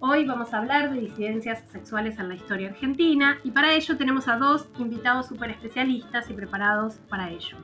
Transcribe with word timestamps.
Hoy 0.00 0.24
vamos 0.24 0.54
a 0.54 0.58
hablar 0.58 0.92
de 0.92 1.00
disidencias 1.00 1.68
sexuales 1.72 2.20
en 2.20 2.28
la 2.28 2.36
historia 2.36 2.68
argentina 2.68 3.40
y 3.42 3.50
para 3.50 3.72
ello 3.72 3.96
tenemos 3.96 4.28
a 4.28 4.36
dos 4.36 4.68
invitados 4.78 5.26
súper 5.26 5.50
especialistas 5.50 6.30
y 6.30 6.34
preparados 6.34 7.00
para 7.08 7.30
ello. 7.30 7.56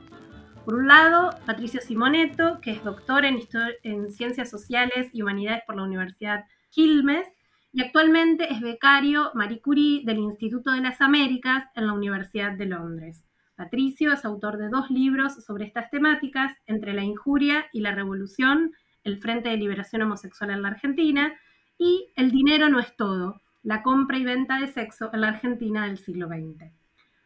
Por 0.65 0.75
un 0.75 0.87
lado, 0.89 1.29
Patricio 1.45 1.79
Simoneto, 1.79 2.59
que 2.59 2.71
es 2.71 2.83
doctor 2.83 3.23
en, 3.23 3.39
en 3.83 4.11
Ciencias 4.11 4.49
Sociales 4.49 5.07
y 5.13 5.21
Humanidades 5.21 5.63
por 5.65 5.77
la 5.77 5.83
Universidad 5.83 6.43
Quilmes 6.71 7.25
y 7.71 7.81
actualmente 7.81 8.51
es 8.51 8.59
becario 8.59 9.31
Marie 9.33 9.61
Curie 9.61 10.01
del 10.03 10.17
Instituto 10.17 10.71
de 10.71 10.81
las 10.81 10.99
Américas 10.99 11.63
en 11.73 11.87
la 11.87 11.93
Universidad 11.93 12.51
de 12.51 12.65
Londres. 12.65 13.23
Patricio 13.55 14.11
es 14.11 14.25
autor 14.25 14.57
de 14.57 14.67
dos 14.67 14.89
libros 14.89 15.41
sobre 15.45 15.63
estas 15.63 15.89
temáticas, 15.89 16.51
Entre 16.65 16.93
la 16.93 17.03
injuria 17.03 17.67
y 17.71 17.79
la 17.79 17.95
revolución, 17.95 18.73
el 19.05 19.19
Frente 19.19 19.47
de 19.47 19.55
Liberación 19.55 20.01
Homosexual 20.01 20.49
en 20.49 20.63
la 20.63 20.69
Argentina, 20.69 21.33
y 21.77 22.11
El 22.15 22.31
dinero 22.31 22.69
no 22.69 22.79
es 22.79 22.95
todo, 22.95 23.41
la 23.63 23.83
compra 23.83 24.17
y 24.17 24.23
venta 24.23 24.59
de 24.59 24.67
sexo 24.67 25.09
en 25.13 25.21
la 25.21 25.29
Argentina 25.29 25.85
del 25.85 25.97
siglo 25.97 26.27
XX. 26.27 26.71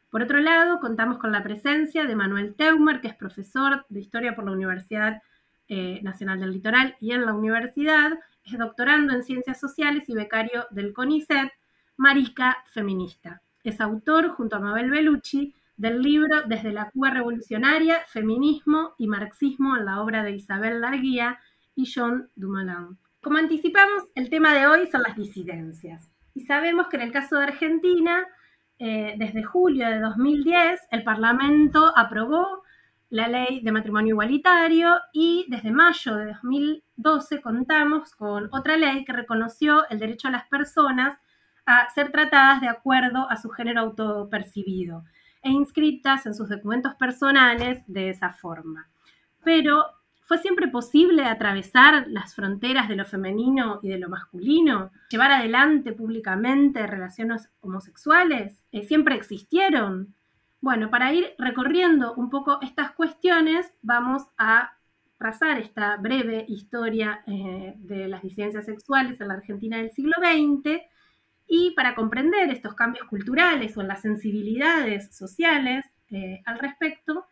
Por 0.09 0.23
otro 0.23 0.39
lado, 0.39 0.79
contamos 0.79 1.19
con 1.19 1.31
la 1.31 1.43
presencia 1.43 2.05
de 2.05 2.15
Manuel 2.15 2.55
Teumer, 2.55 3.01
que 3.01 3.09
es 3.09 3.15
profesor 3.15 3.85
de 3.89 3.99
Historia 3.99 4.35
por 4.35 4.45
la 4.45 4.51
Universidad 4.51 5.21
eh, 5.67 5.99
Nacional 6.01 6.39
del 6.39 6.53
Litoral 6.53 6.95
y 6.99 7.11
en 7.11 7.25
la 7.25 7.33
universidad, 7.33 8.17
es 8.43 8.57
doctorando 8.57 9.13
en 9.13 9.23
Ciencias 9.23 9.59
Sociales 9.59 10.05
y 10.07 10.15
becario 10.15 10.65
del 10.71 10.93
CONICET, 10.93 11.51
Marica 11.97 12.57
Feminista. 12.71 13.41
Es 13.63 13.79
autor, 13.79 14.29
junto 14.29 14.55
a 14.55 14.59
Mabel 14.59 14.89
Bellucci, 14.89 15.53
del 15.77 16.01
libro 16.01 16.41
Desde 16.47 16.71
la 16.71 16.89
Cuba 16.89 17.11
Revolucionaria, 17.11 17.99
Feminismo 18.07 18.95
y 18.97 19.07
Marxismo 19.07 19.77
en 19.77 19.85
la 19.85 20.01
obra 20.01 20.23
de 20.23 20.31
Isabel 20.31 20.81
Larguía 20.81 21.39
y 21.75 21.91
John 21.93 22.29
Dumoulin. 22.35 22.97
Como 23.21 23.37
anticipamos, 23.37 24.05
el 24.15 24.29
tema 24.29 24.53
de 24.53 24.67
hoy 24.67 24.87
son 24.87 25.01
las 25.01 25.15
disidencias. 25.15 26.09
Y 26.33 26.41
sabemos 26.41 26.87
que 26.87 26.95
en 26.95 27.03
el 27.03 27.11
caso 27.11 27.37
de 27.37 27.43
Argentina, 27.43 28.25
eh, 28.77 29.15
desde 29.17 29.43
julio 29.43 29.89
de 29.89 29.99
2010, 29.99 30.79
el 30.91 31.03
Parlamento 31.03 31.91
aprobó 31.97 32.63
la 33.09 33.27
ley 33.27 33.59
de 33.61 33.71
matrimonio 33.73 34.13
igualitario 34.13 34.95
y 35.11 35.45
desde 35.49 35.71
mayo 35.71 36.15
de 36.15 36.27
2012 36.27 37.41
contamos 37.41 38.11
con 38.15 38.47
otra 38.53 38.77
ley 38.77 39.03
que 39.03 39.11
reconoció 39.11 39.87
el 39.89 39.99
derecho 39.99 40.29
a 40.29 40.31
las 40.31 40.47
personas 40.47 41.17
a 41.65 41.89
ser 41.89 42.11
tratadas 42.11 42.61
de 42.61 42.69
acuerdo 42.69 43.29
a 43.29 43.35
su 43.35 43.49
género 43.49 43.81
autopercibido 43.81 45.03
e 45.41 45.49
inscritas 45.49 46.25
en 46.25 46.33
sus 46.33 46.47
documentos 46.47 46.95
personales 46.95 47.83
de 47.87 48.11
esa 48.11 48.31
forma. 48.31 48.89
Pero 49.43 49.85
¿Fue 50.29 50.37
siempre 50.37 50.67
posible 50.67 51.23
atravesar 51.23 52.05
las 52.07 52.35
fronteras 52.35 52.87
de 52.87 52.95
lo 52.95 53.03
femenino 53.03 53.79
y 53.81 53.89
de 53.89 53.97
lo 53.97 54.09
masculino? 54.09 54.91
¿Llevar 55.09 55.31
adelante 55.31 55.91
públicamente 55.91 56.85
relaciones 56.85 57.49
homosexuales? 57.61 58.61
Eh, 58.71 58.83
¿Siempre 58.83 59.15
existieron? 59.15 60.13
Bueno, 60.61 60.91
para 60.91 61.11
ir 61.11 61.33
recorriendo 61.39 62.13
un 62.13 62.29
poco 62.29 62.59
estas 62.61 62.91
cuestiones, 62.91 63.73
vamos 63.81 64.21
a 64.37 64.73
trazar 65.17 65.57
esta 65.57 65.97
breve 65.97 66.45
historia 66.47 67.23
eh, 67.25 67.73
de 67.77 68.07
las 68.07 68.21
disidencias 68.21 68.65
sexuales 68.65 69.19
en 69.19 69.29
la 69.29 69.33
Argentina 69.33 69.77
del 69.77 69.89
siglo 69.93 70.13
XX 70.19 70.79
y 71.47 71.71
para 71.71 71.95
comprender 71.95 72.51
estos 72.51 72.75
cambios 72.75 73.07
culturales 73.07 73.75
o 73.77 73.81
las 73.81 74.03
sensibilidades 74.03 75.09
sociales 75.09 75.87
eh, 76.11 76.43
al 76.45 76.59
respecto, 76.59 77.25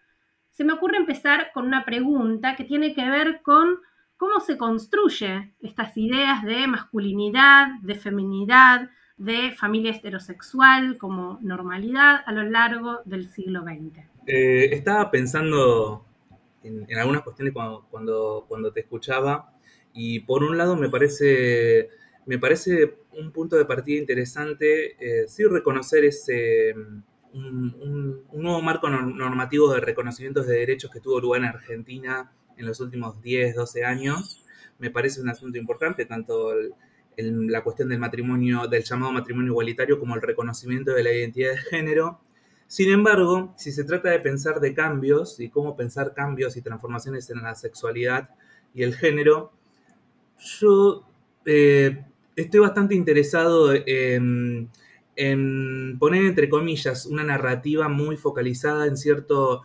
se 0.57 0.63
me 0.63 0.73
ocurre 0.73 0.97
empezar 0.97 1.51
con 1.53 1.67
una 1.67 1.85
pregunta 1.85 2.55
que 2.55 2.63
tiene 2.63 2.95
que 2.95 3.07
ver 3.07 3.41
con 3.43 3.77
cómo 4.17 4.39
se 4.39 4.57
construye 4.57 5.53
estas 5.61 5.95
ideas 5.95 6.43
de 6.43 6.65
masculinidad, 6.65 7.67
de 7.83 7.93
feminidad, 7.93 8.89
de 9.17 9.51
familia 9.51 9.91
heterosexual 9.91 10.97
como 10.97 11.37
normalidad 11.43 12.21
a 12.25 12.31
lo 12.31 12.41
largo 12.41 13.01
del 13.05 13.29
siglo 13.29 13.61
XX. 13.61 13.99
Eh, 14.25 14.69
estaba 14.71 15.11
pensando 15.11 16.03
en, 16.63 16.87
algunas 16.97 17.21
cuestiones 17.21 17.53
cuando, 17.53 18.45
cuando, 18.47 18.71
te 18.73 18.79
escuchaba 18.79 19.53
y 19.93 20.21
por 20.21 20.43
un 20.43 20.57
lado 20.57 20.75
me 20.75 20.89
parece, 20.89 21.89
me 22.25 22.39
parece 22.39 22.97
un 23.11 23.31
punto 23.31 23.57
de 23.57 23.65
partida 23.65 23.99
interesante, 23.99 24.95
eh, 24.99 25.27
reconocer 25.51 26.03
ese 26.03 26.73
un, 27.33 28.23
nuevo 28.33 28.61
marco 28.61 28.89
normativo 28.89 29.73
de 29.73 29.81
reconocimiento 29.81 30.43
de 30.43 30.59
derechos 30.59 30.91
que 30.91 30.99
tuvo 30.99 31.19
lugar 31.19 31.41
en 31.41 31.47
Argentina 31.47 32.31
en 32.57 32.65
los 32.65 32.79
últimos 32.79 33.21
10, 33.21 33.55
12 33.55 33.83
años. 33.83 34.43
Me 34.79 34.91
parece 34.91 35.21
un 35.21 35.29
asunto 35.29 35.57
importante, 35.57 36.05
tanto 36.05 36.51
la 37.17 37.63
cuestión 37.63 37.89
del 37.89 37.99
matrimonio, 37.99 38.67
del 38.67 38.83
llamado 38.83 39.11
matrimonio 39.11 39.51
igualitario, 39.51 39.99
como 39.99 40.15
el 40.15 40.21
reconocimiento 40.21 40.93
de 40.93 41.03
la 41.03 41.11
identidad 41.11 41.51
de 41.51 41.57
género. 41.57 42.19
Sin 42.67 42.91
embargo, 42.91 43.53
si 43.57 43.71
se 43.71 43.83
trata 43.83 44.09
de 44.09 44.19
pensar 44.19 44.59
de 44.59 44.73
cambios 44.73 45.39
y 45.39 45.49
cómo 45.49 45.75
pensar 45.75 46.13
cambios 46.13 46.57
y 46.57 46.61
transformaciones 46.61 47.29
en 47.29 47.41
la 47.41 47.55
sexualidad 47.55 48.29
y 48.73 48.83
el 48.83 48.93
género, 48.93 49.51
yo 50.37 51.07
eh, 51.45 52.03
estoy 52.35 52.59
bastante 52.59 52.93
interesado 52.93 53.73
en 53.73 54.69
en 55.17 55.97
poner 55.99 56.25
entre 56.25 56.47
comillas 56.47 57.07
una 57.07 57.23
narrativa 57.23 57.89
muy 57.89 58.17
focalizada 58.17 58.85
en 58.85 58.95
cierto 58.95 59.63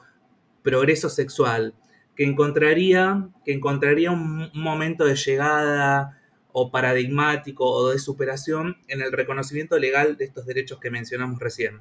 progreso 0.63 1.11
sexual, 1.11 1.75
que 2.17 2.25
encontraría, 2.25 3.29
que 3.45 3.53
encontraría 3.53 4.11
un, 4.11 4.51
momento 4.55 5.05
de 5.05 5.15
llegada 5.15 6.19
o 6.53 6.71
paradigmático 6.71 7.65
o 7.67 7.91
de 7.91 7.99
superación 7.99 8.79
en 8.89 9.03
el 9.03 9.13
reconocimiento 9.13 9.79
legal 9.79 10.17
de 10.17 10.25
estos 10.25 10.47
derechos 10.47 10.81
que 10.81 10.91
mencionamos 10.91 11.39
recién. 11.39 11.81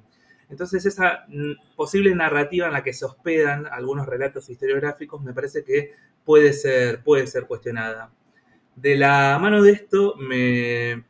Entonces 0.49 0.85
esa 0.85 1.25
posible 1.77 2.13
narrativa 2.13 2.67
en 2.67 2.73
la 2.73 2.83
que 2.83 2.93
se 2.93 3.05
hospedan 3.05 3.67
algunos 3.67 4.05
relatos 4.05 4.49
historiográficos 4.49 5.21
me 5.21 5.33
parece 5.33 5.63
que 5.63 5.93
puede 6.25 6.51
ser, 6.51 7.03
puede 7.03 7.25
ser 7.27 7.45
cuestionada. 7.45 8.11
De 8.75 8.97
la 8.97 9.37
mano 9.39 9.61
de 9.63 9.71
esto 9.71 10.15
me, 10.17 11.03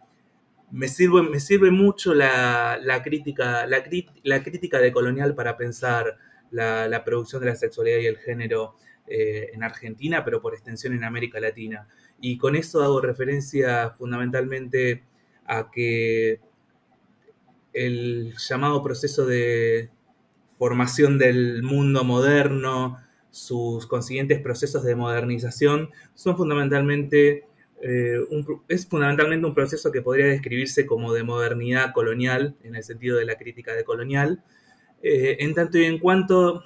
me 0.71 0.87
sirve, 0.87 1.71
mucho 1.71 2.13
la, 2.13 2.79
crítica, 3.03 3.65
la, 3.65 4.39
de 4.39 4.91
colonial 4.91 5.35
para 5.35 5.57
pensar 5.57 6.17
la, 6.49 7.03
producción 7.03 7.41
de 7.41 7.49
la 7.49 7.55
sexualidad 7.55 7.99
y 7.99 8.05
el 8.05 8.17
género 8.17 8.75
eh, 9.07 9.49
en 9.53 9.63
Argentina, 9.63 10.23
pero 10.23 10.41
por 10.41 10.53
extensión 10.53 10.93
en 10.93 11.03
América 11.03 11.39
Latina. 11.39 11.87
Y 12.19 12.37
con 12.37 12.55
eso 12.55 12.81
hago 12.83 13.01
referencia 13.01 13.91
fundamentalmente 13.91 15.03
a 15.45 15.69
que 15.71 16.39
el 17.73 18.33
llamado 18.37 18.83
proceso 18.83 19.25
de 19.25 19.89
formación 20.57 21.17
del 21.17 21.63
mundo 21.63 22.03
moderno, 22.03 22.99
sus 23.31 23.87
consiguientes 23.87 24.39
procesos 24.39 24.83
de 24.83 24.95
modernización, 24.95 25.89
son 26.13 26.37
fundamentalmente 26.37 27.45
eh, 27.83 28.19
es 28.67 28.87
fundamentalmente 28.87 29.47
un 29.47 29.55
proceso 29.55 29.91
que 29.91 30.01
podría 30.01 30.27
describirse 30.27 30.85
como 30.85 31.13
de 31.13 31.23
modernidad 31.23 31.93
colonial, 31.93 32.55
en 32.63 32.75
el 32.75 32.83
sentido 32.83 33.17
de 33.17 33.25
la 33.25 33.35
crítica 33.35 33.73
de 33.73 33.83
colonial, 33.83 34.43
eh, 35.01 35.37
en 35.39 35.55
tanto 35.55 35.79
y 35.79 35.85
en 35.85 35.97
cuanto 35.97 36.63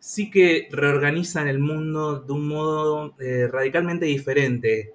sí 0.00 0.30
que 0.30 0.68
reorganizan 0.72 1.46
el 1.46 1.60
mundo 1.60 2.20
de 2.20 2.32
un 2.32 2.48
modo 2.48 3.14
eh, 3.20 3.48
radicalmente 3.50 4.06
diferente 4.06 4.94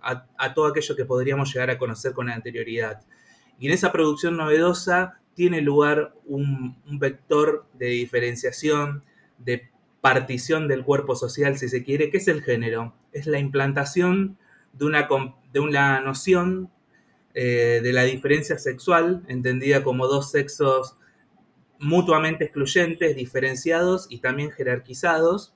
a, 0.00 0.52
todo 0.52 0.66
aquello 0.66 0.96
que 0.96 1.04
podríamos 1.04 1.52
llegar 1.52 1.70
a 1.70 1.78
conocer 1.78 2.12
con 2.12 2.28
anterioridad. 2.28 3.02
Y 3.60 3.68
en 3.68 3.72
esa 3.72 3.92
producción 3.92 4.36
novedosa 4.36 5.20
tiene 5.34 5.60
lugar 5.60 6.12
un, 6.24 6.76
un 6.88 6.98
vector 6.98 7.64
de 7.74 7.86
diferenciación, 7.86 9.04
de 9.38 9.70
partición 10.00 10.66
del 10.66 10.84
cuerpo 10.84 11.14
social, 11.14 11.56
si 11.56 11.68
se 11.68 11.84
quiere, 11.84 12.10
que 12.10 12.16
es 12.16 12.26
el 12.26 12.42
género. 12.42 12.94
Es 13.12 13.28
la 13.28 13.38
implantación 13.38 14.38
de 14.78 14.84
una, 14.84 15.08
de 15.52 15.60
una 15.60 16.00
noción 16.00 16.70
eh, 17.34 17.80
de 17.82 17.92
la 17.92 18.04
diferencia 18.04 18.58
sexual, 18.58 19.24
entendida 19.28 19.82
como 19.82 20.06
dos 20.06 20.30
sexos 20.30 20.96
mutuamente 21.78 22.44
excluyentes, 22.44 23.16
diferenciados 23.16 24.06
y 24.08 24.18
también 24.18 24.50
jerarquizados. 24.50 25.54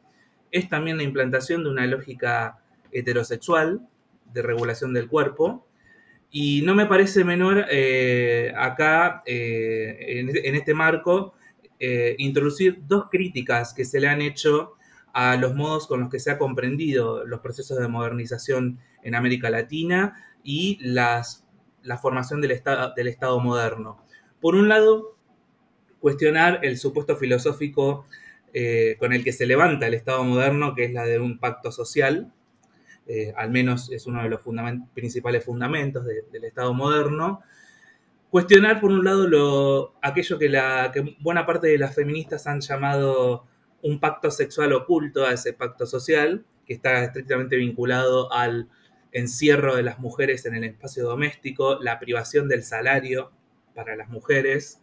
Es 0.50 0.68
también 0.68 0.96
la 0.96 1.04
implantación 1.04 1.62
de 1.62 1.70
una 1.70 1.86
lógica 1.86 2.58
heterosexual 2.90 3.86
de 4.32 4.42
regulación 4.42 4.92
del 4.92 5.08
cuerpo. 5.08 5.66
Y 6.30 6.62
no 6.62 6.74
me 6.74 6.86
parece 6.86 7.24
menor 7.24 7.66
eh, 7.70 8.52
acá, 8.56 9.22
eh, 9.24 10.18
en, 10.18 10.54
este 10.54 10.74
marco, 10.74 11.34
introducir 12.18 12.80
dos 12.88 13.04
críticas 13.08 13.72
que 13.72 13.84
se 13.84 14.00
le 14.00 14.08
han 14.08 14.20
hecho 14.20 14.77
a 15.12 15.36
los 15.36 15.54
modos 15.54 15.86
con 15.86 16.00
los 16.00 16.10
que 16.10 16.20
se 16.20 16.30
ha 16.30 16.38
comprendido 16.38 17.24
los 17.24 17.40
procesos 17.40 17.78
de 17.78 17.88
modernización 17.88 18.78
en 19.02 19.14
América 19.14 19.50
Latina 19.50 20.24
y 20.42 20.78
las, 20.80 21.46
la 21.82 21.98
formación 21.98 22.40
del, 22.40 22.52
estado, 22.52 22.92
del 22.94 23.08
Estado 23.08 23.40
moderno. 23.40 23.98
Por 24.40 24.54
un 24.54 24.68
lado, 24.68 25.16
cuestionar 26.00 26.60
el 26.62 26.78
supuesto 26.78 27.16
filosófico 27.16 28.06
con 28.98 29.12
el 29.12 29.22
que 29.22 29.32
se 29.32 29.46
levanta 29.46 29.86
el 29.86 29.94
Estado 29.94 30.24
moderno, 30.24 30.74
que 30.74 30.84
es 30.84 30.92
la 30.92 31.04
de 31.04 31.18
un 31.18 31.38
pacto 31.38 31.70
social, 31.70 32.32
eh, 33.06 33.32
al 33.36 33.50
menos 33.50 33.90
es 33.90 34.06
uno 34.06 34.22
de 34.22 34.28
los 34.28 34.40
principales 34.94 35.44
fundamentos 35.44 36.04
del 36.04 36.44
Estado 36.44 36.74
moderno, 36.74 37.40
cuestionar 38.30 38.80
por 38.80 38.90
un 38.90 39.04
lado 39.04 39.26
lo, 39.26 39.94
aquello 40.02 40.38
que, 40.38 40.48
la, 40.50 40.92
buena 41.20 41.46
parte 41.46 41.68
de 41.68 41.78
las 41.78 41.94
feministas 41.94 42.46
han 42.46 42.60
llamado 42.60 43.46
un 43.88 44.00
pacto 44.00 44.30
sexual 44.30 44.72
oculto 44.72 45.24
a 45.24 45.32
ese 45.32 45.52
pacto 45.52 45.86
social, 45.86 46.44
que 46.66 46.74
está 46.74 47.04
estrictamente 47.04 47.56
vinculado 47.56 48.32
al 48.32 48.68
encierro 49.12 49.74
de 49.74 49.82
las 49.82 49.98
mujeres 49.98 50.44
en 50.44 50.54
el 50.54 50.64
espacio 50.64 51.04
doméstico, 51.04 51.78
la 51.80 51.98
privación 51.98 52.48
del 52.48 52.62
salario 52.62 53.32
para 53.74 53.96
las 53.96 54.08
mujeres, 54.10 54.82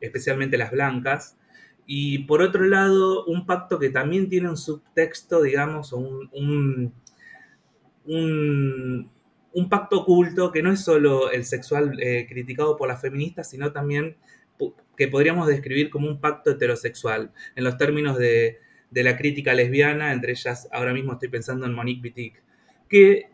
especialmente 0.00 0.58
las 0.58 0.72
blancas, 0.72 1.36
y 1.86 2.18
por 2.20 2.42
otro 2.42 2.64
lado, 2.64 3.24
un 3.26 3.46
pacto 3.46 3.78
que 3.78 3.90
también 3.90 4.28
tiene 4.28 4.48
un 4.48 4.56
subtexto, 4.56 5.42
digamos, 5.42 5.92
un, 5.92 6.92
un, 8.06 9.68
pacto 9.68 10.00
oculto 10.00 10.52
que 10.52 10.62
no 10.62 10.72
es 10.72 10.80
solo 10.80 11.30
el 11.30 11.44
sexual 11.44 12.00
eh, 12.00 12.26
criticado 12.28 12.76
por 12.76 12.88
las 12.88 13.00
feministas, 13.00 13.50
sino 13.50 13.72
también 13.72 14.16
que 14.96 15.08
podríamos 15.08 15.46
describir 15.46 15.90
como 15.90 16.08
un 16.08 16.20
pacto 16.20 16.50
heterosexual, 16.50 17.32
en 17.56 17.64
los 17.64 17.78
términos 17.78 18.18
de, 18.18 18.58
la 18.90 19.16
crítica 19.16 19.54
lesbiana, 19.54 20.12
entre 20.12 20.32
ellas 20.32 20.68
ahora 20.72 20.92
mismo 20.92 21.12
estoy 21.12 21.28
pensando 21.28 21.64
en 21.66 21.72
Monique 21.72 22.02
Wittig, 22.02 22.42
que, 22.88 23.30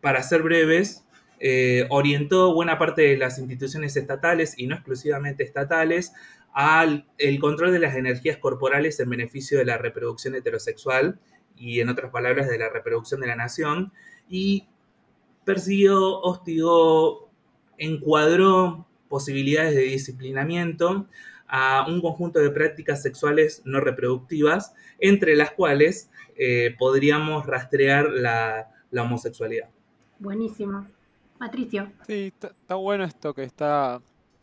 para 0.00 0.22
ser 0.22 0.42
breves, 0.42 1.04
eh, 1.40 1.86
orientó 1.90 2.52
buena 2.52 2.78
parte 2.78 3.02
de 3.02 3.16
las 3.16 3.38
instituciones 3.38 3.96
estatales 3.96 4.54
y 4.58 4.66
no 4.66 4.74
exclusivamente 4.74 5.44
estatales 5.44 6.12
al 6.52 7.06
control 7.40 7.70
de 7.70 7.78
las 7.78 7.94
energías 7.94 8.38
corporales 8.38 8.98
en 8.98 9.10
beneficio 9.10 9.58
de 9.58 9.66
la 9.66 9.78
reproducción 9.78 10.34
heterosexual 10.34 11.20
y 11.56 11.78
en 11.78 11.90
otras 11.90 12.10
palabras 12.10 12.48
de 12.48 12.58
la 12.58 12.70
reproducción 12.70 13.20
de 13.20 13.28
la 13.28 13.36
nación, 13.36 13.92
y 14.28 14.66
persiguió, 15.44 16.20
hostigó, 16.20 17.30
encuadró 17.76 18.87
posibilidades 19.08 19.74
de 19.74 19.82
disciplinamiento 19.82 21.06
a 21.46 21.86
un 21.88 22.00
conjunto 22.00 22.40
de 22.40 22.50
prácticas 22.50 23.02
sexuales 23.02 23.62
no 23.64 23.80
reproductivas, 23.80 24.74
entre 24.98 25.34
las 25.34 25.52
cuales 25.52 26.10
eh, 26.36 26.74
podríamos 26.78 27.46
rastrear 27.46 28.10
la, 28.10 28.68
la, 28.90 29.02
homosexualidad. 29.02 29.68
Buenísimo. 30.18 30.86
Patricio. 31.38 31.90
Sí, 32.06 32.32
está 32.40 32.74
bueno 32.74 33.04
esto 33.04 33.32
que 33.32 33.44
está 33.44 34.00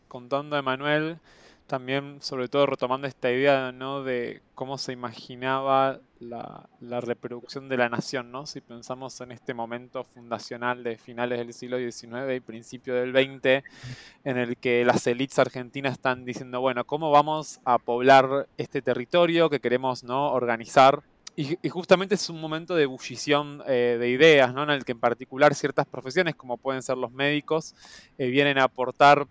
contando 0.08 0.56
Emanuel 0.56 1.18
también 1.66 2.18
sobre 2.20 2.48
todo 2.48 2.66
retomando 2.66 3.06
esta 3.06 3.30
idea 3.30 3.72
¿no? 3.72 4.02
de 4.02 4.42
cómo 4.54 4.78
se 4.78 4.92
imaginaba 4.92 6.00
la, 6.20 6.68
reproducción 7.00 7.68
de 7.68 7.76
la 7.76 7.88
nación, 7.88 8.30
¿no? 8.30 8.46
si 8.46 8.60
pensamos 8.60 9.20
en 9.20 9.32
este 9.32 9.54
momento 9.54 10.04
fundacional 10.04 10.82
de 10.82 10.96
finales 10.96 11.38
del 11.38 11.52
siglo 11.52 11.78
XIX 11.78 12.36
y 12.36 12.40
principio 12.40 12.94
del 12.94 13.12
XX, 13.12 13.64
en 14.24 14.38
el 14.38 14.56
que 14.56 14.84
las 14.84 15.06
élites 15.06 15.38
argentinas 15.38 15.92
están 15.92 16.24
diciendo, 16.24 16.60
bueno, 16.60 16.84
¿cómo 16.84 17.10
vamos 17.10 17.60
a 17.64 17.78
poblar 17.78 18.48
este 18.56 18.82
territorio 18.82 19.50
que 19.50 19.60
queremos 19.60 20.04
¿no? 20.04 20.32
organizar? 20.32 21.02
Y, 21.38 21.58
justamente 21.68 22.14
es 22.14 22.30
un 22.30 22.40
momento 22.40 22.74
de 22.74 22.84
ebullición 22.84 23.62
eh, 23.66 23.98
de 24.00 24.08
ideas, 24.08 24.54
¿no? 24.54 24.62
en 24.62 24.70
el 24.70 24.86
que 24.86 24.92
en 24.92 25.00
particular 25.00 25.54
ciertas 25.54 25.86
profesiones, 25.86 26.34
como 26.34 26.56
pueden 26.56 26.82
ser 26.82 26.96
los 26.96 27.12
médicos, 27.12 27.74
eh, 28.16 28.28
vienen 28.28 28.56
a 28.56 28.64
aportar 28.64 29.26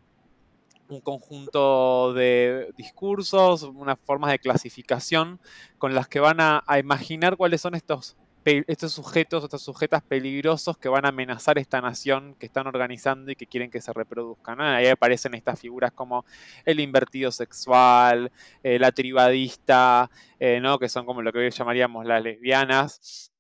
un 0.90 1.02
conjunto 1.02 2.14
de 2.14 2.72
discursos, 2.78 3.64
unas 3.64 3.98
formas 4.06 4.32
de 4.32 4.40
clasificación 4.40 5.40
con 5.78 5.96
las 5.96 6.08
que 6.08 6.20
van 6.20 6.40
a, 6.40 6.64
imaginar 6.78 7.38
cuáles 7.38 7.62
son 7.62 7.76
estos, 7.76 8.16
estos 8.44 8.94
sujetos, 8.94 9.44
estas 9.44 9.62
sujetas 9.62 10.04
peligrosos 10.04 10.78
que 10.78 10.90
van 10.90 11.06
a 11.06 11.10
amenazar 11.10 11.58
esta 11.58 11.82
nación 11.82 12.36
que 12.36 12.46
están 12.46 12.68
organizando 12.68 13.32
y 13.32 13.36
que 13.36 13.48
quieren 13.48 13.72
que 13.72 13.82
se 13.82 13.94
reproduzcan. 13.94 14.62
Ahí 14.62 14.88
aparecen 14.88 15.34
estas 15.34 15.60
figuras 15.60 15.92
como 15.92 16.26
el 16.66 16.80
invertido 16.80 17.32
sexual, 17.32 18.32
eh, 18.64 18.78
la 18.78 18.92
tribadista, 18.92 20.10
eh, 20.40 20.60
¿no? 20.62 20.78
que 20.78 20.90
son 20.90 21.06
como 21.06 21.22
lo 21.22 21.32
que 21.32 21.40
hoy 21.40 21.50
llamaríamos 21.50 22.06
las 22.06 22.22
lesbianas, 22.22 23.32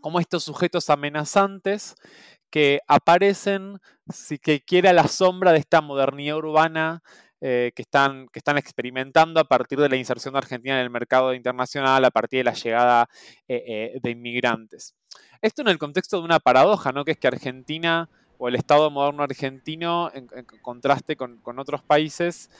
como 0.00 0.18
estos 0.18 0.44
sujetos 0.44 0.90
amenazantes 0.90 1.94
que 2.50 2.80
aparecen, 2.86 3.78
si 4.12 4.38
que 4.38 4.60
quiere, 4.60 4.88
a 4.88 4.92
la 4.92 5.08
sombra 5.08 5.52
de 5.52 5.58
esta 5.58 5.80
modernidad 5.80 6.36
urbana 6.36 7.02
eh, 7.42 7.72
que, 7.74 7.80
están, 7.80 8.28
que 8.28 8.38
están 8.38 8.58
experimentando 8.58 9.40
a 9.40 9.44
partir 9.44 9.78
de 9.80 9.88
la 9.88 9.96
inserción 9.96 10.34
de 10.34 10.38
Argentina 10.38 10.74
en 10.74 10.82
el 10.82 10.90
mercado 10.90 11.32
internacional, 11.32 12.04
a 12.04 12.10
partir 12.10 12.40
de 12.40 12.44
la 12.44 12.52
llegada 12.52 13.08
eh, 13.48 13.64
eh, 13.66 14.00
de 14.02 14.10
inmigrantes. 14.10 14.94
Esto 15.40 15.62
en 15.62 15.68
el 15.68 15.78
contexto 15.78 16.18
de 16.18 16.24
una 16.24 16.38
paradoja, 16.38 16.92
¿no? 16.92 17.02
que 17.02 17.12
es 17.12 17.18
que 17.18 17.28
Argentina 17.28 18.10
o 18.36 18.48
el 18.48 18.56
Estado 18.56 18.90
moderno 18.90 19.22
argentino, 19.22 20.10
en, 20.12 20.26
contraste 20.60 21.16
con, 21.16 21.40
otros 21.58 21.82
países, 21.82 22.50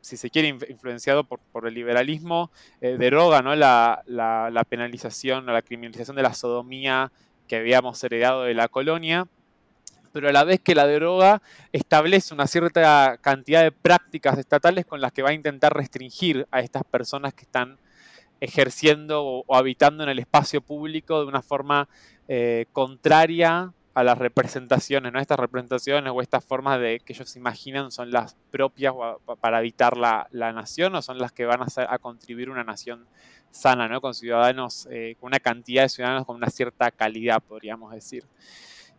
si 0.00 0.16
se 0.16 0.30
quiere, 0.30 0.48
influenciado 0.48 1.24
por, 1.24 1.66
el 1.66 1.72
liberalismo, 1.72 2.50
deroga 2.78 3.40
¿no? 3.40 3.54
la, 3.54 4.02
la, 4.04 4.50
la, 4.50 4.64
penalización 4.64 5.48
o 5.48 5.52
la 5.52 5.62
criminalización 5.62 6.14
de 6.14 6.22
la 6.22 6.34
sodomía 6.34 7.10
que 7.52 7.58
habíamos 7.58 8.02
heredado 8.02 8.44
de 8.44 8.54
la 8.54 8.68
colonia, 8.68 9.28
pero 10.10 10.30
a 10.30 10.32
la 10.32 10.42
vez 10.42 10.58
que 10.60 10.74
la 10.74 10.86
deroga 10.86 11.42
establece 11.70 12.32
una 12.32 12.46
cierta 12.46 13.18
cantidad 13.20 13.62
de 13.62 13.70
prácticas 13.70 14.38
estatales 14.38 14.86
con 14.86 15.02
las 15.02 15.12
que 15.12 15.20
va 15.20 15.28
a 15.28 15.34
intentar 15.34 15.76
restringir 15.76 16.46
a 16.50 16.60
estas 16.60 16.82
personas 16.84 17.34
que 17.34 17.42
están 17.42 17.76
ejerciendo 18.40 19.22
o, 19.22 19.54
habitando 19.54 20.02
en 20.02 20.08
el 20.08 20.18
espacio 20.18 20.62
público 20.62 21.20
de 21.20 21.26
una 21.26 21.42
forma 21.42 21.90
eh, 22.26 22.64
contraria 22.72 23.74
a 23.92 24.02
las 24.02 24.16
representaciones, 24.16 25.12
¿no? 25.12 25.20
Estas 25.20 25.38
representaciones 25.38 26.10
o 26.10 26.22
estas 26.22 26.42
formas 26.42 26.80
de 26.80 27.00
que 27.00 27.12
ellos 27.12 27.36
imaginan 27.36 27.92
son 27.92 28.12
las 28.12 28.34
propias 28.50 28.94
para 29.42 29.58
habitar 29.58 29.98
la, 29.98 30.26
nación 30.32 30.94
o 30.94 31.02
son 31.02 31.18
las 31.18 31.32
que 31.32 31.44
van 31.44 31.60
a, 31.60 31.66
a 31.86 31.98
contribuir 31.98 32.48
una 32.48 32.64
nación 32.64 33.04
sana, 33.52 33.86
¿no? 33.88 34.00
Con 34.00 34.14
ciudadanos, 34.14 34.88
eh, 34.90 35.16
con 35.20 35.28
una 35.28 35.38
cantidad 35.38 35.82
de 35.82 35.88
ciudadanos 35.88 36.26
con 36.26 36.36
una 36.36 36.48
cierta 36.48 36.90
calidad, 36.90 37.40
podríamos 37.40 37.92
decir. 37.92 38.24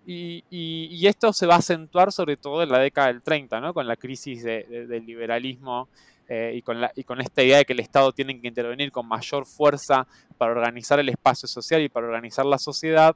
Y, 0.06 1.06
esto 1.08 1.34
se 1.34 1.46
va 1.46 1.56
a 1.56 1.60
acentuar 1.60 2.12
sobre 2.12 2.38
todo 2.38 2.64
en 2.64 2.70
la 2.70 2.80
década 2.80 3.08
del 3.08 3.22
30, 3.22 3.60
¿no? 3.60 3.74
Con 3.74 3.88
la 3.88 3.96
crisis 3.96 4.44
del 4.44 5.06
liberalismo 5.06 5.88
eh, 6.28 6.54
y, 6.56 6.62
con 6.62 6.80
la, 6.82 6.92
y 6.96 7.04
con 7.04 7.22
esta 7.22 7.44
idea 7.44 7.58
de 7.58 7.66
que 7.66 7.74
el 7.74 7.80
Estado 7.80 8.12
tiene 8.12 8.40
que 8.40 8.48
intervenir 8.48 8.92
con 8.92 9.08
mayor 9.08 9.46
fuerza 9.46 10.08
para 10.38 10.52
organizar 10.52 11.00
el 11.00 11.10
espacio 11.10 11.48
social 11.48 11.82
y 11.82 11.90
para 11.90 12.08
organizar 12.08 12.46
la 12.46 12.58
sociedad 12.58 13.16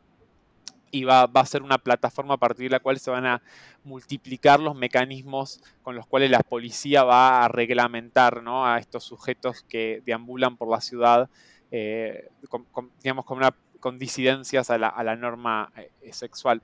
y 0.92 1.04
va, 1.04 1.24
a 1.24 1.46
ser 1.46 1.64
una 1.64 1.78
plataforma 1.78 2.36
a 2.36 2.38
partir 2.38 2.66
de 2.66 2.72
la 2.72 2.80
cual 2.80 3.00
se 3.00 3.12
van 3.12 3.26
a 3.26 3.42
multiplicar 3.84 4.60
los 4.60 4.76
mecanismos 4.76 5.62
con 5.84 5.96
los 5.96 6.06
cuales 6.06 6.32
la 6.32 6.40
policía 6.40 7.04
va 7.04 7.46
a 7.46 7.48
reglamentar 7.48 8.44
a 8.46 8.78
estos 8.80 9.04
sujetos 9.04 9.64
que 9.68 10.02
deambulan 10.06 10.58
por 10.58 10.70
la 10.70 10.82
ciudad, 10.82 11.30
eh, 11.72 12.30
con, 12.50 12.92
digamos, 13.02 13.26
con, 13.26 13.38
una, 13.38 13.56
con 13.80 14.00
disidencias 14.00 14.70
a 14.70 14.78
la, 14.78 15.16
norma 15.16 15.72
eh, 15.76 16.14
sexual. 16.14 16.62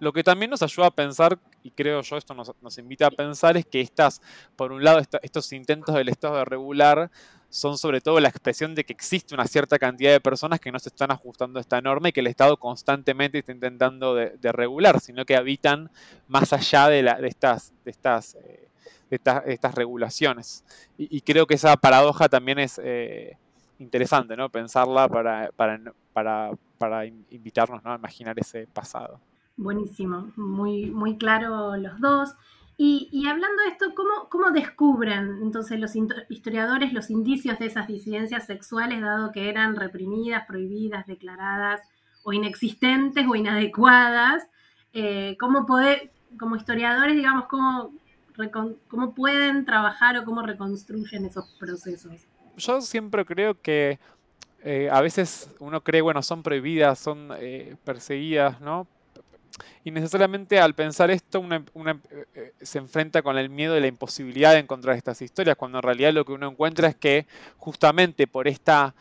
Lo 0.00 0.12
que 0.12 0.24
también 0.24 0.50
nos 0.50 0.62
ayuda 0.62 0.86
a 0.86 0.90
pensar, 0.90 1.38
y 1.62 1.70
creo 1.70 2.00
yo 2.00 2.16
esto 2.16 2.34
nos, 2.34 2.52
nos 2.62 2.78
invita 2.78 3.06
a 3.06 3.10
pensar, 3.10 3.56
es 3.56 3.66
que 3.66 3.80
estas, 3.80 4.22
por 4.56 4.72
un 4.72 4.82
lado, 4.82 5.00
estos 5.22 5.52
intentos 5.52 5.94
del 5.94 6.08
Estado 6.08 6.38
de 6.38 6.44
regular 6.44 7.10
son 7.50 7.78
sobre 7.78 8.00
todo 8.00 8.20
la 8.20 8.28
expresión 8.28 8.74
de 8.74 8.84
que 8.84 8.92
existe 8.92 9.34
una 9.34 9.46
cierta 9.46 9.78
cantidad 9.78 10.12
de 10.12 10.20
personas 10.20 10.60
que 10.60 10.70
no 10.70 10.78
se 10.78 10.90
están 10.90 11.10
ajustando 11.10 11.58
a 11.58 11.62
esta 11.62 11.80
norma 11.80 12.08
y 12.08 12.12
que 12.12 12.20
el 12.20 12.26
Estado 12.26 12.56
constantemente 12.58 13.38
está 13.38 13.52
intentando 13.52 14.14
de, 14.14 14.52
regular, 14.52 15.00
sino 15.00 15.24
que 15.24 15.36
habitan 15.36 15.90
más 16.26 16.52
allá 16.52 16.88
de, 16.88 17.00
estas, 17.26 17.72
de, 17.84 17.90
estas, 17.90 18.36
eh, 18.36 19.58
regulaciones. 19.74 20.64
Y, 20.98 21.20
creo 21.22 21.46
que 21.46 21.54
esa 21.54 21.76
paradoja 21.76 22.28
también 22.28 22.58
es 22.58 22.80
eh, 22.82 23.38
interesante, 23.78 24.36
¿no? 24.36 24.50
Pensarla 24.50 25.08
para, 25.08 27.06
invitarnos 27.30 27.80
a 27.84 27.94
imaginar 27.94 28.38
ese 28.38 28.66
pasado. 28.66 29.20
Buenísimo, 29.56 30.30
muy 30.36 31.16
claro 31.18 31.76
los 31.76 31.98
dos. 32.00 32.34
Y, 32.80 33.26
hablando 33.26 33.60
de 33.64 33.70
esto, 33.70 33.92
¿cómo, 33.92 34.28
¿cómo, 34.30 34.52
descubren 34.52 35.40
entonces 35.42 35.80
los 35.80 35.96
historiadores 36.28 36.92
los 36.92 37.10
indicios 37.10 37.58
de 37.58 37.66
esas 37.66 37.88
disidencias 37.88 38.46
sexuales, 38.46 39.00
dado 39.00 39.32
que 39.32 39.48
eran 39.48 39.74
reprimidas, 39.74 40.46
prohibidas, 40.46 41.04
declaradas 41.04 41.80
o 42.22 42.32
inexistentes 42.32 43.26
o 43.28 43.34
inadecuadas? 43.34 44.46
Eh, 44.92 45.36
¿Cómo 45.40 45.66
poder, 45.66 46.12
como 46.38 46.54
historiadores, 46.54 47.16
digamos, 47.16 47.46
cómo, 47.46 47.90
cómo 48.86 49.12
pueden 49.12 49.64
trabajar 49.64 50.16
o 50.16 50.24
cómo 50.24 50.42
reconstruyen 50.42 51.24
esos 51.24 51.56
procesos? 51.58 52.28
Yo 52.56 52.80
siempre 52.80 53.24
creo 53.24 53.60
que 53.60 53.98
eh, 54.62 54.88
a 54.92 55.00
veces 55.00 55.50
uno 55.58 55.82
cree, 55.82 56.00
bueno, 56.00 56.22
son 56.22 56.44
prohibidas, 56.44 57.00
son 57.00 57.30
eh, 57.40 57.74
perseguidas, 57.84 58.60
¿no? 58.60 58.86
Y 59.84 59.90
necesariamente 59.90 60.58
al 60.60 60.74
pensar 60.74 61.10
esto, 61.10 61.40
una, 61.40 61.64
eh, 62.34 62.52
se 62.60 62.78
enfrenta 62.78 63.22
con 63.22 63.38
el 63.38 63.48
miedo 63.48 63.74
de 63.74 63.80
la 63.80 63.86
imposibilidad 63.86 64.52
de 64.52 64.60
encontrar 64.60 64.96
estas 64.96 65.22
historias, 65.22 65.56
cuando 65.56 65.78
en 65.78 65.82
realidad 65.82 66.12
lo 66.12 66.24
que 66.24 66.32
uno 66.32 66.48
encuentra 66.48 66.88
es 66.88 66.96
que 66.96 67.26
justamente 67.56 68.26
por 68.26 68.48
esta 68.48 68.94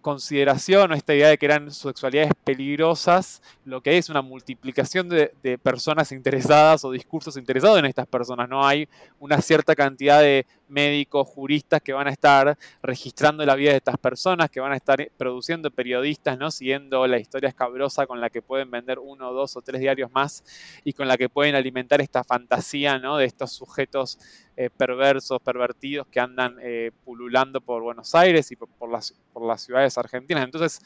consideración 0.00 0.92
o 0.92 0.94
esta 0.94 1.14
idea 1.14 1.28
de 1.28 1.38
que 1.38 1.46
eran 1.46 1.70
sexualidades 1.70 2.32
peligrosas, 2.44 3.42
lo 3.64 3.82
que 3.82 3.98
es 3.98 4.08
una 4.08 4.22
multiplicación 4.22 5.08
de, 5.08 5.58
personas 5.62 6.12
interesadas 6.12 6.84
o 6.84 6.90
discursos 6.90 7.36
interesados 7.36 7.78
en 7.78 7.84
estas 7.84 8.06
personas. 8.06 8.48
No 8.48 8.66
hay 8.66 8.88
una 9.18 9.40
cierta 9.40 9.74
cantidad 9.74 10.20
de 10.20 10.46
médicos, 10.68 11.26
juristas 11.28 11.80
que 11.82 11.92
van 11.92 12.06
a 12.06 12.10
estar 12.10 12.56
registrando 12.82 13.44
la 13.44 13.54
vida 13.54 13.70
de 13.70 13.78
estas 13.78 13.98
personas, 13.98 14.50
que 14.50 14.60
van 14.60 14.72
a 14.72 14.76
estar 14.76 15.10
produciendo 15.16 15.70
periodistas, 15.70 16.38
¿no? 16.38 16.50
Siguiendo 16.50 17.06
la 17.06 17.18
historia 17.18 17.48
escabrosa 17.48 18.06
con 18.06 18.20
la 18.20 18.30
que 18.30 18.42
pueden 18.42 18.70
vender 18.70 18.98
uno, 18.98 19.32
dos 19.32 19.56
o 19.56 19.62
tres 19.62 19.80
diarios 19.80 20.10
más 20.12 20.44
y 20.84 20.92
con 20.92 21.08
la 21.08 21.16
que 21.16 21.28
pueden 21.28 21.54
alimentar 21.54 22.00
esta 22.00 22.24
fantasía, 22.24 22.98
¿no? 22.98 23.16
De 23.16 23.24
estos 23.24 23.52
sujetos 23.52 24.18
eh, 24.56 24.70
perversos, 24.70 25.40
pervertidos 25.40 26.06
que 26.08 26.20
andan 26.20 26.56
eh, 26.60 26.90
pululando 27.04 27.60
por 27.60 27.82
Buenos 27.82 28.14
Aires 28.14 28.50
y 28.50 28.56
por, 28.56 28.90
las, 28.90 29.14
por 29.32 29.46
las 29.46 29.62
ciudades 29.62 29.96
argentinas. 29.98 30.44
Entonces, 30.44 30.80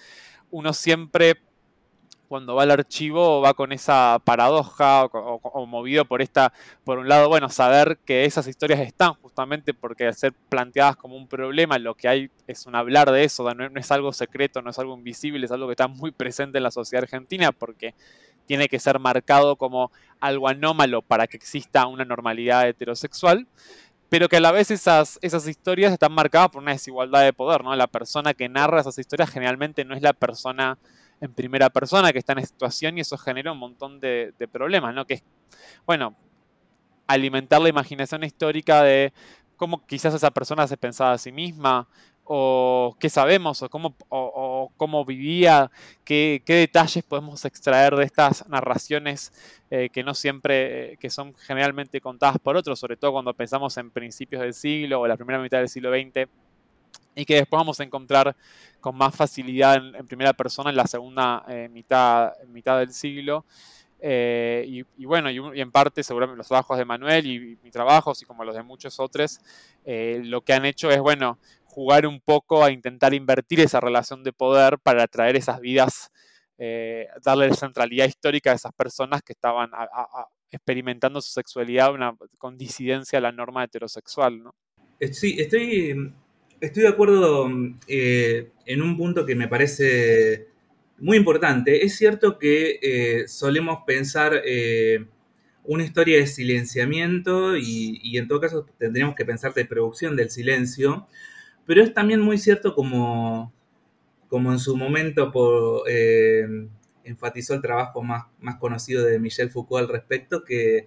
uno 0.51 0.73
siempre 0.73 1.37
cuando 2.33 2.55
va 2.55 2.63
al 2.63 2.71
archivo 2.71 3.43
va 3.43 3.53
con 3.53 3.73
esa 3.73 4.19
paradoja 4.25 5.05
o, 5.05 5.67
movido 5.67 6.07
por 6.07 6.23
esta, 6.23 6.55
por 6.83 6.99
un 6.99 7.07
lado, 7.07 7.29
bueno, 7.29 7.51
saber 7.51 7.99
que 8.07 8.25
esas 8.25 8.47
historias 8.47 8.81
están 8.81 9.13
justamente 9.21 9.75
porque 9.75 10.07
al 10.07 10.15
ser 10.15 10.33
planteadas 10.49 10.97
como 10.97 11.15
un 11.15 11.29
problema, 11.29 11.79
lo 11.79 11.95
que 11.95 12.09
hay 12.09 12.31
es 12.47 12.65
un 12.65 12.75
hablar 12.75 13.11
de 13.11 13.25
eso, 13.25 13.53
no, 13.53 13.79
es 13.79 13.93
algo 13.93 14.15
secreto, 14.15 14.63
no 14.63 14.71
es 14.71 14.79
algo 14.79 14.97
invisible, 14.97 15.45
es 15.45 15.53
algo 15.53 15.67
que 15.67 15.73
está 15.73 15.89
muy 15.89 16.11
presente 16.11 16.57
en 16.57 16.65
la 16.65 16.71
sociedad 16.71 17.03
argentina 17.03 17.53
porque 17.53 17.95
tiene 18.47 18.67
que 18.67 18.79
ser 18.79 18.99
marcado 18.99 19.57
como 19.57 19.93
algo 20.19 20.49
anómalo 20.49 21.03
para 21.03 21.27
que 21.27 21.37
exista 21.37 21.87
una 21.87 22.07
normalidad 22.07 22.67
heterosexual 22.67 23.47
pero 24.09 24.29
que 24.29 24.37
a 24.37 24.41
la 24.41 24.53
vez 24.53 24.71
esas, 24.71 25.19
esas 25.23 25.47
historias 25.47 25.93
están 25.93 26.13
marcadas 26.13 26.51
por 26.51 26.63
una 26.63 26.73
desigualdad 26.73 27.25
de 27.25 27.33
poder, 27.33 27.65
¿no? 27.65 27.75
La 27.75 27.87
persona 27.87 28.35
que 28.35 28.47
narra 28.47 28.81
esas 28.81 28.99
historias 28.99 29.31
generalmente 29.31 29.87
no 29.87 29.95
es 29.95 30.03
la 30.03 30.13
persona 30.13 30.77
en 31.23 31.33
primera 31.33 31.71
persona 31.71 32.13
que 32.13 32.19
está 32.19 32.33
en 32.33 32.45
situación 32.45 32.99
y 32.99 33.01
eso 33.01 33.17
genera 33.17 33.53
un 33.53 33.59
montón 33.59 34.01
de, 34.01 34.35
problemas, 34.51 34.93
¿no? 34.93 35.07
Que 35.07 35.15
es, 35.15 35.25
bueno, 35.87 36.17
alimentar 37.07 37.63
la 37.63 37.69
imaginación 37.69 38.25
histórica 38.25 38.83
de 38.83 39.13
cómo 39.57 39.87
quizás 39.87 40.15
esa 40.15 40.33
persona 40.33 40.67
se 40.67 40.77
pensaba 40.77 41.13
a 41.13 41.19
sí 41.19 41.31
misma, 41.31 41.87
o 42.25 42.97
qué 42.99 43.09
sabemos, 43.09 43.63
o 43.63 43.69
cómo, 43.69 43.95
o, 44.09 44.73
cómo 44.77 45.05
vivía, 45.05 45.71
qué, 46.05 46.43
detalles 46.45 47.05
podemos 47.05 47.45
extraer 47.45 47.95
de 47.95 48.05
estas 48.05 48.49
narraciones 48.49 49.33
eh, 49.71 49.91
que 49.91 50.03
no 50.03 50.15
siempre, 50.15 50.95
eh, 50.95 50.97
que 50.97 51.09
son 51.09 51.35
generalmente 51.35 52.01
contadas 52.01 52.39
por 52.39 52.57
otros, 52.57 52.81
sobre 52.81 52.97
todo 52.97 53.13
cuando 53.13 53.33
pensamos 53.33 53.77
en 53.77 53.93
principios 53.93 54.43
del 54.43 54.55
siglo 54.55 55.01
o 55.01 55.07
la 55.07 55.17
primera 55.17 55.41
mitad 55.41 55.59
del 55.59 55.69
siglo 55.69 55.93
XX 55.93 56.29
y 57.15 57.25
que 57.25 57.37
después 57.37 57.59
vamos 57.59 57.81
a 57.81 57.85
encontrar 57.85 58.37
con 58.81 58.97
más 58.97 59.15
facilidad 59.15 59.77
en, 59.77 60.07
primera 60.07 60.33
persona 60.33 60.71
en 60.71 60.77
la 60.77 60.87
segunda 60.87 61.45
eh, 61.49 61.69
mitad, 61.71 62.33
mitad 62.49 62.79
del 62.79 62.93
siglo. 62.93 63.45
Eh, 64.05 64.85
y, 64.99 65.05
bueno, 65.05 65.31
y, 65.31 65.61
en 65.61 65.71
parte 65.71 66.03
seguramente 66.03 66.39
los 66.39 66.49
trabajos 66.49 66.77
de 66.77 66.85
Manuel 66.85 67.25
y, 67.27 67.59
mis 67.63 67.73
trabajos, 67.73 68.21
y 68.21 68.25
como 68.25 68.45
los 68.45 68.57
de 68.57 68.63
muchos 68.63 68.99
otros, 68.99 69.41
eh, 69.85 70.21
lo 70.25 70.41
que 70.41 70.53
han 70.53 70.65
hecho 70.65 70.91
es, 70.91 70.99
bueno, 70.99 71.39
jugar 71.65 72.07
un 72.07 72.21
poco 72.21 72.65
a 72.65 72.71
intentar 72.71 73.15
invertir 73.15 73.61
esa 73.61 73.81
relación 73.81 74.25
de 74.25 74.33
poder 74.33 74.79
para 74.79 75.05
atraer 75.05 75.37
esas 75.37 75.61
vidas, 75.61 76.11
darle 77.25 77.53
centralidad 77.55 78.07
histórica 78.07 78.53
a 78.53 78.55
esas 78.55 78.73
personas 78.73 79.21
que 79.23 79.33
estaban 79.33 79.71
experimentando 80.53 81.21
su 81.21 81.33
sexualidad 81.33 81.91
con 82.39 82.57
disidencia 82.57 83.19
a 83.19 83.23
la 83.23 83.33
norma 83.33 83.65
heterosexual, 83.65 84.45
¿no? 84.45 84.55
Sí, 85.11 85.35
estoy 85.41 86.13
estoy 86.63 86.85
de 86.85 86.89
acuerdo 86.89 87.51
eh, 87.89 88.53
en 88.67 88.83
un 88.83 88.97
punto 88.97 89.27
que 89.27 89.35
me 89.35 89.49
parece 89.49 90.47
muy 90.97 91.17
importante. 91.17 91.85
Es 91.85 91.97
cierto 91.97 92.39
que 92.39 92.79
eh, 92.81 93.29
solemos 93.29 93.81
pensar 93.85 94.41
eh, 94.45 95.07
una 95.65 95.85
historia 95.85 96.19
de 96.19 96.27
silenciamiento 96.29 97.57
y, 97.57 98.17
en 98.17 98.29
todo 98.29 98.41
caso 98.41 98.67
tendríamos 98.79 99.17
que 99.17 99.25
pensar 99.25 99.53
de 99.55 99.65
producción 99.65 100.17
del 100.17 100.31
silencio, 100.31 101.09
pero 101.67 101.83
es 101.83 101.93
también 101.93 102.21
muy 102.21 102.39
cierto 102.39 102.75
como, 102.75 103.53
como 104.29 104.53
en 104.53 104.61
su 104.61 104.77
momento 104.77 105.33
enfatizó 107.05 107.55
el 107.55 107.63
trabajo 107.63 108.03
más, 108.03 108.27
más 108.39 108.57
conocido 108.57 109.05
de 109.05 109.19
Michel 109.19 109.51
Foucault 109.51 109.83
al 109.83 109.93
respecto, 109.93 110.45
que 110.45 110.87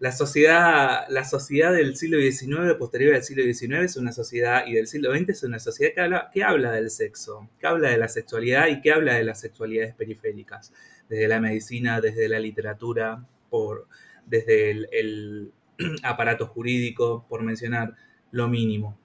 la 0.00 0.12
sociedad, 0.12 1.06
la 1.08 1.24
sociedad 1.24 1.72
del 1.72 1.96
siglo 1.96 2.18
XIX, 2.18 2.74
posterior 2.78 3.14
al 3.14 3.22
siglo 3.22 3.44
XIX, 3.44 3.84
es 3.84 3.96
una 3.96 4.12
sociedad, 4.12 4.66
y 4.66 4.74
del 4.74 4.86
siglo 4.86 5.14
XX 5.14 5.28
es 5.30 5.42
una 5.44 5.58
sociedad 5.58 5.94
que 5.94 6.00
habla, 6.00 6.30
que 6.32 6.44
habla 6.44 6.72
del 6.72 6.90
sexo, 6.90 7.48
que 7.58 7.66
habla 7.66 7.90
de 7.90 7.98
la 7.98 8.08
sexualidad 8.08 8.68
y 8.68 8.80
que 8.80 8.92
habla 8.92 9.14
de 9.14 9.24
las 9.24 9.40
sexualidades 9.40 9.94
periféricas, 9.94 10.72
desde 11.08 11.28
la 11.28 11.40
medicina, 11.40 12.00
desde 12.00 12.28
la 12.28 12.40
literatura, 12.40 13.24
por, 13.48 13.86
desde 14.26 14.70
el, 14.70 15.52
aparato 16.02 16.46
jurídico, 16.48 17.24
por 17.28 17.42
mencionar 17.42 17.94
lo 18.32 18.48
mínimo. 18.48 18.98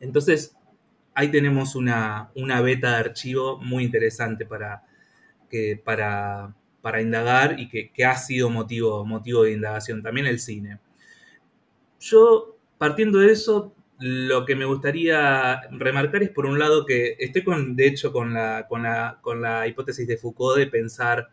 Entonces, 0.00 0.56
ahí 1.14 1.30
tenemos 1.30 1.74
una, 1.74 2.30
una 2.34 2.60
beta 2.60 2.92
de 2.92 2.96
archivo 2.96 3.58
muy 3.58 3.84
interesante 3.84 4.46
para, 4.46 4.84
que, 5.50 5.80
para, 5.82 6.54
para 6.82 7.02
indagar 7.02 7.58
y 7.58 7.68
que, 7.68 8.04
ha 8.04 8.16
sido 8.16 8.50
motivo, 8.50 9.04
motivo 9.04 9.42
de 9.44 9.52
indagación, 9.52 10.02
también 10.02 10.26
el 10.26 10.38
cine. 10.38 10.78
Yo, 12.00 12.56
partiendo 12.78 13.18
de 13.18 13.32
eso, 13.32 13.74
lo 13.98 14.44
que 14.46 14.54
me 14.54 14.64
gustaría 14.64 15.60
remarcar 15.72 16.22
es, 16.22 16.30
por 16.30 16.46
un 16.46 16.58
lado, 16.58 16.86
que 16.86 17.16
estoy, 17.18 17.42
con, 17.42 17.74
de 17.74 17.86
hecho, 17.88 18.12
con 18.12 18.32
la, 18.32 18.68
con 18.68 18.82
la, 19.42 19.66
hipótesis 19.66 20.06
de 20.06 20.16
Foucault 20.16 20.58
de 20.58 20.68
pensar 20.68 21.30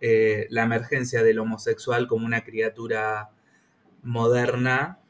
eh, 0.00 0.46
la 0.50 0.62
emergencia 0.62 1.22
del 1.22 1.40
homosexual 1.40 2.06
como 2.06 2.26
una 2.26 2.44
criatura 2.44 3.30
moderna 4.02 5.00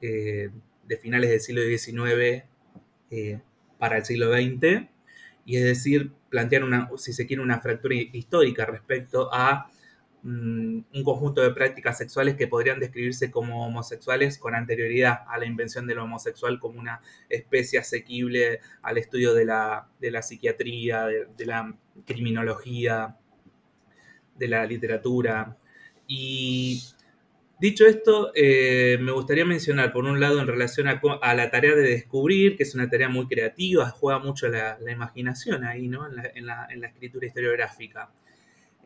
eh, 0.00 0.50
de 0.86 0.96
finales 0.96 1.30
del 1.30 1.40
siglo 1.40 1.62
XIX 1.62 2.44
eh, 3.10 3.40
para 3.78 3.98
el 3.98 4.04
siglo 4.04 4.32
XX, 4.32 4.88
y 5.46 5.56
es 5.56 5.64
decir, 5.64 6.12
plantear 6.34 6.64
una, 6.64 6.90
si 6.96 7.12
se 7.12 7.28
quiere, 7.28 7.40
una 7.44 7.60
fractura 7.60 7.94
histórica 7.94 8.66
respecto 8.66 9.32
a 9.32 9.70
mm, 10.24 10.78
un 10.92 11.04
conjunto 11.04 11.40
de 11.42 11.52
prácticas 11.52 11.96
sexuales 11.96 12.34
que 12.34 12.48
podrían 12.48 12.80
describirse 12.80 13.30
como 13.30 13.64
homosexuales 13.64 14.36
con 14.36 14.56
anterioridad 14.56 15.20
a 15.28 15.38
la 15.38 15.46
invención 15.46 15.86
del 15.86 16.00
homosexual 16.00 16.58
como 16.58 16.80
una 16.80 17.00
especie 17.28 17.78
asequible 17.78 18.58
al 18.82 18.98
estudio 18.98 19.32
de 19.32 19.44
la, 19.44 19.86
psiquiatría, 20.22 21.06
de, 21.06 21.46
la 21.46 21.72
criminología, 22.04 23.16
de 24.36 24.48
la 24.48 24.66
literatura. 24.66 25.56
Y 26.08 26.82
Dicho 27.64 27.86
esto, 27.86 28.30
eh, 28.34 28.98
me 29.00 29.10
gustaría 29.10 29.46
mencionar, 29.46 29.90
por 29.90 30.04
un 30.04 30.20
lado, 30.20 30.38
en 30.38 30.46
relación 30.46 30.86
a, 30.86 31.34
la 31.34 31.50
tarea 31.50 31.74
de 31.74 31.80
descubrir, 31.80 32.58
que 32.58 32.62
es 32.62 32.74
una 32.74 32.90
tarea 32.90 33.08
muy 33.08 33.26
creativa, 33.26 33.88
juega 33.88 34.18
mucho 34.18 34.48
la, 34.48 34.76
imaginación 34.92 35.64
ahí, 35.64 35.88
¿no? 35.88 36.06
En 36.06 36.44
la, 36.44 36.68
escritura 36.82 37.26
historiográfica. 37.26 38.10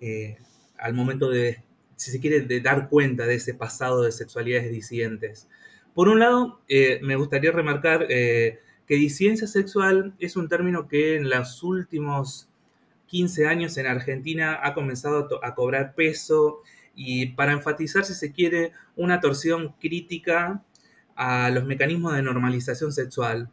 Eh, 0.01 0.37
al 0.79 0.95
momento 0.95 1.29
de, 1.29 1.65
si 1.97 2.13
se 2.13 2.21
quiere, 2.21 2.43
de 2.43 2.61
dar 2.61 2.89
cuenta 2.89 3.27
de 3.27 3.35
ese 3.35 3.53
pasado 3.53 4.05
de 4.05 4.13
sexualidades 4.13 4.71
disidentes. 4.71 5.49
Por 5.93 6.09
un 6.09 6.21
lado, 6.21 6.61
eh, 6.69 7.01
me 7.03 7.17
gustaría 7.17 7.51
remarcar 7.51 8.07
que 8.07 8.61
disidencia 8.87 9.49
sexual 9.49 10.15
es 10.21 10.37
un 10.37 10.49
término 10.49 10.87
que 10.87 11.17
en 11.17 11.29
los 11.29 11.65
últimos 11.65 12.49
15 13.07 13.49
años 13.49 13.77
en 13.77 13.89
Argentina 13.89 14.61
ha 14.63 14.73
comenzado 14.73 15.29
a 15.43 15.57
cobrar 15.57 15.97
peso 15.97 16.63
y 17.01 17.27
para 17.27 17.53
enfatizar, 17.53 18.05
si 18.05 18.13
se 18.13 18.33
quiere, 18.33 18.73
una 18.97 19.21
torsión 19.21 19.77
crítica 19.81 20.65
a 21.15 21.49
los 21.51 21.65
mecanismos 21.65 22.17
de 22.17 22.23
normalización 22.23 22.93
sexual. 22.93 23.49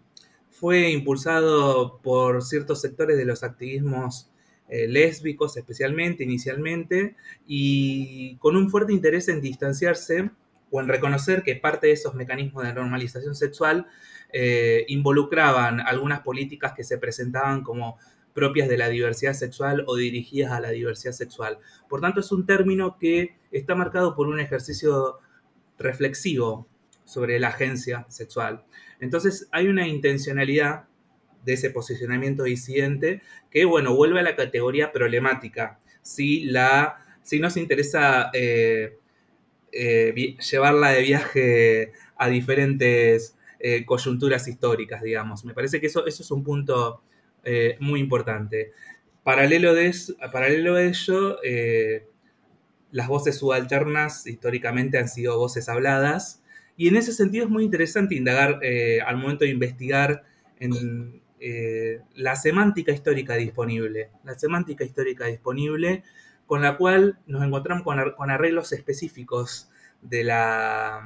Fue 0.49 0.89
impulsado 0.89 1.99
por 2.01 2.41
ciertos 2.41 2.81
sectores 2.81 3.17
de 3.17 3.25
los 3.25 3.43
activismos 3.43 4.31
eh, 4.67 4.87
lésbicos 4.87 5.57
especialmente, 5.57 6.23
inicialmente, 6.23 7.15
y 7.45 8.35
con 8.37 8.55
un 8.55 8.71
fuerte 8.71 8.93
interés 8.93 9.27
en 9.27 9.41
distanciarse 9.41 10.31
o 10.71 10.81
en 10.81 10.87
reconocer 10.87 11.43
que 11.43 11.55
parte 11.55 11.85
de 11.85 11.93
esos 11.93 12.15
mecanismos 12.15 12.63
de 12.63 12.73
normalización 12.73 13.35
sexual 13.35 13.85
eh, 14.33 14.85
involucraban 14.87 15.81
algunas 15.81 16.21
políticas 16.21 16.73
que 16.73 16.83
se 16.83 16.97
presentaban 16.97 17.61
como 17.61 17.99
propias 18.36 18.70
de 18.70 18.77
la 18.77 18.89
diversidad 18.89 19.34
sexual 19.34 19.84
o 19.88 19.96
dirigidas 19.96 20.51
a 20.51 20.60
la 20.60 20.70
diversidad 20.70 21.13
sexual. 21.13 21.58
Por 21.89 22.01
tanto, 22.01 22.20
es 22.20 22.32
un 22.32 22.46
término 22.46 22.98
que 23.00 23.38
está 23.51 23.74
marcado 23.74 24.13
por 24.13 24.27
un 24.27 24.39
ejercicio 24.39 25.20
reflexivo 25.80 26.68
sobre 27.06 27.39
la 27.39 27.48
agencia 27.48 28.06
sexual. 28.10 28.65
Entonces, 29.00 29.48
hay 29.51 29.68
una 29.68 29.88
intencionalidad 29.88 30.84
de 31.46 31.54
ese 31.54 31.70
posicionamiento 31.70 32.44
disidente 32.44 33.22
que, 33.50 33.65
bueno, 33.65 33.96
vuelve 33.96 34.20
a 34.20 34.24
la 34.24 34.36
categoría 34.36 34.92
problemática. 34.92 35.80
Si, 36.01 36.46
la, 36.46 37.06
si 37.22 37.39
nos 37.39 37.56
interesa 37.56 38.32
eh, 38.34 38.98
eh, 39.72 40.38
llevarla 40.51 40.89
de 40.89 41.01
viaje 41.04 41.92
a 42.18 42.27
diferentes 42.27 43.38
eh, 43.60 43.86
coyunturas 43.86 44.48
históricas, 44.48 45.01
digamos. 45.01 45.46
Me 45.46 45.54
parece 45.54 45.80
que 45.80 45.88
eso, 45.88 46.06
eso 46.06 46.24
es 46.24 46.32
un 46.32 46.44
punto 46.44 47.01
muy 47.79 47.99
importante. 47.99 48.71
Paralelo 49.23 49.73
de, 49.73 49.93
paralelo 50.31 50.75
de 50.75 50.87
ello, 50.87 51.37
las 52.91 53.07
voces 53.07 53.37
subalternas 53.37 54.25
históricamente 54.27 54.97
han 54.97 55.07
sido 55.07 55.37
voces 55.37 55.69
habladas 55.69 56.41
y 56.77 56.87
en 56.87 56.95
ese 56.95 57.13
sentido 57.13 57.45
es 57.45 57.49
muy 57.49 57.63
interesante 57.63 58.15
indagar 58.15 58.59
al 59.05 59.17
momento 59.17 59.45
de 59.45 59.51
investigar 59.51 60.23
en, 60.59 61.21
eh, 61.47 62.01
la 62.15 62.35
semántica 62.37 62.91
histórica 62.91 63.35
disponible, 63.35 64.09
la 64.23 64.33
semántica 64.39 64.85
histórica 64.85 65.25
disponible 65.25 66.03
con 66.47 66.61
la 66.61 66.77
cual 66.77 67.19
nos 67.27 67.43
encontramos 67.43 67.83
con, 67.83 68.31
arreglos 68.31 68.71
específicos 68.71 69.69
de 70.01 70.23
la 70.23 71.05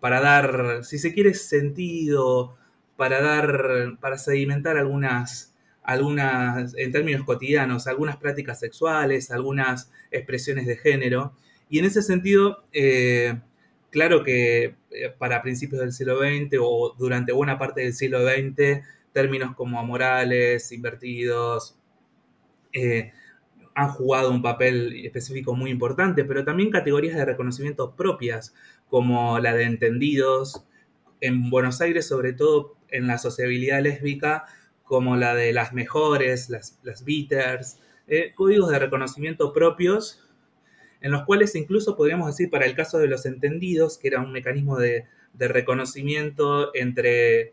para 0.00 0.20
dar, 0.20 0.84
si 0.84 0.98
se 0.98 1.12
quiere, 1.12 1.34
sentido, 1.34 2.56
para 2.96 3.20
dar, 3.20 3.98
para 4.00 4.16
sedimentar 4.16 4.78
algunas, 4.78 5.47
algunas, 5.88 6.76
en 6.76 6.92
términos 6.92 7.24
cotidianos, 7.24 7.86
algunas 7.86 8.18
prácticas 8.18 8.60
sexuales, 8.60 9.30
algunas 9.30 9.90
expresiones 10.10 10.66
de 10.66 10.76
género. 10.76 11.32
Y 11.70 11.78
en 11.78 11.86
ese 11.86 12.02
sentido, 12.02 12.62
eh, 12.74 13.40
claro 13.88 14.22
que 14.22 14.74
eh, 14.90 15.14
para 15.16 15.40
principios 15.40 15.80
del 15.80 15.94
siglo 15.94 16.18
XX 16.18 16.58
o 16.60 16.94
durante 16.98 17.32
buena 17.32 17.58
parte 17.58 17.80
del 17.80 17.94
siglo 17.94 18.20
XX, 18.22 18.82
términos 19.14 19.56
como 19.56 19.82
morales, 19.82 20.72
invertidos, 20.72 21.78
eh, 22.74 23.12
han 23.74 23.88
jugado 23.88 24.30
un 24.30 24.42
papel 24.42 25.06
específico 25.06 25.56
muy 25.56 25.70
importante, 25.70 26.22
pero 26.22 26.44
también 26.44 26.70
categorías 26.70 27.16
de 27.16 27.24
reconocimiento 27.24 27.96
propias, 27.96 28.54
como 28.90 29.38
la 29.38 29.54
de 29.54 29.64
entendidos, 29.64 30.66
en 31.22 31.48
Buenos 31.48 31.80
Aires, 31.80 32.06
sobre 32.06 32.34
todo 32.34 32.76
en 32.90 33.06
la 33.06 33.16
sociabilidad 33.16 33.82
lésbica, 33.82 34.44
como 34.88 35.16
la 35.16 35.34
de 35.34 35.52
las 35.52 35.72
mejores, 35.72 36.48
las, 36.48 36.78
las 36.82 37.04
bitters, 37.04 37.78
eh, 38.08 38.32
códigos 38.34 38.70
de 38.70 38.78
reconocimiento 38.78 39.52
propios, 39.52 40.24
en 41.00 41.12
los 41.12 41.24
cuales 41.24 41.54
incluso 41.54 41.96
podríamos 41.96 42.26
decir 42.26 42.50
para 42.50 42.66
el 42.66 42.74
caso 42.74 42.98
de 42.98 43.06
los 43.06 43.26
entendidos, 43.26 43.98
que 43.98 44.08
era 44.08 44.20
un 44.20 44.32
mecanismo 44.32 44.78
de, 44.78 45.04
de 45.34 45.48
reconocimiento 45.48 46.74
entre 46.74 47.52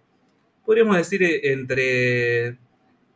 podríamos 0.65 0.97
decir, 0.97 1.23
eh, 1.23 1.53
entre, 1.53 2.57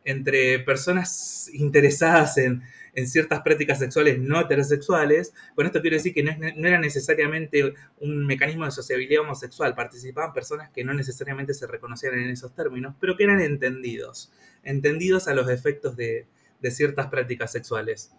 entre 0.04 0.60
personas 0.60 1.50
interesadas 1.52 2.38
en, 2.38 2.62
ciertas 3.06 3.40
prácticas 3.42 3.78
sexuales 3.78 4.18
no 4.18 4.40
heterosexuales. 4.40 5.34
Con 5.54 5.66
esto 5.66 5.80
quiero 5.80 5.96
decir 5.96 6.14
que 6.14 6.22
no, 6.22 6.32
era 6.32 6.78
necesariamente 6.78 7.74
un 8.00 8.26
mecanismo 8.26 8.64
de 8.64 8.70
sociabilidad 8.70 9.22
homosexual, 9.22 9.74
participaban 9.74 10.32
personas 10.32 10.70
que 10.70 10.84
no 10.84 10.94
necesariamente 10.94 11.54
se 11.54 11.66
reconocían 11.66 12.14
en 12.14 12.30
esos 12.30 12.54
términos, 12.54 12.94
pero 13.00 13.16
que 13.16 13.24
eran 13.24 13.40
entendidos, 13.40 14.32
entendidos 14.62 15.28
a 15.28 15.34
los 15.34 15.48
efectos 15.50 15.96
de 15.96 16.26
ciertas 16.70 17.06
prácticas 17.08 17.52
sexuales. 17.52 18.12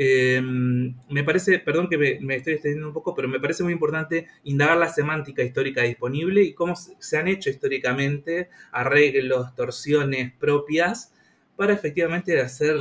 Em, 0.00 0.94
me 1.10 1.24
parece, 1.24 1.58
perdón 1.58 1.88
que 1.88 1.98
me, 1.98 2.36
estoy 2.36 2.52
extendiendo 2.52 2.86
un 2.86 2.94
poco, 2.94 3.16
pero 3.16 3.26
me 3.26 3.40
parece 3.40 3.64
muy 3.64 3.72
importante 3.72 4.28
indagar 4.44 4.76
la 4.76 4.88
semántica 4.88 5.42
histórica 5.42 5.82
disponible 5.82 6.40
y 6.44 6.54
cómo 6.54 6.76
se 6.76 7.18
han 7.18 7.26
hecho 7.26 7.50
históricamente 7.50 8.48
arreglos, 8.70 9.56
torsiones 9.56 10.32
propias 10.34 11.12
para 11.56 11.72
efectivamente 11.72 12.40
hacer 12.40 12.76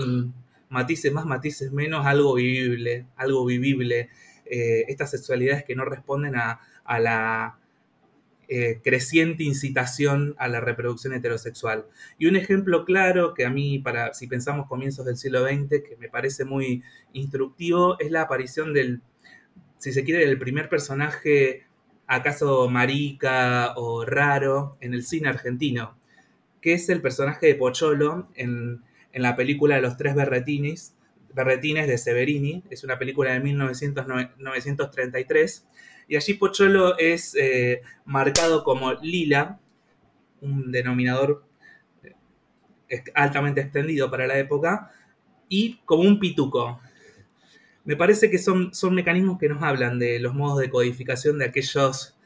matices 0.69 1.11
más, 1.11 1.25
matices 1.25 1.71
menos, 1.71 2.05
algo 2.05 2.35
vivible, 2.35 3.07
algo 3.15 3.45
vivible. 3.45 4.09
Eh, 4.45 4.85
estas 4.87 5.11
sexualidades 5.11 5.65
que 5.65 5.75
no 5.75 5.83
responden 5.85 6.35
a 6.35 6.59
la 6.99 7.59
eh, 8.49 8.79
creciente 8.81 9.43
incitación 9.43 10.33
a 10.37 10.47
la 10.47 10.61
reproducción 10.61 11.11
heterosexual. 11.13 11.85
Y 12.17 12.27
un 12.27 12.37
ejemplo 12.37 12.85
claro 12.85 13.33
que 13.33 13.45
a 13.45 13.49
mí, 13.49 13.77
para, 13.79 14.13
si 14.13 14.25
pensamos 14.25 14.67
comienzos 14.67 15.05
del 15.05 15.17
siglo 15.17 15.45
XX, 15.45 15.83
que 15.83 15.97
me 15.99 16.07
parece 16.07 16.45
muy 16.45 16.81
instructivo, 17.11 17.99
es 17.99 18.09
la 18.09 18.21
aparición 18.21 18.73
del, 18.73 19.01
si 19.79 19.91
se 19.91 20.05
quiere, 20.05 20.25
del 20.25 20.39
primer 20.39 20.69
personaje 20.69 21.65
acaso 22.07 22.69
marica 22.69 23.73
o 23.75 24.05
raro 24.05 24.77
en 24.79 24.93
el 24.93 25.03
cine 25.03 25.27
argentino, 25.27 25.97
que 26.61 26.71
es 26.71 26.87
el 26.87 27.01
personaje 27.01 27.47
de 27.47 27.55
Pocholo 27.55 28.29
en, 28.35 28.81
en 29.13 29.21
la 29.21 29.35
película 29.35 29.79
Los 29.81 29.97
Tres 29.97 30.15
Berretines, 30.15 30.95
Berretines 31.33 31.87
de 31.87 31.97
Severini, 31.97 32.63
es 32.69 32.83
una 32.83 32.97
película 32.97 33.31
de 33.31 33.39
1933, 33.39 35.67
y 36.07 36.15
allí 36.15 36.35
Pocholo 36.35 36.97
es 36.97 37.35
eh, 37.35 37.81
marcado 38.05 38.63
como 38.63 38.93
lila, 38.93 39.59
un 40.41 40.71
denominador 40.71 41.43
eh, 42.89 43.03
altamente 43.13 43.61
extendido 43.61 44.09
para 44.09 44.25
la 44.25 44.39
época, 44.39 44.91
y 45.47 45.77
como 45.85 46.01
un 46.03 46.19
pituco. 46.19 46.79
Me 47.85 47.95
parece 47.95 48.31
que 48.31 48.39
son, 48.39 48.73
son 48.73 48.95
mecanismos 48.95 49.37
que 49.37 49.47
nos 49.47 49.61
hablan 49.61 49.99
de 49.99 50.19
los 50.19 50.33
modos 50.33 50.59
de 50.59 50.69
codificación 50.69 51.37
de 51.39 51.45
aquellos 51.45 52.17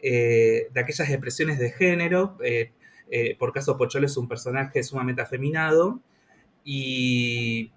eh, 0.00 0.68
de 0.72 0.80
aquellas 0.80 1.10
expresiones 1.10 1.58
de 1.58 1.70
género. 1.70 2.38
por 3.38 3.52
caso, 3.52 3.76
Pocholo 3.76 4.06
es 4.06 4.16
un 4.16 4.28
personaje 4.28 4.82
sumamente 4.82 5.22
afeminado 5.22 6.00
y, 6.64 7.70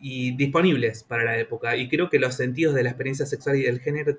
disponibles 0.00 1.02
para 1.02 1.24
la 1.24 1.38
época. 1.38 1.76
Y 1.76 1.88
creo 1.88 2.08
que 2.08 2.18
los 2.18 2.34
sentidos 2.34 2.74
de 2.74 2.84
la 2.84 2.90
experiencia 2.90 3.26
sexual 3.26 3.56
y 3.56 3.62
del 3.62 3.80
género 3.80 4.16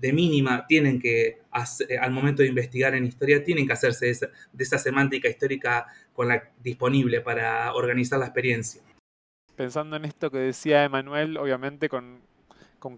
de 0.00 0.12
mínima 0.12 0.66
tienen 0.66 1.00
que, 1.00 1.40
al 2.00 2.10
momento 2.10 2.42
de 2.42 2.48
investigar 2.48 2.94
en 2.94 3.04
historia, 3.04 3.44
tienen 3.44 3.66
que 3.66 3.72
hacerse 3.72 4.06
de 4.06 4.64
esa, 4.64 4.78
semántica 4.78 5.28
histórica 5.28 5.86
con 6.12 6.28
la 6.28 6.50
disponible 6.62 7.20
para 7.20 7.72
organizar 7.74 8.18
la 8.18 8.26
experiencia. 8.26 8.82
Pensando 9.54 9.96
en 9.96 10.04
esto 10.04 10.30
que 10.30 10.38
decía 10.38 10.84
Emanuel, 10.84 11.36
obviamente 11.36 11.88
con, 11.88 12.20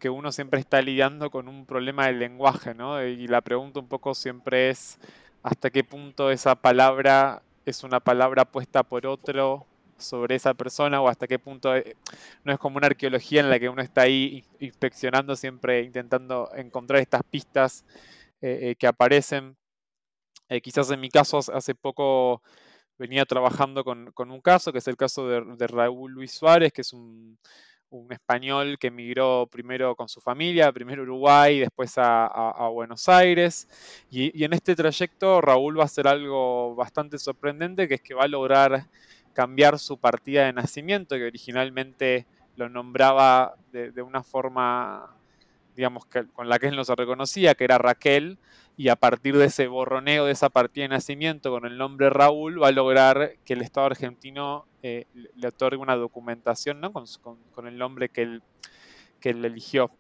que 0.01 0.09
uno 0.09 0.33
siempre 0.33 0.61
está 0.61 0.81
lidiando 0.81 1.31
con 1.31 1.49
un 1.49 1.67
problema 1.67 2.07
del 2.07 2.19
lenguaje, 2.19 2.75
¿no? 2.75 3.05
Y 3.05 3.27
la 3.27 3.43
pregunta 3.43 3.81
un 3.81 3.89
poco 3.89 4.15
siempre 4.15 4.71
es 4.71 4.99
hasta 5.43 5.69
qué 5.69 5.85
punto 5.85 6.31
esa 6.31 6.55
palabra 6.55 7.43
es 7.65 7.85
una 7.85 8.01
palabra 8.01 8.45
puesta 8.45 8.83
por 8.83 9.07
otro 9.07 9.67
sobre 9.99 10.35
esa 10.35 10.55
persona 10.55 11.01
o 11.01 11.09
hasta 11.09 11.27
qué 11.27 11.39
punto 11.39 11.75
eh, 11.75 11.97
no 12.45 12.53
es 12.53 12.59
como 12.59 12.77
una 12.77 12.89
arqueología 12.89 13.41
en 13.41 13.51
la 13.51 13.59
que 13.59 13.69
uno 13.69 13.83
está 13.83 14.03
ahí 14.03 14.45
inspeccionando 14.61 15.37
siempre, 15.37 15.83
intentando 15.83 16.51
encontrar 16.55 17.01
estas 17.01 17.23
pistas 17.23 17.85
eh, 18.41 18.71
eh, 18.71 18.77
que 18.77 18.87
aparecen. 18.87 19.57
quizás 20.63 20.91
en 20.91 21.01
mi 21.01 21.11
caso 21.11 21.41
hace 21.53 21.75
poco 21.75 22.43
venía 22.99 23.25
trabajando 23.25 23.85
con, 23.85 24.13
un 24.17 24.41
caso, 24.41 24.73
que 24.73 24.79
es 24.79 24.89
el 24.89 24.97
caso 24.97 25.29
de, 25.29 25.67
Raúl 25.67 26.13
Luis 26.13 26.33
Suárez, 26.33 26.73
que 26.73 26.83
es 26.83 26.93
un, 26.93 27.39
español 28.11 28.79
que 28.79 28.89
emigró 28.89 29.47
primero 29.51 29.95
con 29.95 30.09
su 30.09 30.21
familia, 30.21 30.73
primero 30.73 31.03
a 31.03 31.05
Uruguay, 31.05 31.61
después 31.61 31.95
a, 31.97 32.69
Buenos 32.73 33.09
Aires. 33.09 33.69
Y, 34.11 34.45
en 34.45 34.53
este 34.53 34.75
trayecto 34.75 35.41
Raúl 35.41 35.79
va 35.79 35.83
a 35.83 35.87
hacer 35.87 36.09
algo 36.09 36.75
bastante 36.75 37.19
sorprendente, 37.19 37.89
que 37.89 37.95
es 37.95 38.01
que 38.01 38.15
va 38.15 38.25
a 38.25 38.29
lograr 38.29 38.87
cambiar 39.33 39.79
su 39.79 39.99
partida 39.99 40.47
de 40.47 40.53
nacimiento, 40.53 41.17
que 41.17 41.27
originalmente 41.27 42.27
lo 42.57 42.69
nombraba 42.69 43.55
de, 43.73 44.03
una 44.03 44.23
forma, 44.23 45.17
digamos, 45.77 46.07
que, 46.07 46.27
con 46.29 46.49
la 46.49 46.59
que 46.59 46.69
él 46.69 46.77
no 46.77 46.85
se 46.85 46.95
reconocía, 46.95 47.55
que 47.55 47.65
era 47.65 47.79
Raquel, 47.79 48.39
y 48.77 48.89
a 48.89 48.97
partir 48.97 49.37
de 49.37 49.47
ese 49.47 49.69
borroneo 49.69 50.25
de 50.25 50.33
esa 50.33 50.49
partida 50.49 50.85
de 50.85 50.89
nacimiento 50.89 51.51
con 51.51 51.65
el 51.65 51.79
nombre 51.79 52.11
Raúl, 52.11 52.63
va 52.63 52.69
a 52.69 52.73
lograr 52.73 53.35
que 53.45 53.53
el 53.53 53.63
Estado 53.63 53.87
argentino 53.87 54.67
eh, 54.87 55.07
le 55.15 55.49
otorgue 55.49 55.79
una 55.79 55.97
documentación 55.97 56.79
¿no? 56.79 56.93
con, 56.93 57.07
con, 57.55 57.67
el 57.67 57.79
nombre 57.79 58.11
que 58.11 58.21
él, 58.21 58.43
que 59.19 59.31
él 59.31 59.43
eligió. 59.43 59.91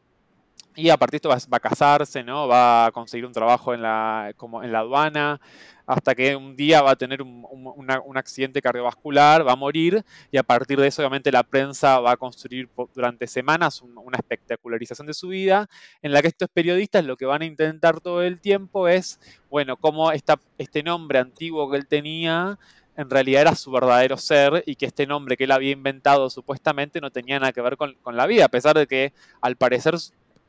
Y 0.77 0.91
a 0.91 0.99
partir 0.99 1.13
de 1.23 1.29
esto 1.29 1.51
va, 1.51 1.57
a 1.57 1.61
casarse, 1.61 2.23
¿no? 2.23 2.49
Va 2.49 2.87
a 2.87 2.93
conseguir 2.93 3.25
un 3.25 3.33
trabajo 3.33 3.73
en 3.73 3.81
la, 3.81 4.35
como 4.37 4.63
en 4.63 4.73
la 4.73 4.81
aduana, 4.81 5.41
hasta 5.87 6.15
que 6.15 6.37
un 6.37 6.55
día 6.55 6.83
va 6.83 6.91
a 6.91 6.97
tener 6.97 7.23
un, 7.23 8.17
accidente 8.17 8.61
cardiovascular, 8.61 9.47
va 9.47 9.53
a 9.53 9.57
morir, 9.57 10.05
y 10.31 10.37
a 10.37 10.43
partir 10.43 10.79
de 10.79 10.89
eso, 10.89 11.01
obviamente, 11.01 11.33
la 11.33 11.45
prensa 11.45 12.01
va 12.01 12.13
a 12.13 12.17
construir 12.19 12.69
durante 12.95 13.27
semanas 13.27 13.81
una 13.81 14.19
espectacularización 14.19 15.07
de 15.07 15.15
su 15.15 15.29
vida, 15.29 15.67
en 16.03 16.13
la 16.13 16.21
que 16.21 16.29
estos 16.29 16.49
periodistas 16.53 17.07
lo 17.07 17.17
que 17.17 17.25
van 17.25 17.41
a 17.41 17.47
intentar 17.47 18.01
todo 18.01 18.21
el 18.23 18.39
tiempo 18.39 18.87
es, 18.87 19.19
bueno, 19.49 19.79
cómo 19.79 20.13
esta, 20.13 20.39
este 20.59 20.83
nombre 20.83 21.21
antiguo 21.21 21.71
que 21.71 21.79
él 21.79 21.87
tenía 21.87 22.59
en 22.97 23.11
realidad 23.11 23.43
era 23.43 23.55
su 23.55 23.71
verdadero 23.71 24.17
ser 24.17 24.63
y 24.67 24.77
que 24.77 24.87
este 24.87 25.07
nombre 25.07 25.37
que 25.37 25.45
él 25.45 25.53
había 25.53 25.73
inventado 25.73 26.31
supuestamente 26.31 27.01
no 27.01 27.11
tenía 27.11 27.39
nada 27.39 27.53
que 27.53 27.61
ver 27.61 27.77
con, 27.77 27.97
la 28.13 28.27
vida, 28.27 28.45
a 28.45 28.49
pesar 28.49 28.77
de 28.77 28.87
que 28.87 29.13
al 29.41 29.57
parecer 29.57 29.95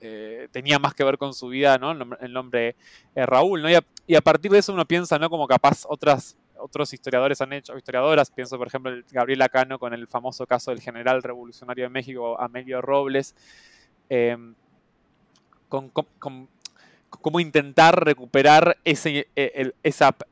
eh, 0.01 0.47
tenía 0.51 0.77
más 0.77 0.93
que 0.93 1.03
ver 1.03 1.17
con 1.17 1.33
su 1.33 1.47
vida, 1.47 1.77
¿no? 1.77 1.91
El 1.91 2.33
nombre, 2.33 2.75
eh, 3.15 3.25
Raúl, 3.25 3.61
¿no? 3.61 3.69
Y 3.69 4.15
a, 4.15 4.21
partir 4.21 4.51
de 4.51 4.59
eso 4.59 4.73
uno 4.73 4.85
piensa, 4.85 5.17
¿no? 5.17 5.29
Como 5.29 5.47
capaz 5.47 5.85
otras, 5.87 6.37
otros 6.57 6.93
historiadores 6.93 7.41
han 7.41 7.53
hecho, 7.53 7.75
historiadoras, 7.77 8.29
pienso 8.29 8.57
por 8.57 8.67
ejemplo 8.67 8.91
Gabriel 9.11 9.41
Acano 9.41 9.79
con 9.79 9.93
el 9.93 10.07
famoso 10.07 10.45
caso 10.45 10.71
del 10.71 10.81
general 10.81 11.23
revolucionario 11.23 11.85
de 11.85 11.89
México, 11.89 12.39
Amelio 12.39 12.81
Robles, 12.81 13.35
em, 14.09 14.53
con, 15.67 15.91
cómo 17.21 17.39
intentar 17.39 18.03
recuperar 18.03 18.77
ese, 18.83 19.27
e, 19.35 19.73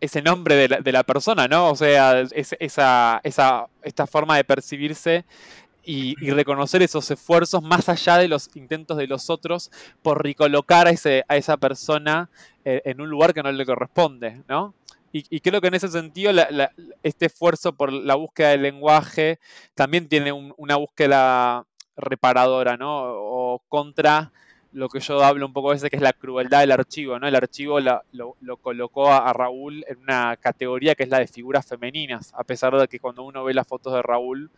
ese 0.02 0.22
nombre 0.22 0.56
de 0.68 0.92
la, 0.92 1.04
persona, 1.04 1.48
¿no? 1.48 1.70
O 1.70 1.76
sea, 1.76 2.22
esa, 2.22 3.22
esa, 3.24 3.68
esta 3.84 4.08
forma 4.08 4.38
de 4.38 4.44
percibirse 4.44 5.26
y, 5.86 6.16
reconocer 6.32 6.82
esos 6.82 7.10
esfuerzos 7.12 7.62
más 7.62 7.90
allá 7.90 8.18
de 8.18 8.28
los 8.28 8.50
intentos 8.56 8.98
de 8.98 9.08
los 9.08 9.30
otros 9.30 9.72
por 10.02 10.24
recolocar 10.24 10.88
a, 10.88 10.92
ese, 10.92 11.24
a 11.28 11.38
esa 11.38 11.58
persona 11.58 12.30
eh, 12.66 12.82
en 12.86 13.02
un 13.02 13.10
lugar 13.10 13.34
que 13.34 13.44
no 13.44 13.52
le 13.52 13.66
corresponde, 13.66 14.42
¿no? 14.48 14.74
Y, 15.16 15.42
creo 15.42 15.62
que 15.62 15.68
en 15.68 15.76
ese 15.76 15.90
sentido 15.90 16.32
este 17.04 17.28
esfuerzo 17.28 17.74
por 17.76 17.94
la 17.94 18.16
búsqueda 18.16 18.50
del 18.50 18.64
lenguaje 18.64 19.40
también 19.76 20.08
tiene 20.10 20.32
una 20.32 20.76
búsqueda 20.76 21.68
reparadora, 21.96 22.78
¿no? 22.78 23.14
O 23.14 23.62
contra 23.70 24.32
lo 24.74 24.90
que 24.90 25.00
yo 25.00 25.24
hablo 25.24 25.46
un 25.46 25.54
poco 25.54 25.70
a 25.70 25.74
veces 25.74 25.90
que 25.90 25.96
es 25.96 26.02
la 26.02 26.14
crueldad 26.14 26.62
del 26.62 26.72
archivo, 26.72 27.20
¿no? 27.20 27.28
El 27.28 27.36
archivo 27.36 27.80
lo, 27.80 28.58
colocó 28.62 29.12
a, 29.12 29.32
Raúl 29.32 29.86
en 29.88 30.00
una 30.00 30.36
categoría 30.38 30.96
que 30.96 31.04
es 31.04 31.10
la 31.10 31.20
de 31.20 31.28
figuras 31.28 31.66
femeninas, 31.66 32.34
a 32.36 32.44
pesar 32.44 32.76
de 32.76 32.88
que 32.88 33.00
cuando 33.00 33.24
uno 33.24 33.44
ve 33.44 33.54
las 33.54 33.68
fotos 33.68 33.94
de 33.94 34.02
Raúl, 34.02 34.50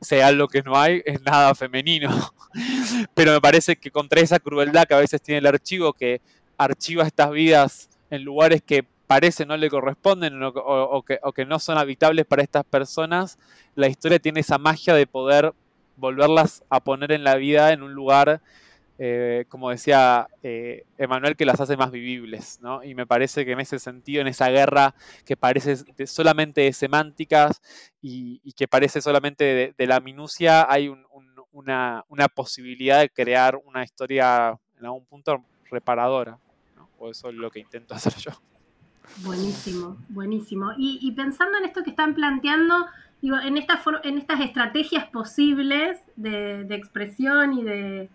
sea 0.00 0.30
lo 0.32 0.48
que 0.48 0.62
no 0.62 0.76
hay, 0.76 1.02
es 1.06 1.22
nada 1.22 1.54
femenino. 1.54 2.10
Pero 3.14 3.32
me 3.32 3.40
parece 3.40 3.76
que 3.76 3.90
contra 3.90 4.20
esa 4.20 4.38
crueldad 4.38 4.86
que 4.86 4.94
a 4.94 4.98
veces 4.98 5.22
tiene 5.22 5.38
el 5.38 5.46
archivo, 5.46 5.92
que 5.94 6.20
archiva 6.58 7.04
estas 7.04 7.30
vidas 7.30 7.88
en 8.10 8.24
lugares 8.24 8.62
que 8.62 8.84
parece 9.06 9.46
no 9.46 9.56
le 9.56 9.70
corresponden 9.70 10.42
o, 10.42 11.02
que, 11.02 11.18
o 11.22 11.32
que 11.32 11.44
no 11.44 11.58
son 11.58 11.78
habitables 11.78 12.26
para 12.26 12.42
estas 12.42 12.64
personas, 12.64 13.38
la 13.74 13.86
historia 13.86 14.18
tiene 14.18 14.40
esa 14.40 14.58
magia 14.58 14.94
de 14.94 15.06
poder 15.06 15.54
volverlas 15.96 16.62
a 16.68 16.80
poner 16.80 17.12
en 17.12 17.24
la 17.24 17.36
vida 17.36 17.72
en 17.72 17.82
un 17.82 17.94
lugar 17.94 18.40
eh, 18.98 19.46
como 19.48 19.70
decía 19.70 20.28
eh, 20.42 20.84
Emanuel, 20.98 21.36
que 21.36 21.46
las 21.46 21.60
hace 21.60 21.76
más 21.76 21.90
vivibles, 21.90 22.60
¿no? 22.60 22.84
Y 22.84 22.94
me 22.94 23.06
parece 23.06 23.44
que 23.44 23.52
en 23.52 23.60
ese 23.60 23.78
sentido, 23.78 24.20
en 24.20 24.28
esa 24.28 24.48
guerra 24.50 24.94
que 25.24 25.36
parece 25.36 25.76
solamente 26.06 26.60
de 26.60 26.72
semánticas 26.72 27.62
y, 28.02 28.40
que 28.52 28.68
parece 28.68 29.00
solamente 29.00 29.74
de, 29.76 29.86
la 29.86 30.00
minucia, 30.00 30.70
hay 30.70 30.94
una, 31.52 32.04
posibilidad 32.34 33.00
de 33.00 33.08
crear 33.08 33.60
una 33.64 33.82
historia 33.82 34.58
en 34.78 34.84
algún 34.84 35.06
punto 35.06 35.42
reparadora, 35.70 36.38
¿no? 36.76 36.88
O 36.98 37.10
eso 37.10 37.30
es 37.30 37.34
lo 37.34 37.50
que 37.50 37.60
intento 37.60 37.94
hacer 37.94 38.14
yo. 38.16 38.32
Buenísimo, 39.24 39.96
buenísimo. 40.10 40.72
Y, 40.76 41.10
pensando 41.12 41.58
en 41.58 41.64
esto 41.64 41.82
que 41.82 41.90
están 41.90 42.14
planteando, 42.14 42.86
digo, 43.22 43.38
en, 43.38 43.56
en 43.56 44.18
estas 44.18 44.40
estrategias 44.40 45.06
posibles 45.06 45.98
de 46.16 46.74
expresión 46.74 47.54
y 47.54 47.64
de 47.64 48.10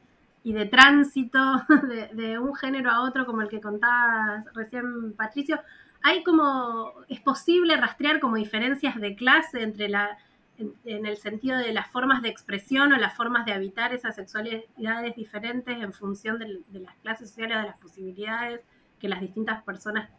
y 0.48 0.54
de 0.54 0.66
tránsito 0.66 1.40
de, 2.14 2.40
un 2.40 2.56
género 2.56 2.90
a 2.90 3.02
otro, 3.02 3.26
como 3.26 3.42
el 3.42 3.50
que 3.50 3.60
contaba 3.60 4.46
recién 4.54 5.12
Patricio, 5.12 5.60
hay 6.02 6.24
como, 6.24 6.94
es 7.10 7.20
posible 7.20 7.76
rastrear 7.76 8.22
como 8.22 8.38
diferencias 8.38 8.96
de 8.96 9.14
clase 9.18 9.62
entre 9.62 9.90
la, 9.90 10.18
en, 10.58 11.06
el 11.06 11.18
sentido 11.18 11.58
de 11.58 11.74
las 11.74 11.92
formas 11.92 12.22
de 12.22 12.30
expresión 12.30 12.94
o 12.94 12.96
las 12.96 13.14
formas 13.14 13.46
de 13.46 13.52
habitar 13.52 13.94
esas 13.94 14.16
sexualidades 14.16 15.18
diferentes 15.18 15.82
en 15.82 15.92
función 15.92 16.40
de, 16.40 16.62
las 16.80 16.96
clases 17.02 17.28
sociales, 17.28 17.58
de 17.58 17.68
las 17.68 17.80
posibilidades 17.80 18.62
que 19.02 19.10
las 19.10 19.20
distintas 19.20 19.62
personas 19.64 20.10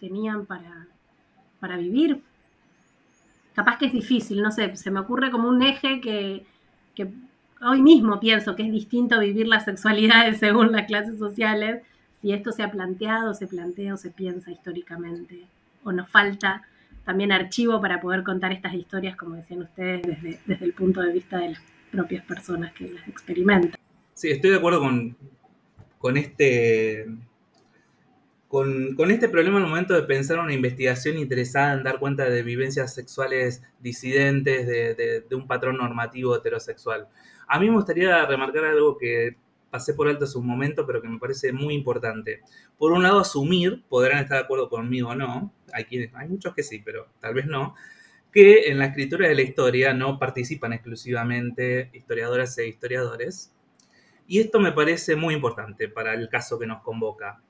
tenían 0.00 0.44
para, 0.44 0.86
para 1.60 1.78
vivir. 1.78 2.22
Capaz 3.54 3.78
que 3.78 3.86
es 3.86 3.92
difícil, 3.94 4.42
no 4.42 4.50
sé, 4.50 4.76
se 4.76 4.90
me 4.90 5.00
ocurre 5.00 5.30
como 5.30 5.48
un 5.48 5.62
eje 5.62 6.02
que 6.02 6.44
hoy 7.62 7.82
mismo 7.82 8.20
pienso 8.20 8.56
que 8.56 8.64
es 8.64 8.72
distinto 8.72 9.20
vivir 9.20 9.46
las 9.46 9.64
sexualidades 9.64 10.38
según 10.40 10.72
las 10.72 10.86
clases 10.86 11.18
sociales, 11.18 11.82
si 12.20 12.32
esto 12.32 12.52
se 12.52 12.62
ha 12.62 12.70
planteado, 12.70 13.34
se 13.34 13.46
plantea 13.46 13.94
o 13.94 13.96
se 13.96 14.10
piensa 14.10 14.50
históricamente, 14.50 15.46
o 15.84 15.92
nos 15.92 16.08
falta 16.08 16.62
también 17.04 17.32
archivo 17.32 17.80
para 17.80 18.00
poder 18.00 18.22
contar 18.22 18.52
estas 18.52 18.74
historias, 18.74 19.16
como 19.16 19.34
decían 19.34 19.62
ustedes, 19.62 20.02
desde, 20.02 20.64
el 20.64 20.72
punto 20.72 21.00
de 21.00 21.12
vista 21.12 21.38
de 21.38 21.50
las 21.50 21.62
propias 21.90 22.24
personas 22.24 22.72
que 22.72 22.90
las 22.90 23.08
experimentan. 23.08 23.80
Sí, 24.14 24.30
estoy 24.30 24.50
de 24.50 24.56
acuerdo 24.56 24.80
con, 25.98 26.16
este 26.16 27.06
con, 28.46 28.94
con, 28.94 29.10
este 29.10 29.28
problema 29.28 29.56
al 29.56 29.64
momento 29.64 29.94
de 29.94 30.02
pensar 30.02 30.38
una 30.38 30.52
investigación 30.52 31.18
interesada 31.18 31.72
en 31.72 31.82
dar 31.82 31.98
cuenta 31.98 32.30
de 32.30 32.42
vivencias 32.44 32.94
sexuales 32.94 33.64
disidentes 33.80 34.66
de, 34.68 35.24
de, 35.28 35.34
un 35.34 35.48
patrón 35.48 35.78
normativo 35.78 36.36
heterosexual. 36.36 37.08
A 37.52 37.60
mí 37.60 37.68
me 37.68 37.76
gustaría 37.76 38.24
remarcar 38.24 38.64
algo 38.64 38.96
que 38.96 39.36
pasé 39.70 39.92
por 39.92 40.08
alto 40.08 40.24
hace 40.24 40.38
un 40.38 40.46
momento, 40.46 40.86
pero 40.86 41.02
que 41.02 41.08
me 41.10 41.18
parece 41.18 41.52
muy 41.52 41.74
importante. 41.74 42.40
Por 42.78 42.92
un 42.92 43.02
lado, 43.02 43.20
asumir, 43.20 43.84
podrán 43.90 44.22
estar 44.22 44.38
de 44.38 44.44
acuerdo 44.44 44.70
conmigo 44.70 45.10
o 45.10 45.14
no, 45.14 45.52
hay, 45.70 45.86
muchos 46.30 46.54
que 46.54 46.62
sí, 46.62 46.80
pero 46.82 47.08
tal 47.20 47.34
vez 47.34 47.44
no, 47.44 47.74
que 48.32 48.70
en 48.70 48.78
la 48.78 48.86
escritura 48.86 49.28
de 49.28 49.34
la 49.34 49.42
historia 49.42 49.92
no 49.92 50.18
participan 50.18 50.72
exclusivamente 50.72 51.90
historiadoras 51.92 52.56
e 52.56 52.68
historiadores. 52.68 53.52
Y 54.26 54.40
esto 54.40 54.58
me 54.58 54.72
parece 54.72 55.14
muy 55.14 55.34
importante 55.34 55.90
para 55.90 56.14
el 56.14 56.30
caso 56.30 56.58
que 56.58 56.66
nos 56.66 56.80
convoca. 56.80 57.42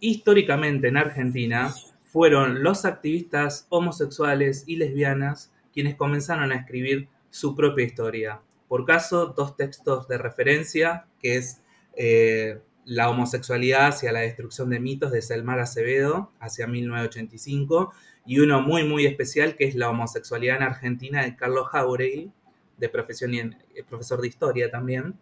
Históricamente 0.00 0.88
en 0.88 0.98
Argentina 0.98 1.72
fueron 2.04 2.62
los 2.62 2.84
activistas 2.84 3.66
homosexuales 3.70 4.64
y 4.66 4.76
lesbianas 4.76 5.50
quienes 5.72 5.94
comenzaron 5.94 6.52
a 6.52 6.56
escribir 6.56 7.08
su 7.30 7.56
propia 7.56 7.86
historia 7.86 8.42
por 8.70 8.84
caso, 8.84 9.34
dos 9.36 9.56
textos 9.56 10.06
de 10.06 10.16
referencia, 10.16 11.06
que 11.20 11.34
es 11.34 11.60
eh, 11.96 12.60
La 12.84 13.10
homosexualidad 13.10 13.88
hacia 13.88 14.12
la 14.12 14.20
destrucción 14.20 14.70
de 14.70 14.78
mitos 14.78 15.10
de 15.10 15.22
Selmar 15.22 15.58
Acevedo, 15.58 16.30
hacia 16.38 16.68
1985, 16.68 17.92
y 18.24 18.38
uno 18.38 18.62
muy, 18.62 18.84
muy 18.84 19.06
especial, 19.06 19.56
que 19.56 19.64
es 19.64 19.74
La 19.74 19.90
homosexualidad 19.90 20.58
en 20.58 20.62
Argentina, 20.62 21.24
de 21.24 21.34
Carlos 21.34 21.66
Jauregui, 21.66 22.30
de 22.78 22.88
profesión 22.88 23.34
y 23.34 23.40
eh, 23.40 23.52
profesor 23.88 24.20
de 24.20 24.28
historia 24.28 24.70
también. 24.70 25.18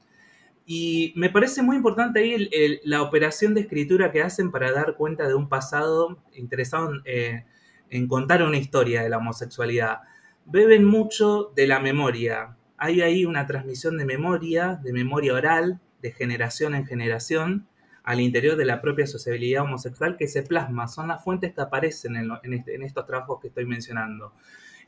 Y 0.66 1.14
me 1.16 1.30
parece 1.30 1.62
muy 1.62 1.76
importante 1.76 2.20
ahí 2.20 2.50
la 2.84 3.00
operación 3.00 3.54
de 3.54 3.62
escritura 3.62 4.12
que 4.12 4.20
hacen 4.20 4.50
para 4.50 4.72
dar 4.72 4.94
cuenta 4.94 5.26
de 5.26 5.32
un 5.32 5.48
pasado 5.48 6.18
interesado 6.34 6.92
en, 6.92 7.00
eh, 7.06 7.44
en 7.88 8.08
contar 8.08 8.42
una 8.42 8.58
historia 8.58 9.02
de 9.02 9.08
la 9.08 9.16
homosexualidad. 9.16 10.00
Beben 10.44 10.84
mucho 10.84 11.50
de 11.56 11.66
la 11.66 11.80
memoria, 11.80 12.58
hay 12.79 13.03
ahí 13.03 13.25
una 13.25 13.47
transmisión 13.47 13.99
de 13.99 14.05
memoria, 14.05 14.81
de 14.83 14.93
memoria 14.93 15.35
oral, 15.35 15.81
de 16.01 16.12
generación 16.12 16.75
en 16.75 16.87
generación, 16.87 17.67
al 18.05 18.21
interior 18.21 18.57
de 18.57 18.64
la 18.64 18.81
propia 18.81 19.07
sociabilidad 19.07 19.64
homosexual 19.64 20.17
que 20.17 20.29
se 20.29 20.43
plasma. 20.43 20.88
Son 20.88 21.09
las 21.09 21.23
fuentes 21.23 21.53
que 21.53 21.61
aparecen 21.61 22.17
en, 22.17 22.53
este, 22.55 22.83
estos 22.83 23.05
trabajos 23.05 23.41
que 23.41 23.49
estoy 23.49 23.67
mencionando. 23.67 24.33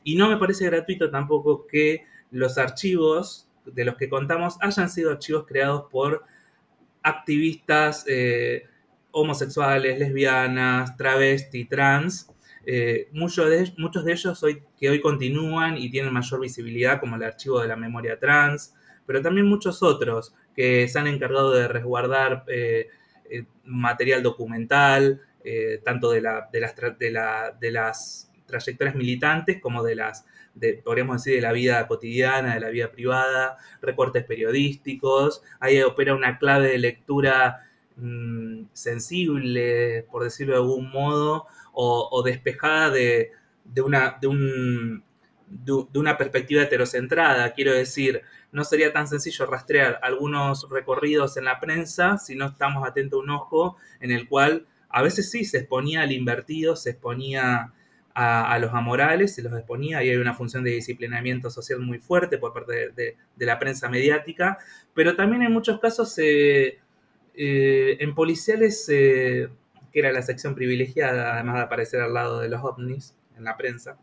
Y 0.03 0.15
no 0.15 0.29
me 0.29 0.37
parece 0.37 0.65
gratuito 0.65 1.11
tampoco 1.11 1.67
que 1.67 2.05
los 2.31 2.57
archivos 2.57 3.47
de 3.65 3.85
los 3.85 3.95
que 3.95 4.09
contamos 4.09 4.57
hayan 4.61 4.89
sido 4.89 5.11
archivos 5.11 5.45
creados 5.45 5.85
por 5.91 6.23
activistas 7.03 8.05
eh, 8.07 8.65
homosexuales, 9.11 9.99
lesbianas, 9.99 10.97
travesti, 10.97 11.65
trans, 11.65 12.31
eh, 12.65 13.09
muchos, 13.11 13.49
de, 13.49 13.57
de 13.57 14.11
ellos 14.11 14.45
que 14.79 14.89
hoy 14.89 15.01
continúan 15.01 15.77
y 15.77 15.89
tienen 15.89 16.13
mayor 16.13 16.39
visibilidad, 16.39 16.99
como 16.99 17.15
el 17.15 17.23
archivo 17.23 17.59
de 17.59 17.67
la 17.67 17.75
memoria 17.75 18.19
trans, 18.19 18.75
pero 19.05 19.21
también 19.21 19.47
muchos 19.47 19.81
otros 19.81 20.35
que 20.55 20.87
se 20.87 20.99
han 20.99 21.07
encargado 21.07 21.53
de 21.53 21.67
resguardar 21.67 22.43
eh, 22.47 22.89
eh, 23.29 23.45
material 23.65 24.21
documental, 24.21 25.21
tanto 25.83 26.11
de, 26.11 26.21
la, 26.21 26.47
de, 26.53 26.59
las 26.59 27.59
de, 27.59 27.71
las 27.71 28.31
trayectorias 28.45 28.93
militantes 28.95 29.59
como 29.59 29.81
de 29.81 29.95
las, 29.95 30.23
podríamos 30.83 31.17
decir, 31.17 31.33
de 31.33 31.41
la 31.41 31.51
vida 31.51 31.87
cotidiana, 31.87 32.53
de 32.53 32.59
la 32.59 32.69
vida 32.69 32.91
privada, 32.91 33.57
recortes 33.81 34.23
periodísticos. 34.23 35.41
Ahí 35.59 35.81
opera 35.81 36.13
una 36.13 36.37
clave 36.37 36.67
de 36.67 36.77
lectura 36.77 37.67
mm, 37.95 38.65
sensible, 38.71 40.05
por 40.11 40.25
decirlo 40.25 40.53
de 40.53 40.59
algún 40.59 40.91
modo, 40.91 41.47
o, 41.73 42.21
despejada 42.23 42.89
de, 42.89 43.31
una, 43.83 44.17
de, 44.21 44.27
un, 44.27 45.03
de, 45.47 45.99
una 45.99 46.17
perspectiva 46.17 46.63
heterocentrada. 46.63 47.53
Quiero 47.53 47.73
decir, 47.73 48.21
no 48.51 48.63
sería 48.63 48.91
tan 48.93 49.07
sencillo 49.07 49.45
rastrear 49.45 49.99
algunos 50.03 50.69
recorridos 50.69 51.37
en 51.37 51.45
la 51.45 51.59
prensa 51.59 52.17
si 52.17 52.35
no 52.35 52.47
estamos 52.47 52.87
atentos 52.87 53.19
a 53.19 53.23
un 53.23 53.29
ojo 53.29 53.77
en 53.99 54.11
el 54.11 54.27
cual 54.27 54.65
a 54.89 55.01
veces 55.01 55.31
sí 55.31 55.45
se 55.45 55.59
exponía 55.59 56.01
al 56.01 56.11
invertido, 56.11 56.75
se 56.75 56.91
exponía 56.91 57.73
a, 58.13 58.59
los 58.59 58.73
amorales, 58.73 59.35
se 59.35 59.41
los 59.41 59.53
exponía 59.53 60.03
y 60.03 60.09
hay 60.09 60.17
una 60.17 60.33
función 60.33 60.65
de 60.65 60.71
disciplinamiento 60.71 61.49
social 61.49 61.79
muy 61.79 61.99
fuerte 61.99 62.37
por 62.37 62.53
parte 62.53 62.91
de, 62.91 63.15
la 63.37 63.57
prensa 63.57 63.89
mediática, 63.89 64.57
pero 64.93 65.15
también 65.15 65.43
en 65.43 65.51
muchos 65.53 65.79
casos 65.79 66.17
eh, 66.17 66.79
eh, 67.33 67.97
en 67.99 68.13
policiales, 68.13 68.89
que 69.91 69.99
era 69.99 70.11
la 70.11 70.21
sección 70.21 70.55
privilegiada, 70.55 71.35
además 71.35 71.55
de 71.55 71.61
aparecer 71.61 72.01
al 72.01 72.13
lado 72.13 72.39
de 72.39 72.49
los 72.49 72.63
ovnis 72.63 73.15
en 73.37 73.43
la 73.43 73.57
prensa, 73.57 73.97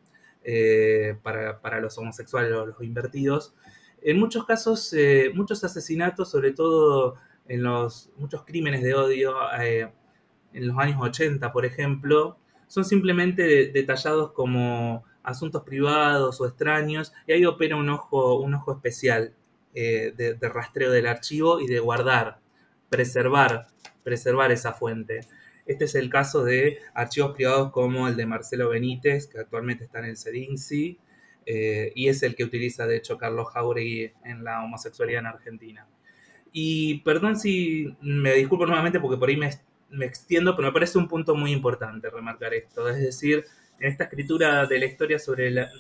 para, 1.22 1.60
para, 1.60 1.78
los 1.80 1.98
homosexuales 1.98 2.52
o 2.52 2.64
los 2.64 2.82
invertidos, 2.82 3.54
en 4.00 4.18
muchos 4.18 4.46
casos, 4.46 4.94
muchos 5.34 5.62
asesinatos, 5.62 6.30
sobre 6.30 6.52
todo 6.52 7.16
en 7.48 7.62
los 7.62 8.10
muchos 8.16 8.44
crímenes 8.46 8.82
de 8.82 8.94
odio, 8.94 9.34
en 9.60 10.66
los 10.66 10.78
años 10.78 10.98
80, 11.00 11.52
por 11.52 11.66
ejemplo, 11.66 12.38
son 12.66 12.84
simplemente 12.84 13.70
detallados 13.72 14.32
como 14.32 15.04
asuntos 15.22 15.62
privados 15.62 16.40
o 16.40 16.46
extraños, 16.46 17.12
y 17.26 17.32
ahí 17.32 17.44
opera 17.44 17.76
un 17.76 17.88
ojo, 17.90 18.38
un 18.40 18.54
ojo 18.54 18.72
especial 18.72 19.34
eh, 19.74 20.12
de, 20.16 20.48
rastreo 20.48 20.90
del 20.90 21.06
archivo 21.06 21.60
y 21.60 21.66
de 21.66 21.78
guardar, 21.78 22.40
preservar, 22.88 23.66
preservar 24.02 24.50
esa 24.52 24.72
fuente. 24.72 25.20
Este 25.68 25.84
es 25.84 25.94
el 25.94 26.10
caso 26.10 26.44
de 26.44 26.78
archivos 26.94 27.36
privados 27.36 27.70
como 27.70 28.08
el 28.08 28.16
de 28.16 28.26
Marcelo 28.26 28.70
Benítez, 28.70 29.28
que 29.28 29.38
actualmente 29.38 29.84
está 29.84 30.00
en 30.00 30.06
el 30.06 30.16
CEDINCI, 30.16 30.98
eh, 31.46 31.92
y 31.94 32.08
es 32.08 32.24
el 32.24 32.34
que 32.34 32.42
utiliza, 32.42 32.86
de 32.86 32.96
hecho, 32.96 33.16
Carlos 33.16 33.48
Jauregui 33.52 34.10
en 34.24 34.42
la 34.42 34.64
homosexualidad 34.64 35.20
en 35.20 35.26
Argentina. 35.26 35.86
Y 36.52 37.00
perdón 37.00 37.38
si 37.38 37.94
me 38.00 38.32
disculpo 38.34 38.66
nuevamente 38.66 38.98
porque 38.98 39.16
por 39.16 39.28
ahí 39.28 39.36
me 39.36 39.50
me 39.90 40.06
extiendo, 40.06 40.54
pero 40.54 40.68
me 40.68 40.72
parece 40.72 40.98
un 40.98 41.08
punto 41.08 41.34
muy 41.34 41.52
importante 41.52 42.10
remarcar 42.10 42.54
esto. 42.54 42.88
Es 42.88 43.00
decir, 43.00 43.44
en 43.78 43.90
esta 43.90 44.04
escritura 44.04 44.66
de 44.66 44.78
la 44.78 44.86
historia 44.86 45.18
sobre 45.18 45.50
la, 45.50 45.70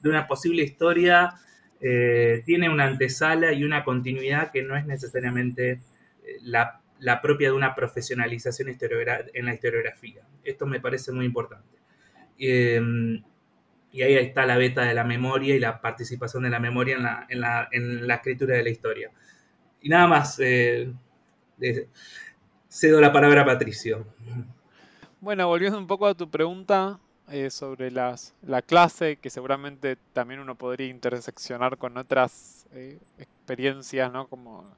de 0.00 0.08
una 0.08 0.26
posible 0.26 0.62
historia, 0.62 1.34
eh, 1.80 2.42
tiene 2.46 2.68
una 2.68 2.86
antesala 2.86 3.52
y 3.52 3.64
una 3.64 3.84
continuidad 3.84 4.52
que 4.52 4.62
no 4.62 4.76
es 4.76 4.86
necesariamente 4.86 5.72
eh, 5.72 5.80
la, 7.02 7.20
propia 7.20 7.48
de 7.48 7.54
una 7.54 7.74
profesionalización 7.74 8.68
en 8.68 9.44
la 9.46 9.54
historiografía. 9.54 10.22
Esto 10.44 10.66
me 10.66 10.80
parece 10.80 11.12
muy 11.12 11.26
importante. 11.26 11.78
Em, 12.38 13.22
y 13.92 14.02
ahí 14.02 14.14
está 14.14 14.46
la 14.46 14.56
beta 14.56 14.82
de 14.82 14.94
la 14.94 15.04
memoria 15.04 15.54
y 15.54 15.60
la 15.60 15.80
participación 15.80 16.44
de 16.44 16.50
la 16.50 16.58
memoria 16.58 16.96
en 16.96 17.02
la, 17.02 17.26
en 17.28 17.40
la, 17.40 17.68
en 17.70 18.06
la 18.06 18.14
escritura 18.14 18.56
de 18.56 18.62
la 18.62 18.70
historia. 18.70 19.10
Y 19.80 19.88
nada 19.88 20.06
más. 20.06 20.40
Eh, 20.40 20.92
cedo 22.72 23.00
la 23.02 23.12
palabra 23.12 23.42
a 23.42 23.44
Patricio. 23.44 24.06
Bueno, 25.20 25.46
volviendo 25.46 25.78
un 25.78 25.86
poco 25.86 26.06
a 26.06 26.14
tu 26.14 26.30
pregunta 26.30 26.98
eh, 27.28 27.50
sobre 27.50 27.90
las, 27.90 28.34
la 28.40 28.62
clase, 28.62 29.16
que 29.16 29.28
seguramente 29.28 29.96
también 30.14 30.40
uno 30.40 30.56
podría 30.56 30.88
interseccionar 30.88 31.76
con 31.76 31.98
otras 31.98 32.66
eh, 32.72 32.98
experiencias, 33.18 34.10
¿no? 34.10 34.26
Como 34.26 34.64
eh, 34.64 34.70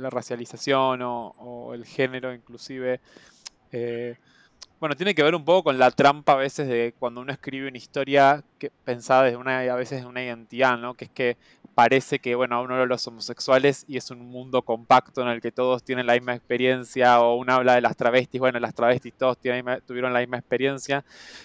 la 0.00 0.10
racialización 0.10 1.00
o, 1.02 1.72
el 1.74 1.84
género 1.84 2.32
inclusive. 2.32 3.00
bueno, 4.80 4.96
tiene 4.96 5.14
que 5.14 5.22
ver 5.22 5.34
un 5.34 5.44
poco 5.44 5.64
con 5.64 5.78
la 5.78 5.90
trampa 5.90 6.32
a 6.32 6.36
veces 6.36 6.68
de 6.68 6.94
cuando 6.98 7.20
uno 7.20 7.32
escribe 7.32 7.68
una 7.68 7.78
historia 7.78 8.44
pensada 8.84 9.24
desde 9.24 9.36
una, 9.36 9.60
a 9.60 9.76
veces 9.76 10.02
de 10.02 10.06
una 10.06 10.22
identidad, 10.22 10.78
¿no? 10.78 10.94
Que 10.94 11.06
es 11.06 11.10
que 11.10 11.36
parece 11.74 12.18
que, 12.18 12.34
bueno, 12.34 12.62
uno 12.62 12.78
de 12.78 12.86
los 12.86 13.06
homosexuales 13.06 13.84
y 13.88 13.96
es 13.96 14.10
un 14.10 14.20
mundo 14.20 14.62
compacto 14.62 15.22
en 15.22 15.28
el 15.28 15.40
que 15.40 15.52
todos 15.52 15.82
tienen 15.82 16.06
la 16.06 16.14
misma 16.14 16.34
experiencia, 16.34 17.20
o 17.20 17.36
uno 17.36 17.54
habla 17.54 17.74
de 17.74 17.80
las 17.80 17.96
travestis, 17.96 18.40
bueno, 18.40 18.58
las 18.60 18.74
travestis 18.74 19.12
todos 19.14 19.38
tuvieron 19.38 20.12
la 20.12 20.20
misma 20.20 20.38
experiencia, 20.38 21.04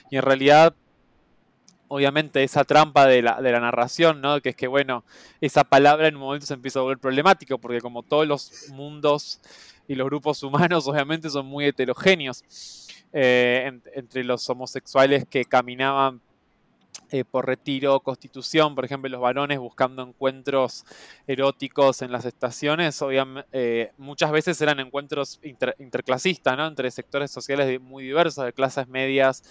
y 0.09 0.17
en 0.17 0.21
realidad, 0.21 0.75
obviamente, 1.89 2.43
esa 2.43 2.63
trampa 2.63 3.05
de 3.05 3.21
la, 3.21 3.41
de 3.41 3.51
la 3.51 3.59
narración, 3.59 4.21
¿no? 4.21 4.39
Que 4.41 4.49
es 4.49 4.55
que, 4.55 4.67
bueno, 4.67 5.03
esa 5.41 5.65
palabra 5.65 6.07
en 6.07 6.15
un 6.15 6.21
momento 6.21 6.45
se 6.45 6.53
empieza 6.53 6.79
a 6.79 6.83
volver 6.83 6.99
problemático, 6.99 7.57
porque 7.57 7.81
como 7.81 8.03
todos 8.03 8.25
los 8.25 8.69
mundos 8.71 9.41
y 9.87 9.95
los 9.95 10.05
grupos 10.07 10.41
humanos, 10.43 10.87
obviamente, 10.87 11.29
son 11.29 11.45
muy 11.45 11.65
heterogéneos. 11.65 12.87
Eh, 13.11 13.71
entre 13.95 14.23
los 14.23 14.47
homosexuales 14.51 15.25
que 15.27 15.43
caminaban 15.43 16.21
eh, 17.11 17.23
por 17.23 17.47
retiro, 17.47 17.99
constitución, 18.01 18.75
por 18.75 18.85
ejemplo, 18.85 19.09
los 19.09 19.21
varones 19.21 19.57
buscando 19.57 20.03
encuentros 20.03 20.85
eróticos 21.27 22.01
en 22.01 22.11
las 22.11 22.25
estaciones, 22.25 23.01
obviamente, 23.01 23.49
eh, 23.51 23.91
muchas 23.97 24.31
veces 24.31 24.61
eran 24.61 24.79
encuentros 24.79 25.39
interclasistas, 25.43 26.55
¿no? 26.55 26.67
Entre 26.67 26.91
sectores 26.91 27.31
sociales 27.31 27.81
muy 27.81 28.03
diversos, 28.03 28.45
de 28.45 28.53
clases 28.53 28.87
medias, 28.87 29.43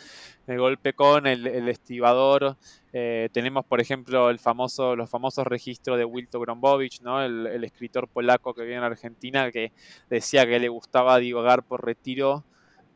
de 0.47 0.57
golpe 0.57 0.93
con 0.93 1.27
el, 1.27 1.69
estibador. 1.69 2.57
Eh, 2.93 3.29
tenemos, 3.33 3.65
por 3.65 3.81
ejemplo, 3.81 4.31
el 4.31 4.39
los 4.39 5.11
famosos 5.11 5.47
registros 5.47 5.99
de 5.99 6.05
Wilto 6.05 6.41
Grombovich, 6.41 7.01
¿no? 7.03 7.23
El, 7.23 7.47
el 7.47 7.65
escritor 7.65 8.09
polaco 8.09 8.55
que 8.55 8.63
vive 8.63 8.77
en 8.77 8.85
Argentina, 8.85 9.51
que 9.51 9.73
decía 10.09 10.47
que 10.47 10.59
le 10.61 10.69
gustaba 10.69 11.19
divagar 11.19 11.65
por 11.65 11.85
retiro 11.85 12.45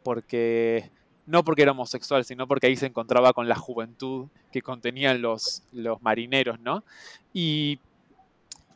porque 0.02 0.90
no 1.26 1.44
porque 1.44 1.62
era 1.62 1.72
homosexual, 1.72 2.24
sino 2.24 2.46
porque 2.46 2.66
ahí 2.66 2.76
se 2.76 2.86
encontraba 2.86 3.32
con 3.32 3.48
la 3.48 3.56
juventud 3.56 4.28
que 4.50 4.62
contenían 4.62 5.22
los, 5.22 5.62
los 5.72 6.02
marineros, 6.02 6.58
¿no? 6.60 6.84
Y, 7.32 7.78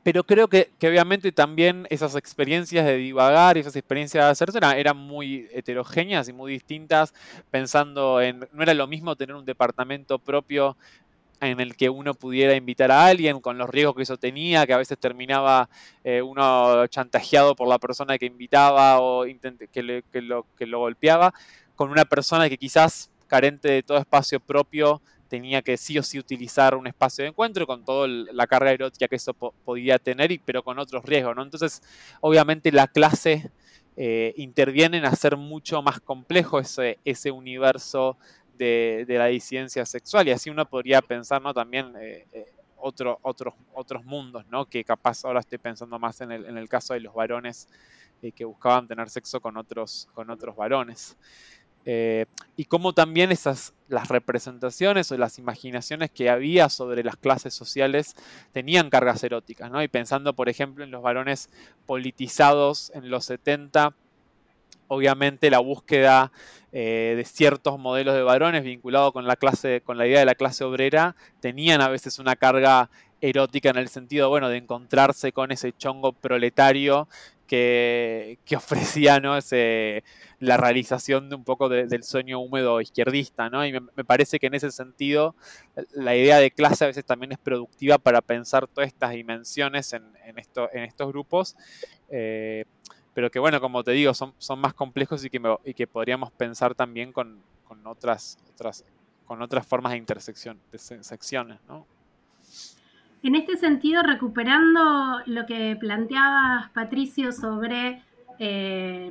pero 0.06 0.22
creo 0.22 0.46
que, 0.46 0.70
obviamente 0.82 1.32
también 1.32 1.84
esas 1.90 2.14
experiencias 2.14 2.86
de 2.86 2.96
divagar, 2.96 3.58
esas 3.58 3.74
experiencias 3.74 4.24
de 4.24 4.30
hacerse 4.30 4.60
eran, 4.76 4.96
muy 4.96 5.48
heterogéneas 5.52 6.28
y 6.28 6.32
muy 6.32 6.52
distintas, 6.52 7.12
pensando 7.50 8.20
en, 8.20 8.46
no 8.52 8.62
era 8.62 8.72
lo 8.72 8.86
mismo 8.86 9.16
tener 9.16 9.34
un 9.34 9.44
departamento 9.44 10.20
propio 10.20 10.76
en 11.40 11.58
el 11.58 11.74
que 11.74 11.90
uno 11.90 12.14
pudiera 12.14 12.54
invitar 12.54 12.92
a 12.92 13.06
alguien 13.06 13.40
con 13.40 13.58
los 13.58 13.68
riesgos 13.68 13.96
que 13.96 14.04
eso 14.04 14.16
tenía, 14.16 14.64
que 14.64 14.74
a 14.74 14.78
veces 14.78 14.96
terminaba 14.96 15.68
eh, 16.04 16.22
uno 16.22 16.86
chantajeado 16.86 17.56
por 17.56 17.66
la 17.66 17.80
persona 17.80 18.16
que 18.16 18.26
invitaba 18.26 19.00
o 19.00 19.24
que, 19.24 20.04
que, 20.12 20.22
lo, 20.22 20.46
que 20.56 20.66
lo 20.66 20.78
golpeaba, 20.78 21.34
con 21.76 21.90
una 21.90 22.04
persona 22.04 22.48
que 22.48 22.58
quizás 22.58 23.10
carente 23.26 23.68
de 23.68 23.82
todo 23.82 23.98
espacio 23.98 24.40
propio 24.40 25.00
tenía 25.28 25.62
que 25.62 25.76
sí 25.76 25.98
o 25.98 26.02
sí 26.02 26.18
utilizar 26.18 26.74
un 26.74 26.86
espacio 26.86 27.22
de 27.24 27.30
encuentro 27.30 27.66
con 27.66 27.84
toda 27.84 28.08
la 28.08 28.46
carga 28.46 28.70
erótica 28.70 29.08
que 29.08 29.16
eso 29.16 29.34
podía 29.34 29.98
tener, 29.98 30.30
pero 30.44 30.62
con 30.62 30.78
otros 30.78 31.04
riesgos, 31.04 31.36
¿no? 31.36 31.42
Entonces, 31.42 31.82
obviamente 32.20 32.72
la 32.72 32.86
clase 32.86 33.50
eh, 33.96 34.34
interviene 34.36 34.98
en 34.98 35.04
hacer 35.04 35.36
mucho 35.36 35.82
más 35.82 36.00
complejo 36.00 36.58
ese, 36.58 36.98
ese 37.04 37.30
universo 37.30 38.16
de, 38.56 39.04
la 39.08 39.26
disidencia 39.26 39.84
sexual, 39.84 40.28
y 40.28 40.30
así 40.30 40.48
uno 40.48 40.64
podría 40.66 41.02
pensar, 41.02 41.42
¿no? 41.42 41.52
También 41.52 41.92
eh, 42.00 42.26
eh, 42.32 42.52
otros, 42.76 43.18
otros 43.22 44.04
mundos, 44.04 44.46
¿no? 44.48 44.66
Que 44.66 44.84
capaz 44.84 45.24
ahora 45.24 45.40
estoy 45.40 45.58
pensando 45.58 45.98
más 45.98 46.20
en 46.20 46.32
el, 46.32 46.46
en 46.46 46.56
el 46.56 46.68
caso 46.68 46.94
de 46.94 47.00
los 47.00 47.14
varones 47.14 47.68
que 48.34 48.46
buscaban 48.46 48.88
tener 48.88 49.10
sexo 49.10 49.40
con 49.40 49.58
otros, 49.58 50.08
con 50.14 50.30
otros 50.30 50.56
varones. 50.56 51.16
Eh, 51.88 52.26
y 52.56 52.64
cómo 52.64 52.92
también 52.92 53.30
esas, 53.30 53.72
las 53.88 54.08
representaciones 54.08 55.12
o 55.12 55.16
las 55.16 55.38
imaginaciones 55.38 56.10
que 56.10 56.28
había 56.28 56.68
sobre 56.68 57.04
las 57.04 57.16
clases 57.16 57.54
sociales 57.54 58.16
tenían 58.52 58.90
cargas 58.90 59.22
eróticas, 59.22 59.70
¿no? 59.70 59.80
Y 59.80 59.86
pensando, 59.86 60.34
por 60.34 60.48
ejemplo, 60.48 60.82
en 60.82 60.90
los 60.90 61.00
varones 61.00 61.48
politizados 61.86 62.90
en 62.92 63.08
los 63.08 63.26
70, 63.26 63.94
obviamente 64.88 65.48
la 65.48 65.60
búsqueda 65.60 66.32
eh, 66.72 67.14
de 67.16 67.24
ciertos 67.24 67.78
modelos 67.78 68.16
de 68.16 68.22
varones 68.22 68.64
vinculados 68.64 69.12
con 69.12 69.26
la 69.28 69.36
clase, 69.36 69.80
con 69.80 69.96
la 69.96 70.08
idea 70.08 70.18
de 70.18 70.26
la 70.26 70.34
clase 70.34 70.64
obrera, 70.64 71.14
tenían 71.38 71.80
a 71.80 71.88
veces 71.88 72.18
una 72.18 72.34
carga 72.34 72.90
erótica 73.20 73.70
en 73.70 73.76
el 73.76 73.88
sentido, 73.88 74.28
bueno, 74.28 74.48
de 74.48 74.58
encontrarse 74.58 75.32
con 75.32 75.52
ese 75.52 75.72
chongo 75.72 76.12
proletario 76.12 77.08
que, 77.46 78.38
ofrecía 78.56 79.20
¿no? 79.20 79.36
Ese, 79.36 80.04
la 80.38 80.56
realización 80.56 81.28
de 81.28 81.36
un 81.36 81.44
poco 81.44 81.68
del 81.68 82.02
sueño 82.02 82.40
húmedo 82.40 82.80
izquierdista, 82.80 83.48
¿no? 83.48 83.64
Y 83.64 83.72
me, 83.72 84.04
parece 84.04 84.38
que 84.38 84.48
en 84.48 84.54
ese 84.54 84.70
sentido 84.70 85.34
la 85.92 86.14
idea 86.14 86.38
de 86.38 86.50
clase 86.50 86.84
a 86.84 86.88
veces 86.88 87.04
también 87.04 87.32
es 87.32 87.38
productiva 87.38 87.98
para 87.98 88.20
pensar 88.20 88.66
todas 88.66 88.88
estas 88.88 89.12
dimensiones 89.12 89.92
en, 89.92 90.04
esto, 90.36 90.68
en 90.72 90.84
estos 90.84 91.08
grupos, 91.08 91.56
eh, 92.10 92.64
pero 93.14 93.30
que 93.30 93.38
bueno, 93.38 93.60
como 93.60 93.82
te 93.82 93.92
digo, 93.92 94.12
son, 94.12 94.34
son 94.38 94.58
más 94.58 94.74
complejos 94.74 95.24
y 95.24 95.30
que, 95.30 95.40
y 95.64 95.74
que 95.74 95.86
podríamos 95.86 96.30
pensar 96.32 96.74
también 96.74 97.12
con, 97.12 97.42
otras, 97.84 98.38
otras, 98.52 98.84
con 99.24 99.40
otras 99.40 99.66
formas 99.66 99.92
de 99.92 99.98
intersección, 99.98 100.60
de 100.70 100.78
secciones, 100.78 101.58
¿no? 101.66 101.86
En 103.26 103.34
este 103.34 103.56
sentido, 103.56 104.04
recuperando 104.04 105.20
lo 105.26 105.46
que 105.46 105.76
planteabas, 105.80 106.70
Patricio, 106.70 107.32
sobre 107.32 108.00
eh, 108.38 109.10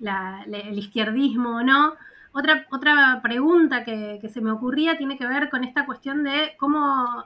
el 0.00 0.76
izquierdismo 0.76 1.58
o 1.58 1.62
no, 1.62 1.94
otra, 2.32 2.66
otra 2.72 3.20
pregunta 3.22 3.84
que, 3.84 4.20
se 4.34 4.40
me 4.40 4.50
ocurría 4.50 4.98
tiene 4.98 5.16
que 5.16 5.28
ver 5.28 5.48
con 5.48 5.62
esta 5.62 5.86
cuestión 5.86 6.24
de 6.24 6.56
cómo, 6.58 7.24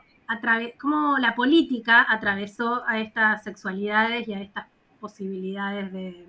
la 1.18 1.34
política 1.34 2.04
atravesó 2.06 2.82
a 2.86 3.00
estas 3.00 3.42
sexualidades 3.42 4.28
y 4.28 4.34
a 4.34 4.42
estas 4.42 4.66
posibilidades 5.00 5.90
de, 5.90 6.28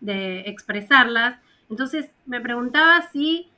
de 0.00 0.40
expresarlas. 0.46 1.38
Entonces 1.68 2.06
me 2.24 2.40
preguntaba 2.40 3.02
si 3.12 3.50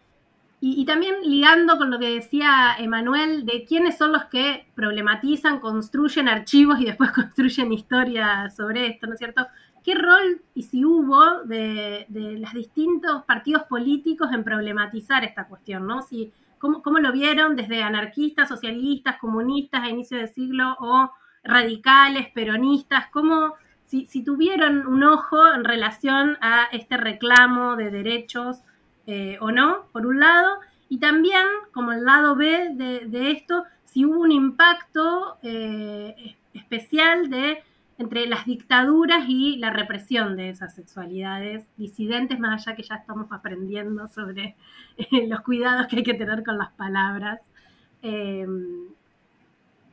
Y, 0.61 0.85
también 0.87 1.15
ligando 1.23 1.79
con 1.79 1.89
lo 1.89 2.01
que 2.01 2.15
decía 2.15 2.75
Emanuel, 2.79 3.47
de 3.47 3.65
quiénes 3.65 3.97
son 3.97 4.11
los 4.11 4.25
que 4.25 4.67
problematizan, 4.75 5.61
construyen 5.61 6.29
archivos 6.29 6.81
y 6.81 6.85
después 6.85 7.13
construyen 7.13 7.73
historias 7.73 8.57
sobre 8.57 8.89
esto, 8.89 9.07
¿no 9.07 9.13
es 9.13 9.19
cierto? 9.19 9.47
¿Qué 9.85 9.95
rol 9.95 10.43
y 10.55 10.65
si 10.65 10.85
hubo 10.85 11.45
de, 11.45 12.07
los 12.09 12.53
distintos 12.53 13.23
partidos 13.25 13.63
políticos 13.65 14.31
en 14.33 14.43
problematizar 14.43 15.23
esta 15.23 15.47
cuestión, 15.47 15.87
¿no? 15.87 16.03
Si, 16.03 16.33
¿cómo, 16.59 16.83
¿Cómo 16.83 16.99
lo 16.99 17.13
vieron 17.13 17.55
desde 17.55 17.85
anarquistas, 17.85 18.49
socialistas, 18.49 19.17
comunistas 19.19 19.85
a 19.85 19.89
inicio 19.89 20.19
de 20.19 20.27
siglo 20.27 20.77
o 20.81 21.13
radicales, 21.45 22.33
peronistas? 22.35 23.07
¿Cómo, 23.13 23.55
si, 23.85 24.07
si 24.07 24.25
tuvieron 24.25 24.89
un 24.89 25.05
ojo 25.05 25.55
en 25.55 25.63
relación 25.63 26.37
a 26.41 26.65
este 26.73 26.97
reclamo 26.97 27.77
de 27.77 27.93
derechos 27.93 28.65
eh, 29.11 29.39
o 29.41 29.51
no, 29.51 29.87
por 29.91 30.07
un 30.07 30.21
lado, 30.21 30.59
y 30.91 30.99
también 30.99 31.47
como 31.73 31.93
el 31.93 32.05
lado 32.05 32.37
B 32.37 32.75
de, 32.75 33.31
esto, 33.31 33.65
si 33.87 34.05
hubo 34.05 34.21
un 34.21 34.33
impacto 34.33 35.39
eh, 35.43 36.37
especial 36.53 37.31
de 37.31 37.63
entre 37.97 38.27
las 38.27 38.45
dictaduras 38.45 39.25
y 39.27 39.57
la 39.57 39.71
represión 39.71 40.37
de 40.37 40.51
esas 40.51 40.75
sexualidades 40.75 41.65
disidentes, 41.79 42.39
más 42.39 42.67
allá 42.67 42.77
que 42.77 42.83
ya 42.83 42.97
estamos 42.97 43.33
aprendiendo 43.33 44.09
sobre 44.09 44.57
eh, 44.99 45.27
los 45.27 45.41
cuidados 45.41 45.87
que 45.87 45.97
hay 45.97 46.03
que 46.03 46.13
tener 46.13 46.45
con 46.45 46.59
las 46.59 46.73
palabras. 46.73 47.41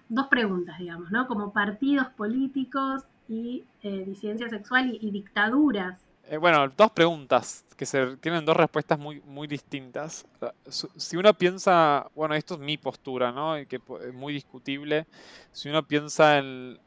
dos 0.10 0.28
preguntas, 0.28 0.78
digamos, 0.78 1.10
¿no? 1.12 1.26
Como 1.28 1.54
partidos 1.54 2.08
políticos 2.18 3.04
y 3.30 3.64
disidencia 3.82 4.50
sexual 4.50 4.98
y 5.00 5.10
dictaduras 5.12 6.06
eh, 6.28 6.38
bueno, 6.38 6.68
dos 6.76 6.92
preguntas 6.92 7.66
que 7.78 7.86
se, 7.86 8.18
tienen 8.18 8.46
dos 8.46 8.56
respuestas 8.56 8.98
muy, 8.98 9.22
muy 9.22 9.48
distintas. 9.48 10.26
Si 10.72 11.18
uno 11.18 11.34
piensa, 11.34 12.10
bueno, 12.16 12.34
esto 12.36 12.56
es 12.56 12.60
mi 12.60 12.78
postura, 12.78 13.32
¿no? 13.32 13.60
Y 13.60 13.66
que 13.66 13.76
es 13.76 14.14
muy 14.14 14.34
discutible. 14.34 15.06
Si 15.52 15.70
uno 15.70 15.86
piensa 15.86 16.38
en, 16.38 16.80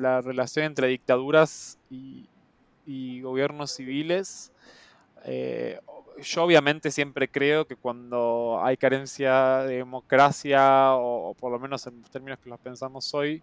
la 0.00 0.20
relación 0.20 0.66
entre 0.66 0.86
dictaduras 0.88 1.78
y, 1.90 2.26
gobiernos 3.20 3.70
civiles, 3.70 4.50
eh, 5.24 5.78
yo 6.22 6.42
obviamente 6.42 6.90
siempre 6.90 7.28
creo 7.28 7.66
que 7.66 7.76
cuando 7.76 8.60
hay 8.64 8.76
carencia 8.76 9.58
de 9.58 9.76
democracia, 9.76 10.94
o, 10.94 11.34
por 11.34 11.52
lo 11.52 11.58
menos 11.60 11.86
en 11.86 12.00
los 12.00 12.10
términos 12.10 12.38
que 12.42 12.50
los 12.50 12.58
pensamos 12.58 13.12
hoy, 13.14 13.42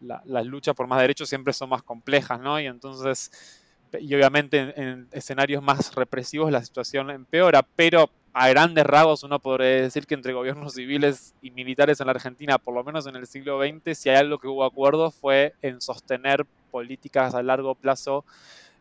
las 0.00 0.46
luchas 0.46 0.76
por 0.76 0.86
más 0.86 1.00
derechos 1.00 1.28
siempre 1.28 1.52
son 1.52 1.70
más 1.70 1.82
complejas, 1.82 2.38
¿no? 2.38 2.60
Y 2.60 2.66
entonces 2.66 3.57
y 4.00 4.14
obviamente 4.14 4.72
en, 4.76 5.08
escenarios 5.12 5.62
más 5.62 5.94
represivos 5.94 6.50
la 6.50 6.64
situación 6.64 7.10
empeora, 7.10 7.62
pero 7.76 8.10
a 8.32 8.48
grandes 8.48 8.84
rasgos 8.84 9.22
uno 9.22 9.38
podría 9.38 9.82
decir 9.82 10.06
que 10.06 10.14
entre 10.14 10.32
gobiernos 10.32 10.74
civiles 10.74 11.34
y 11.42 11.50
militares 11.50 12.00
en 12.00 12.06
la 12.06 12.12
Argentina, 12.12 12.58
por 12.58 12.74
lo 12.74 12.84
menos 12.84 13.06
en 13.06 13.16
el 13.16 13.26
siglo 13.26 13.60
XX, 13.60 13.98
si 13.98 14.10
hay 14.10 14.16
algo 14.16 14.38
que 14.38 14.48
hubo 14.48 14.64
acuerdo 14.64 15.10
fue 15.10 15.54
en 15.62 15.80
sostener 15.80 16.44
políticas 16.70 17.34
a 17.34 17.42
largo 17.42 17.74
plazo 17.74 18.24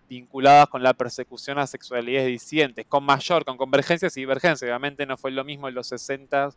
vinculadas 0.10 0.68
con 0.68 0.84
la 0.84 0.94
persecución 0.94 1.60
a 1.60 1.68
sexualidades 1.68 2.28
disidentes, 2.28 2.86
con 2.88 3.04
mayor, 3.04 3.44
con 3.44 3.58
convergencias 3.58 4.16
y 4.18 4.22
divergencias. 4.22 4.64
Obviamente 4.64 5.06
no 5.06 5.18
fue 5.18 5.32
lo 5.32 5.44
mismo 5.44 5.68
en 5.68 5.76
los 5.76 5.88
60 5.88 6.52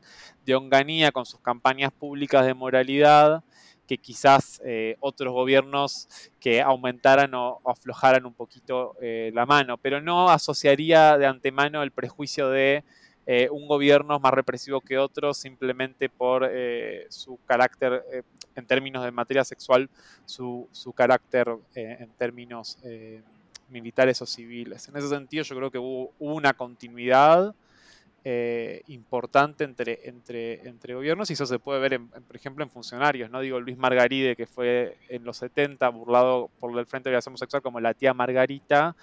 de 0.47 0.55
Onganía 0.55 1.11
con 1.11 1.27
sus 1.27 1.41
campañas 1.41 1.93
públicas 1.93 2.47
de 2.47 2.55
moralidad 2.55 3.43
que 3.91 3.99
quizás 3.99 4.63
eh, 4.65 4.97
otros 5.01 5.33
gobiernos 5.33 6.07
que 6.39 6.63
aumentaran 6.63 7.35
o, 7.35 7.61
aflojaran 7.65 8.25
un 8.25 8.33
poquito 8.33 8.95
eh, 9.03 9.33
la 9.35 9.47
mano, 9.47 9.79
pero 9.79 10.01
no 10.01 10.31
asociaría 10.31 11.19
de 11.19 11.27
antemano 11.27 11.83
el 11.83 11.91
prejuicio 11.91 12.51
de 12.51 12.85
eh, 13.27 13.49
un 13.51 13.67
gobierno 13.67 14.21
más 14.21 14.33
represivo 14.33 14.81
que 14.81 14.97
otro 14.97 15.35
simplemente 15.35 16.09
por 16.09 16.49
su 17.09 17.37
carácter 17.47 18.05
en 18.55 18.65
términos 18.65 19.03
de 19.03 19.11
materia 19.11 19.43
sexual, 19.43 19.91
su, 20.25 20.69
carácter 20.95 21.49
en 21.75 22.11
términos 22.11 22.79
militares 23.71 24.23
o 24.23 24.27
civiles. 24.27 24.89
En 24.89 24.97
ese 24.99 25.09
sentido 25.09 25.43
yo 25.43 25.57
creo 25.57 25.71
que 25.73 25.79
hubo 25.79 26.13
una 26.21 26.53
continuidad 26.53 27.57
eh, 28.23 28.83
importante 28.89 29.65
entre, 29.65 30.01
entre, 30.05 30.69
entre 30.69 30.95
gobiernos 30.95 31.31
y 31.31 31.33
eso 31.33 31.47
se 31.47 31.59
puede 31.59 31.81
ver, 31.81 32.01
por 32.01 32.37
ejemplo, 32.37 32.63
en 32.63 32.71
funcionarios. 32.71 33.31
¿no? 33.31 33.41
Digo, 33.41 33.61
Luis 33.61 33.79
Margaride, 33.79 34.37
que 34.37 34.47
fue 34.47 34.97
en 35.09 35.25
los 35.25 35.39
70 35.39 35.89
burlado 35.89 36.51
por 36.59 36.79
el 36.79 36.87
Frente 36.87 37.09
de 37.09 37.13
Violación 37.13 37.39
Sexual 37.39 37.63
como 37.63 37.81
la 37.81 37.95
tía 37.95 38.13
Margarita, 38.13 38.95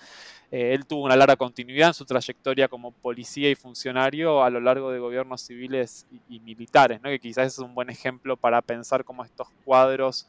eh, 0.51 0.73
él 0.73 0.85
tuvo 0.85 1.03
una 1.05 1.15
larga 1.15 1.35
continuidad 1.35 1.89
en 1.89 1.93
su 1.93 2.05
trayectoria 2.05 2.67
como 2.67 2.91
policía 2.91 3.49
y 3.49 3.55
funcionario 3.55 4.43
a 4.43 4.49
lo 4.49 4.59
largo 4.59 4.91
de 4.91 4.99
gobiernos 4.99 5.41
civiles 5.41 6.07
y, 6.29 6.39
militares, 6.39 7.01
¿no? 7.01 7.09
que 7.09 7.19
quizás 7.19 7.47
es 7.47 7.59
un 7.59 7.73
buen 7.73 7.89
ejemplo 7.89 8.37
para 8.37 8.61
pensar 8.61 9.03
cómo 9.03 9.25
estos 9.25 9.47
cuadros 9.65 10.27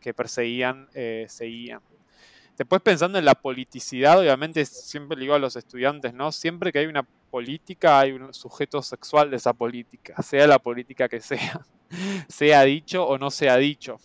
que 0.00 0.14
perseguían 0.14 0.88
eh, 0.94 1.26
seguían. 1.28 1.80
Después 2.60 2.82
pensando 2.82 3.18
en 3.18 3.24
la 3.24 3.34
politicidad, 3.34 4.18
obviamente 4.18 4.66
siempre 4.66 5.16
le 5.16 5.22
digo 5.22 5.32
a 5.32 5.38
los 5.38 5.56
estudiantes, 5.56 6.12
¿no? 6.12 6.30
Siempre 6.30 6.70
que 6.70 6.80
hay 6.80 6.84
una 6.84 7.06
política 7.30 8.00
hay 8.00 8.12
un 8.12 8.34
sujeto 8.34 8.82
sexual 8.82 9.30
de 9.30 9.38
esa 9.38 9.54
política, 9.54 10.20
sea 10.22 10.46
la 10.46 10.58
política 10.58 11.08
que 11.08 11.22
sea, 11.22 11.64
sea 12.28 12.62
dicho 12.64 13.06
o 13.06 13.16
no 13.16 13.30
sea 13.30 13.56
dicho. 13.56 13.96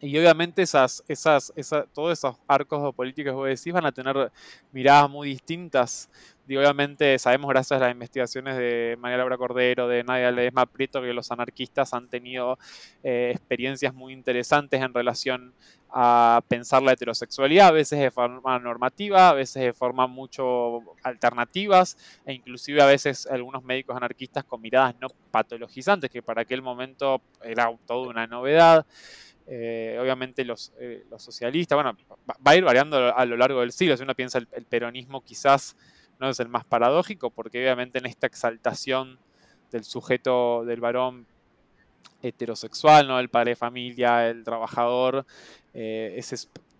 Y 0.00 0.16
obviamente 0.16 0.62
esas, 0.62 1.02
esas, 1.08 1.52
todos 1.92 2.16
esos 2.16 2.36
arcos 2.46 2.94
políticos 2.94 3.32
que 3.32 3.34
vos 3.34 3.48
decís 3.48 3.72
van 3.72 3.86
a 3.86 3.90
tener 3.90 4.30
miradas 4.70 5.10
muy 5.10 5.28
distintas. 5.28 6.08
Y 6.46 6.56
obviamente 6.56 7.18
sabemos 7.18 7.48
gracias 7.48 7.80
a 7.80 7.84
las 7.84 7.92
investigaciones 7.92 8.56
de 8.56 8.96
María 9.00 9.16
Laura 9.16 9.36
Cordero, 9.36 9.88
de 9.88 10.04
Nadia 10.04 10.30
Ledesma 10.30 10.66
Prieto, 10.66 11.00
que 11.00 11.12
los 11.12 11.32
anarquistas 11.32 11.92
han 11.94 12.08
tenido 12.08 12.58
eh, 13.02 13.32
experiencias 13.34 13.92
muy 13.92 14.12
interesantes 14.12 14.80
en 14.80 14.94
relación 14.94 15.54
a 15.98 16.42
pensar 16.46 16.82
la 16.82 16.92
heterosexualidad, 16.92 17.68
a 17.68 17.70
veces 17.70 17.98
de 17.98 18.10
forma 18.10 18.58
normativa, 18.58 19.30
a 19.30 19.32
veces 19.32 19.62
de 19.62 19.72
forma 19.72 20.06
mucho 20.06 20.82
alternativas, 21.02 21.96
e 22.26 22.34
inclusive 22.34 22.82
a 22.82 22.86
veces 22.86 23.26
algunos 23.26 23.64
médicos 23.64 23.96
anarquistas 23.96 24.44
con 24.44 24.60
miradas 24.60 24.94
no 25.00 25.08
patologizantes, 25.30 26.10
que 26.10 26.20
para 26.20 26.42
aquel 26.42 26.60
momento 26.60 27.22
era 27.42 27.74
toda 27.86 28.10
una 28.10 28.26
novedad. 28.26 28.84
Eh, 29.46 29.96
obviamente 29.98 30.44
los, 30.44 30.74
eh, 30.78 31.06
los, 31.10 31.22
socialistas, 31.22 31.76
bueno, 31.76 31.96
va 32.46 32.50
a 32.50 32.56
ir 32.56 32.64
variando 32.64 33.16
a 33.16 33.24
lo 33.24 33.38
largo 33.38 33.60
del 33.60 33.72
siglo, 33.72 33.96
si 33.96 34.02
uno 34.02 34.14
piensa 34.14 34.36
el, 34.36 34.48
el 34.52 34.66
peronismo 34.66 35.22
quizás 35.22 35.78
no 36.20 36.28
es 36.28 36.38
el 36.40 36.48
más 36.50 36.66
paradójico, 36.66 37.30
porque 37.30 37.62
obviamente 37.62 38.00
en 38.00 38.06
esta 38.06 38.26
exaltación 38.26 39.18
del 39.70 39.84
sujeto 39.84 40.62
del 40.66 40.80
varón 40.80 41.26
heterosexual, 42.22 43.06
¿no? 43.06 43.18
El 43.18 43.28
padre 43.28 43.52
de 43.52 43.56
familia, 43.56 44.28
el 44.28 44.44
trabajador. 44.44 45.26
Eh, 45.78 46.14
ese 46.16 46.36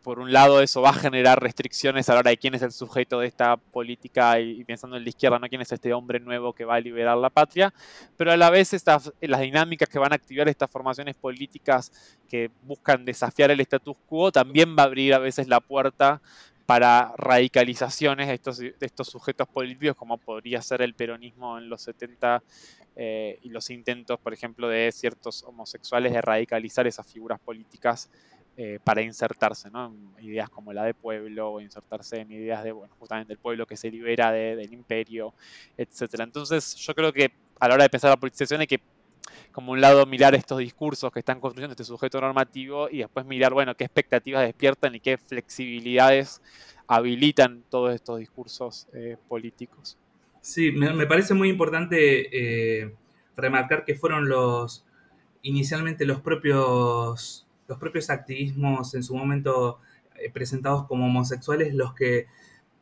por 0.06 0.20
un 0.20 0.32
lado, 0.32 0.62
eso 0.62 0.80
va 0.80 0.90
a 0.90 0.94
generar 0.94 1.42
restricciones 1.42 2.08
a 2.08 2.14
la 2.14 2.20
hora 2.20 2.30
de 2.30 2.36
quién 2.36 2.54
es 2.54 2.62
el 2.62 2.70
sujeto 2.70 3.18
de 3.18 3.26
esta 3.26 3.56
política 3.56 4.38
y, 4.38 4.62
pensando 4.62 4.96
en 4.96 5.02
la 5.02 5.08
izquierda, 5.08 5.40
¿no? 5.40 5.48
quién 5.48 5.60
es 5.60 5.72
este 5.72 5.92
hombre 5.92 6.20
nuevo 6.20 6.52
que 6.52 6.64
va 6.64 6.76
a 6.76 6.80
liberar 6.80 7.18
la 7.18 7.28
patria, 7.28 7.74
pero 8.16 8.30
a 8.30 8.36
la 8.36 8.48
vez 8.48 8.72
estas, 8.72 9.12
las 9.20 9.40
dinámicas 9.40 9.88
que 9.88 9.98
van 9.98 10.12
a 10.12 10.14
activar 10.14 10.48
estas 10.48 10.70
formaciones 10.70 11.16
políticas 11.16 11.90
que 12.28 12.52
buscan 12.62 13.04
desafiar 13.04 13.50
el 13.50 13.58
status 13.62 13.96
quo 14.06 14.30
también 14.30 14.76
va 14.78 14.84
a 14.84 14.86
abrir 14.86 15.12
a 15.12 15.18
veces 15.18 15.48
la 15.48 15.58
puerta 15.58 16.22
para 16.66 17.12
radicalizaciones 17.16 18.28
de 18.28 18.34
estos, 18.34 18.58
de 18.58 18.76
estos 18.78 19.08
sujetos 19.08 19.48
políticos, 19.48 19.96
como 19.96 20.18
podría 20.18 20.62
ser 20.62 20.82
el 20.82 20.94
peronismo 20.94 21.58
en 21.58 21.68
los 21.68 21.82
70 21.82 22.44
eh, 22.94 23.40
y 23.42 23.48
los 23.48 23.70
intentos, 23.70 24.20
por 24.20 24.32
ejemplo, 24.32 24.68
de 24.68 24.92
ciertos 24.92 25.42
homosexuales 25.42 26.12
de 26.12 26.22
radicalizar 26.22 26.86
esas 26.86 27.06
figuras 27.06 27.40
políticas 27.40 28.08
eh, 28.56 28.78
para 28.82 29.02
insertarse 29.02 29.70
¿no? 29.70 29.94
en 30.18 30.24
ideas 30.24 30.48
como 30.48 30.72
la 30.72 30.84
de 30.84 30.94
pueblo 30.94 31.52
o 31.52 31.60
insertarse 31.60 32.20
en 32.20 32.32
ideas 32.32 32.64
de, 32.64 32.72
bueno, 32.72 32.94
justamente 32.98 33.28
del 33.28 33.38
pueblo 33.38 33.66
que 33.66 33.76
se 33.76 33.90
libera 33.90 34.32
del 34.32 34.72
imperio, 34.72 35.34
etc. 35.76 36.20
Entonces, 36.20 36.74
yo 36.76 36.94
creo 36.94 37.12
que 37.12 37.30
a 37.60 37.68
la 37.68 37.74
hora 37.74 37.84
de 37.84 37.90
pensar 37.90 38.10
la 38.10 38.16
politización 38.16 38.60
hay 38.60 38.66
que 38.66 38.80
como 39.52 39.72
un 39.72 39.80
lado 39.80 40.04
mirar 40.06 40.34
estos 40.34 40.58
discursos 40.58 41.10
que 41.12 41.18
están 41.18 41.40
construyendo 41.40 41.72
este 41.72 41.84
sujeto 41.84 42.20
normativo 42.20 42.88
y 42.90 42.98
después 42.98 43.26
mirar, 43.26 43.52
bueno, 43.52 43.74
qué 43.74 43.84
expectativas 43.84 44.42
despiertan 44.42 44.94
y 44.94 45.00
qué 45.00 45.18
flexibilidades 45.18 46.40
habilitan 46.86 47.62
todos 47.68 47.94
estos 47.94 48.18
discursos 48.18 48.86
eh, 48.92 49.16
políticos. 49.28 49.98
Sí, 50.40 50.72
me, 50.72 51.06
parece 51.06 51.34
muy 51.34 51.48
importante 51.48 52.82
eh, 52.84 52.94
remarcar 53.36 53.84
que 53.84 53.94
fueron 53.96 54.28
los 54.28 54.84
inicialmente 55.42 56.04
los 56.06 56.20
propios 56.20 57.45
los 57.68 57.78
propios 57.78 58.10
activismos 58.10 58.94
en 58.94 59.02
su 59.02 59.14
momento 59.14 59.80
eh, 60.16 60.30
presentados 60.30 60.86
como 60.86 61.06
homosexuales 61.06 61.74
los 61.74 61.94
que 61.94 62.26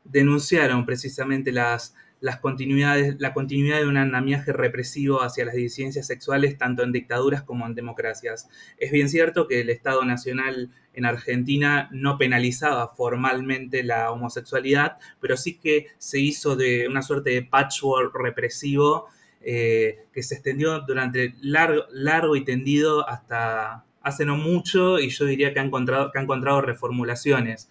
denunciaron 0.05 0.85
precisamente 0.85 1.51
las, 1.51 1.95
las 2.21 2.39
continuidades, 2.39 3.17
la 3.19 3.35
continuidad 3.35 3.79
de 3.81 3.87
un 3.87 3.97
andamiaje 3.97 4.53
represivo 4.53 5.23
hacia 5.23 5.45
las 5.45 5.55
disidencias 5.55 6.07
sexuales 6.07 6.59
tanto 6.59 6.83
en 6.83 6.93
dictaduras 6.93 7.43
como 7.43 7.67
en 7.67 7.75
democracias. 7.75 8.49
Es 8.79 8.93
bien 8.93 9.09
cierto 9.09 9.49
que 9.49 9.61
el 9.61 9.71
Estado 9.71 10.05
Nacional 10.05 10.71
en 10.93 11.07
Argentina 11.07 11.89
no 11.93 12.19
penalizaba 12.19 12.89
formalmente 12.89 13.83
la 13.83 14.11
homosexualidad, 14.11 14.99
pero 15.21 15.37
sí 15.37 15.59
que 15.59 15.89
se 15.99 16.21
hizo 16.21 16.57
de 16.57 16.87
una 16.89 17.03
suerte 17.03 17.31
de 17.31 17.43
patchwork 17.43 18.15
represivo 18.15 19.09
eh, 19.41 20.07
que 20.13 20.23
se 20.23 20.37
extendió 20.37 20.81
durante 20.81 21.35
largo, 21.43 21.85
largo 21.91 22.37
y 22.37 22.45
tendido 22.45 23.07
hasta 23.09 23.85
hace 24.05 24.25
no 24.25 24.37
mucho 24.37 24.99
y 24.99 25.09
yo 25.09 25.25
diría 25.25 25.53
que 25.53 25.61
ha 25.61 25.65
encontrado, 25.65 26.13
que 26.13 26.19
encontrado 26.19 26.61
reformulaciones. 26.61 27.71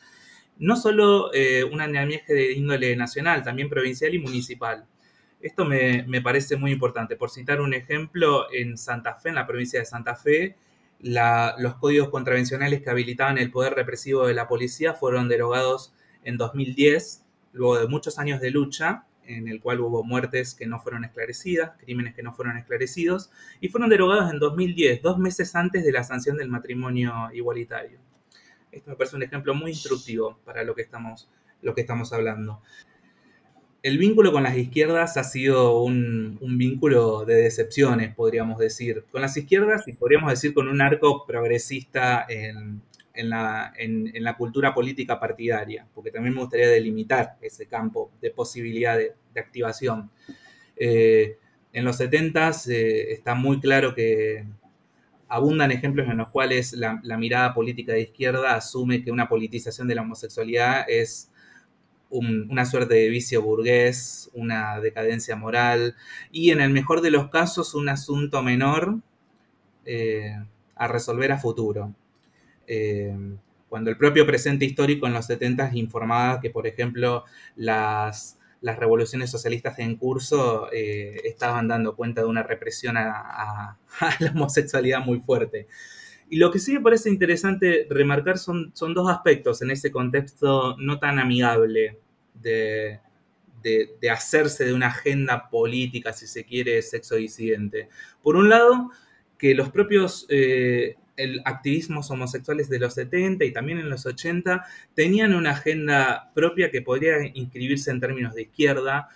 No 0.58 0.76
solo 0.76 1.34
eh, 1.34 1.64
un 1.64 1.82
andamiaje 1.82 2.34
de 2.34 2.54
índole 2.54 2.96
nacional, 2.96 3.44
también 3.44 3.70
provincial 3.70 4.14
y 4.14 4.20
municipal. 4.20 4.86
Esto 5.40 5.66
me, 5.66 6.04
me, 6.04 6.22
parece 6.22 6.58
muy 6.58 6.72
importante. 6.72 7.16
Por 7.16 7.30
citar 7.30 7.62
un 7.62 7.74
ejemplo, 7.74 8.48
en 8.54 8.78
Santa 8.78 9.16
Fe, 9.16 9.30
en 9.30 9.36
la 9.36 9.48
provincia 9.48 9.80
de 9.80 9.86
Santa 9.86 10.16
Fe, 10.16 10.56
los 11.04 11.76
códigos 11.76 12.10
contravencionales 12.10 12.82
que 12.82 12.90
habilitaban 12.90 13.38
el 13.38 13.52
poder 13.52 13.74
represivo 13.74 14.26
de 14.26 14.34
la 14.34 14.48
policía 14.48 14.94
fueron 14.94 15.28
derogados 15.28 15.94
en 16.24 16.38
2010, 16.38 17.26
luego 17.52 17.80
de 17.80 17.88
muchos 17.88 18.20
años 18.20 18.40
de 18.40 18.52
lucha, 18.52 19.06
en 19.28 19.48
el 19.48 19.62
cual 19.62 19.82
hubo 19.82 20.04
muertes 20.04 20.56
que 20.56 20.66
no 20.66 20.80
fueron 20.80 21.06
esclarecidas, 21.06 21.72
crímenes 21.80 22.14
que 22.14 22.24
no 22.24 22.34
fueron 22.34 22.58
esclarecidos, 22.58 23.32
y 23.62 23.70
fueron 23.70 23.90
derogados 23.90 24.32
en 24.32 24.40
2010, 24.40 25.02
dos 25.02 25.18
meses 25.18 25.56
antes 25.56 25.84
de 25.84 25.92
la 25.92 26.04
sanción 26.04 26.38
del 26.38 26.50
matrimonio 26.50 27.30
igualitario. 27.34 28.00
Esto 28.72 28.90
me 28.92 28.96
parece 28.96 29.16
un 29.16 29.24
ejemplo 29.24 29.54
muy 29.54 29.72
instructivo 29.72 30.40
para 30.46 30.64
lo 30.64 30.76
que 30.76 30.82
estamos, 30.82 31.30
lo 31.62 31.76
que 31.76 31.82
estamos 31.82 32.12
hablando. 32.12 32.62
El 33.84 33.98
vínculo 33.98 34.32
con 34.32 34.44
las 34.44 34.58
izquierdas 34.58 35.18
ha 35.18 35.24
sido 35.24 35.82
un, 35.82 36.38
un, 36.42 36.58
vínculo 36.58 37.26
de 37.26 37.36
decepciones, 37.36 38.16
podríamos 38.16 38.58
decir. 38.58 39.04
Con 39.12 39.22
las 39.22 39.36
izquierdas 39.36 39.88
y 39.88 39.94
podríamos 39.94 40.30
decir 40.30 40.54
con 40.54 40.70
un 40.70 40.82
arco 40.82 41.26
progresista 41.26 42.26
en, 42.30 42.82
en 43.14 43.30
la, 43.30 44.36
cultura 44.38 44.74
política 44.74 45.20
partidaria, 45.20 45.88
porque 45.94 46.12
también 46.12 46.34
me 46.34 46.42
gustaría 46.42 46.68
delimitar 46.68 47.38
ese 47.42 47.68
campo 47.68 48.12
de 48.22 48.32
posibilidad 48.32 48.98
de, 48.98 49.14
activación. 49.40 50.10
Eh, 50.76 51.38
en 51.72 51.86
los 51.86 51.98
70 51.98 52.52
eh, 52.70 53.14
está 53.14 53.36
muy 53.36 53.60
claro 53.60 53.96
que 53.96 54.46
abundan 55.28 55.72
ejemplos 55.72 56.08
en 56.10 56.18
los 56.18 56.30
cuales 56.30 56.74
la, 56.74 57.18
mirada 57.18 57.54
política 57.54 57.94
de 57.94 58.02
izquierda 58.02 58.56
asume 58.56 59.04
que 59.04 59.12
una 59.12 59.28
politización 59.28 59.88
de 59.88 59.96
la 59.96 60.04
homosexualidad 60.04 60.86
es 60.88 61.32
un, 62.12 62.48
una 62.52 62.66
suerte 62.66 62.94
de 62.94 63.10
vicio 63.10 63.42
burgués, 63.42 64.30
una 64.34 64.80
decadencia 64.80 65.36
moral 65.36 65.96
y 66.32 66.52
en 66.52 66.62
el 66.62 66.70
mejor 66.70 67.02
de 67.02 67.10
los 67.10 67.30
casos 67.30 67.74
un 67.74 67.90
asunto 67.90 68.44
menor 68.44 69.00
eh, 69.86 70.38
a 70.76 70.88
resolver 70.88 71.32
a 71.32 71.40
futuro. 71.40 71.94
Eh, 72.68 73.16
cuando 73.70 73.90
el 73.90 73.98
propio 73.98 74.26
presente 74.26 74.66
histórico 74.66 75.08
en 75.08 75.14
los 75.14 75.26
70 75.26 75.72
informaba 75.74 76.40
que, 76.40 76.52
por 76.52 76.68
ejemplo, 76.68 77.24
las, 77.56 78.38
las 78.62 78.78
revoluciones 78.78 79.32
socialistas 79.32 79.80
en 79.80 79.96
curso 79.96 80.70
eh, 80.72 81.22
estaban 81.24 81.68
dando 81.68 81.96
cuenta 81.96 82.22
de 82.22 82.28
una 82.28 82.44
represión 82.44 82.98
a, 82.98 83.78
la 84.20 84.32
homosexualidad 84.32 85.04
muy 85.04 85.20
fuerte. 85.22 85.68
Y 86.30 86.38
lo 86.38 86.52
que 86.52 86.60
sí 86.60 86.74
me 86.74 86.82
parece 86.82 87.10
interesante 87.10 87.88
remarcar 87.90 88.38
son, 88.38 88.72
son 88.76 88.94
dos 88.94 89.10
aspectos 89.10 89.62
en 89.62 89.72
ese 89.72 89.92
contexto 89.92 90.78
no 90.78 91.00
tan 91.00 91.20
amigable 91.20 92.00
de, 92.36 93.00
de, 93.62 93.98
de 94.00 94.10
hacerse 94.10 94.66
de 94.66 94.74
una 94.74 94.88
agenda 94.88 95.50
política, 95.50 96.14
si 96.14 96.28
se 96.28 96.44
quiere, 96.44 96.82
sexo 96.82 97.16
disidente. 97.16 97.90
Por 98.22 98.36
un 98.36 98.50
lado, 98.50 98.92
que 99.44 99.54
los 99.54 99.72
propios 99.72 100.26
eh, 100.30 100.96
el 101.16 101.42
activismos 101.46 102.10
homosexuales 102.12 102.70
de 102.70 102.80
los 102.80 102.96
70 102.96 103.46
y 103.46 103.54
también 103.54 103.80
en 103.80 103.90
los 103.90 104.06
80 104.06 104.66
tenían 104.94 105.34
una 105.34 105.52
agenda 105.52 106.32
propia 106.34 106.72
que 106.72 106.82
podría 106.82 107.18
inscribirse 107.34 107.92
en 107.92 108.00
términos 108.00 108.34
de 108.34 108.44
izquierda. 108.44 109.10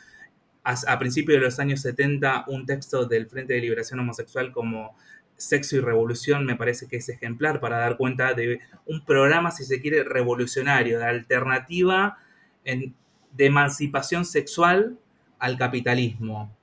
A, 0.63 0.75
a 0.87 0.99
principios 0.99 1.39
de 1.39 1.45
los 1.45 1.59
años 1.59 1.81
70, 1.81 2.45
un 2.47 2.65
texto 2.65 3.05
del 3.05 3.27
Frente 3.27 3.53
de 3.53 3.61
Liberación 3.61 3.99
Homosexual 3.99 4.51
como 4.51 4.95
Sexo 5.37 5.77
y 5.77 5.79
Revolución 5.79 6.45
me 6.45 6.55
parece 6.55 6.87
que 6.87 6.97
es 6.97 7.07
ejemplar 7.09 7.59
para 7.59 7.77
dar 7.77 7.95
cuenta 7.95 8.33
de 8.33 8.59
un 8.85 9.05
programa, 9.05 9.51
si 9.51 9.63
se 9.63 9.79
quiere, 9.79 10.03
revolucionario, 10.03 10.99
de 10.99 11.05
alternativa 11.05 12.17
en, 12.65 12.95
de 13.31 13.45
emancipación 13.45 14.25
sexual 14.25 14.97
al 15.39 15.57
capitalismo. 15.57 16.53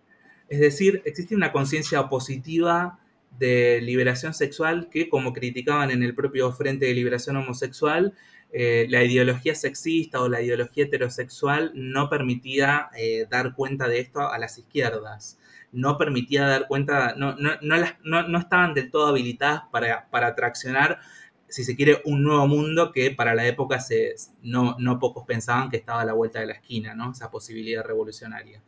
Es 0.49 0.61
decir, 0.61 1.03
existe 1.05 1.35
una 1.35 1.53
conciencia 1.53 2.01
opositiva 2.01 2.99
de 3.39 3.81
liberación 3.81 4.35
sexual 4.35 4.89
que, 4.91 5.09
como 5.09 5.33
criticaban 5.33 5.91
en 5.91 6.03
el 6.03 6.15
propio 6.15 6.53
Frente 6.53 6.87
de 6.87 6.95
Liberación 6.95 7.37
Homosexual, 7.37 8.15
eh, 8.57 8.87
la 8.89 9.03
ideología 9.03 9.57
sexista 9.57 10.21
o 10.21 10.29
la 10.29 10.41
ideología 10.41 10.85
heterosexual 10.85 11.73
no 11.75 12.09
permitía 12.09 12.89
eh, 12.97 13.27
dar 13.29 13.55
cuenta 13.55 13.89
de 13.89 13.99
esto 13.99 14.31
a 14.31 14.39
las 14.39 14.59
izquierdas. 14.59 15.41
No 15.73 15.99
permitía 15.99 16.47
dar 16.47 16.69
cuenta, 16.69 17.15
no, 17.17 17.35
no, 17.35 17.51
no, 17.61 17.77
las, 17.77 17.95
no 18.05 18.39
estaban 18.39 18.75
del 18.75 18.93
todo 18.93 19.09
habilitadas 19.09 19.63
para, 19.73 20.09
para, 20.09 20.37
traccionar, 20.37 21.01
si 21.49 21.65
se 21.65 21.75
quiere, 21.75 22.01
un 22.05 22.23
nuevo 22.23 22.47
mundo 22.47 22.93
que 22.93 23.11
para 23.11 23.35
la 23.35 23.45
época 23.45 23.81
se, 23.81 24.15
no, 24.43 24.77
pocos 25.01 25.25
pensaban 25.27 25.69
que 25.69 25.79
estaba 25.79 26.03
a 26.03 26.05
la 26.05 26.13
vuelta 26.13 26.39
de 26.39 26.47
la 26.47 26.53
esquina, 26.53 26.95
¿no? 26.95 27.11
esa 27.11 27.33
posibilidad 27.33 27.85
revolucionaria. 27.85 28.63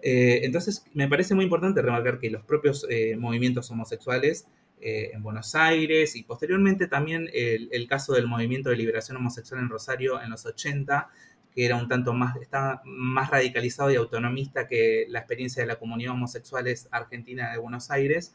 Eh, 0.00 0.40
entonces, 0.44 0.84
me 0.94 1.08
parece 1.08 1.34
muy 1.34 1.44
importante 1.44 1.82
remarcar 1.82 2.18
que 2.18 2.30
los 2.30 2.44
propios 2.44 2.86
eh, 2.88 3.16
movimientos 3.16 3.70
homosexuales 3.70 4.46
eh, 4.80 5.10
en 5.12 5.22
Buenos 5.22 5.54
Aires 5.54 6.14
y 6.14 6.22
posteriormente 6.22 6.86
también 6.86 7.28
el, 7.32 7.88
caso 7.88 8.12
del 8.12 8.26
movimiento 8.26 8.70
de 8.70 8.76
liberación 8.76 9.16
homosexual 9.16 9.60
en 9.60 9.68
Rosario 9.68 10.22
en 10.22 10.30
los 10.30 10.46
80, 10.46 11.08
que 11.52 11.64
era 11.64 11.76
un 11.76 11.88
tanto 11.88 12.12
más, 12.12 12.36
estaba 12.36 12.80
más 12.84 13.30
radicalizado 13.30 13.90
y 13.90 13.96
autonomista 13.96 14.68
que 14.68 15.06
la 15.08 15.18
experiencia 15.20 15.62
de 15.62 15.66
la 15.66 15.76
comunidad 15.76 16.12
homosexual 16.12 16.66
argentina 16.92 17.50
de 17.50 17.58
Buenos 17.58 17.90
Aires, 17.90 18.34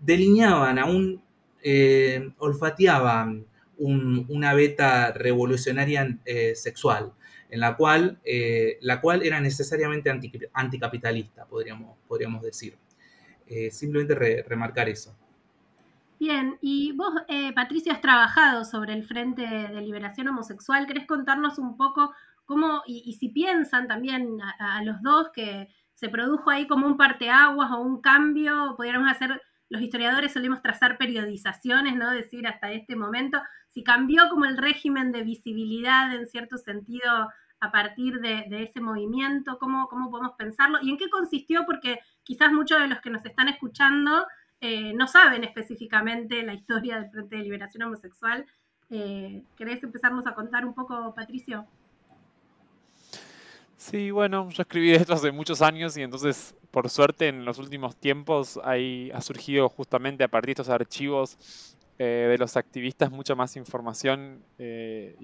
delineaban, 0.00 0.78
aún 0.78 1.22
olfateaban 2.38 3.46
un, 3.78 4.26
una 4.28 4.54
beta 4.54 5.10
revolucionaria 5.12 6.18
sexual 6.54 7.12
en 7.50 7.60
la 7.60 7.76
cual, 7.76 8.18
eh, 8.24 8.78
la 8.80 9.00
cual 9.00 9.22
era 9.22 9.40
necesariamente 9.40 10.10
anti, 10.10 10.32
anticapitalista, 10.52 11.46
podríamos, 11.46 11.96
podríamos 12.08 12.42
decir. 12.42 12.76
Eh, 13.46 13.70
simplemente 13.70 14.14
re, 14.14 14.44
remarcar 14.46 14.88
eso. 14.88 15.16
Bien, 16.18 16.58
y 16.60 16.92
vos, 16.92 17.12
eh, 17.28 17.52
Patricia, 17.52 17.92
has 17.92 18.00
trabajado 18.00 18.64
sobre 18.64 18.94
el 18.94 19.04
Frente 19.04 19.42
de 19.42 19.80
Liberación 19.82 20.28
Homosexual. 20.28 20.86
¿Querés 20.86 21.06
contarnos 21.06 21.58
un 21.58 21.76
poco 21.76 22.12
cómo, 22.46 22.82
y, 22.86 23.12
si 23.12 23.28
piensan 23.28 23.86
también 23.86 24.40
a, 24.40 24.78
a, 24.78 24.82
los 24.82 25.02
dos 25.02 25.28
que 25.32 25.68
se 25.94 26.08
produjo 26.08 26.50
ahí 26.50 26.66
como 26.66 26.86
un 26.86 26.96
parteaguas 26.96 27.70
o 27.70 27.80
un 27.80 28.00
cambio, 28.00 28.74
pudiéramos 28.76 29.10
hacer, 29.10 29.40
los 29.68 29.82
historiadores 29.82 30.32
solemos 30.32 30.62
trazar 30.62 30.96
periodizaciones, 30.96 31.96
¿no? 31.96 32.10
Decir 32.10 32.46
hasta 32.46 32.72
este 32.72 32.96
momento, 32.96 33.38
si 33.76 33.84
cambió 33.84 34.30
como 34.30 34.46
el 34.46 34.56
régimen 34.56 35.12
de 35.12 35.22
visibilidad 35.22 36.10
en 36.14 36.26
cierto 36.26 36.56
sentido 36.56 37.28
a 37.60 37.70
partir 37.70 38.20
de, 38.20 38.46
ese 38.62 38.80
movimiento, 38.80 39.58
¿cómo, 39.58 39.86
¿cómo, 39.88 40.10
podemos 40.10 40.32
pensarlo 40.38 40.78
y 40.80 40.88
en 40.88 40.96
qué 40.96 41.10
consistió, 41.10 41.66
porque 41.66 41.98
quizás 42.22 42.50
muchos 42.54 42.80
de 42.80 42.88
los 42.88 43.02
que 43.02 43.10
nos 43.10 43.22
están 43.26 43.48
escuchando 43.48 44.26
eh, 44.62 44.94
no 44.94 45.06
saben 45.06 45.44
específicamente 45.44 46.42
la 46.42 46.54
historia 46.54 46.98
del 46.98 47.10
Frente 47.10 47.36
de 47.36 47.42
Liberación 47.42 47.82
Homosexual. 47.82 48.46
Eh, 48.88 49.42
¿Querés 49.58 49.82
empezarnos 49.82 50.26
a 50.26 50.32
contar 50.32 50.64
un 50.64 50.72
poco, 50.72 51.14
Patricio? 51.14 51.66
Sí, 53.76 54.10
bueno, 54.10 54.48
yo 54.48 54.62
escribí 54.62 54.92
esto 54.92 55.12
hace 55.12 55.32
muchos 55.32 55.60
años 55.60 55.98
y 55.98 56.02
entonces, 56.02 56.56
por 56.70 56.88
suerte, 56.88 57.28
en 57.28 57.44
los 57.44 57.58
últimos 57.58 57.94
tiempos 57.94 58.58
hay, 58.64 59.10
ha 59.10 59.20
surgido 59.20 59.68
justamente 59.68 60.24
a 60.24 60.28
partir 60.28 60.56
de 60.56 60.62
estos 60.62 60.70
archivos 60.70 61.75
eh, 61.98 62.26
de 62.28 62.36
los 62.36 62.56
activistas 62.58 63.10
mucha 63.10 63.34
más 63.34 63.56
información 63.56 64.42
eh, 64.58 65.16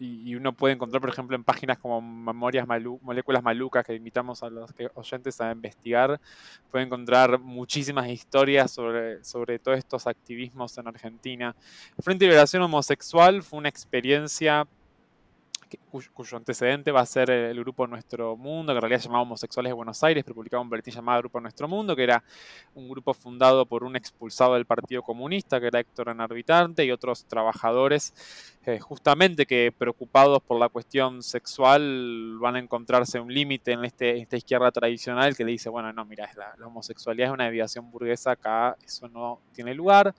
y, 0.00 0.34
uno 0.34 0.52
puede 0.52 0.74
encontrar, 0.74 1.00
por 1.00 1.10
ejemplo, 1.10 1.36
en 1.36 1.44
páginas 1.44 1.78
como 1.78 2.00
Memorias 2.00 2.66
Moléculas 3.00 3.42
Malucas, 3.42 3.84
que 3.84 3.94
invitamos 3.94 4.42
a 4.42 4.50
los 4.50 4.72
oyentes 4.94 5.40
a 5.40 5.50
investigar, 5.50 6.20
puede 6.70 6.84
encontrar 6.84 7.38
muchísimas 7.40 8.08
historias 8.08 8.70
sobre, 8.70 9.24
sobre 9.24 9.58
todos 9.58 9.78
estos 9.78 10.06
activismos 10.06 10.76
en 10.78 10.88
Argentina. 10.88 11.54
El 11.96 12.04
Frente 12.04 12.24
de 12.24 12.30
Liberación 12.30 12.62
Homosexual 12.62 13.42
fue 13.42 13.58
una 13.58 13.68
experiencia 13.68 14.66
cuyo, 15.90 16.10
cuyo, 16.14 16.36
antecedente 16.36 16.90
va 16.90 17.00
a 17.00 17.06
ser 17.06 17.30
el 17.30 17.58
grupo 17.60 17.86
Nuestro 17.86 18.36
Mundo, 18.36 18.72
que 18.72 18.76
en 18.76 18.82
realidad 18.82 19.00
se 19.00 19.06
llamaba 19.06 19.22
Homosexuales 19.22 19.70
de 19.70 19.74
Buenos 19.74 20.02
Aires, 20.02 20.24
pero 20.24 20.34
publicaba 20.34 20.62
un 20.62 20.70
boletín 20.70 20.94
llamado 20.94 21.20
Grupo 21.20 21.40
Nuestro 21.40 21.68
Mundo, 21.68 21.94
que 21.94 22.04
era 22.04 22.24
un 22.74 22.88
grupo 22.88 23.12
fundado 23.14 23.66
por 23.66 23.84
un 23.84 23.96
expulsado 23.96 24.54
del 24.54 24.64
Partido 24.64 25.02
Comunista, 25.02 25.60
que 25.60 25.66
era 25.66 25.80
Héctor 25.80 26.08
Enarbitante, 26.08 26.84
y 26.84 26.90
otros 26.90 27.24
trabajadores 27.26 28.57
justamente 28.78 29.46
que 29.46 29.72
preocupados 29.76 30.42
por 30.42 30.58
la 30.58 30.68
cuestión 30.68 31.22
sexual 31.22 32.36
van 32.38 32.56
a 32.56 32.58
encontrarse 32.58 33.18
un 33.18 33.32
límite 33.32 33.72
en 33.72 33.84
este, 33.84 34.18
esta 34.18 34.36
izquierda 34.36 34.70
tradicional 34.70 35.34
que 35.34 35.44
le 35.44 35.52
dice, 35.52 35.70
bueno, 35.70 35.90
no, 35.92 36.04
mira, 36.04 36.28
la, 36.36 36.66
homosexualidad 36.66 37.28
es 37.28 37.32
una 37.32 37.44
desviación 37.44 37.90
burguesa, 37.90 38.32
acá 38.32 38.76
eso 38.84 39.08
no 39.08 39.40
tiene 39.54 39.72
lugar. 39.74 40.14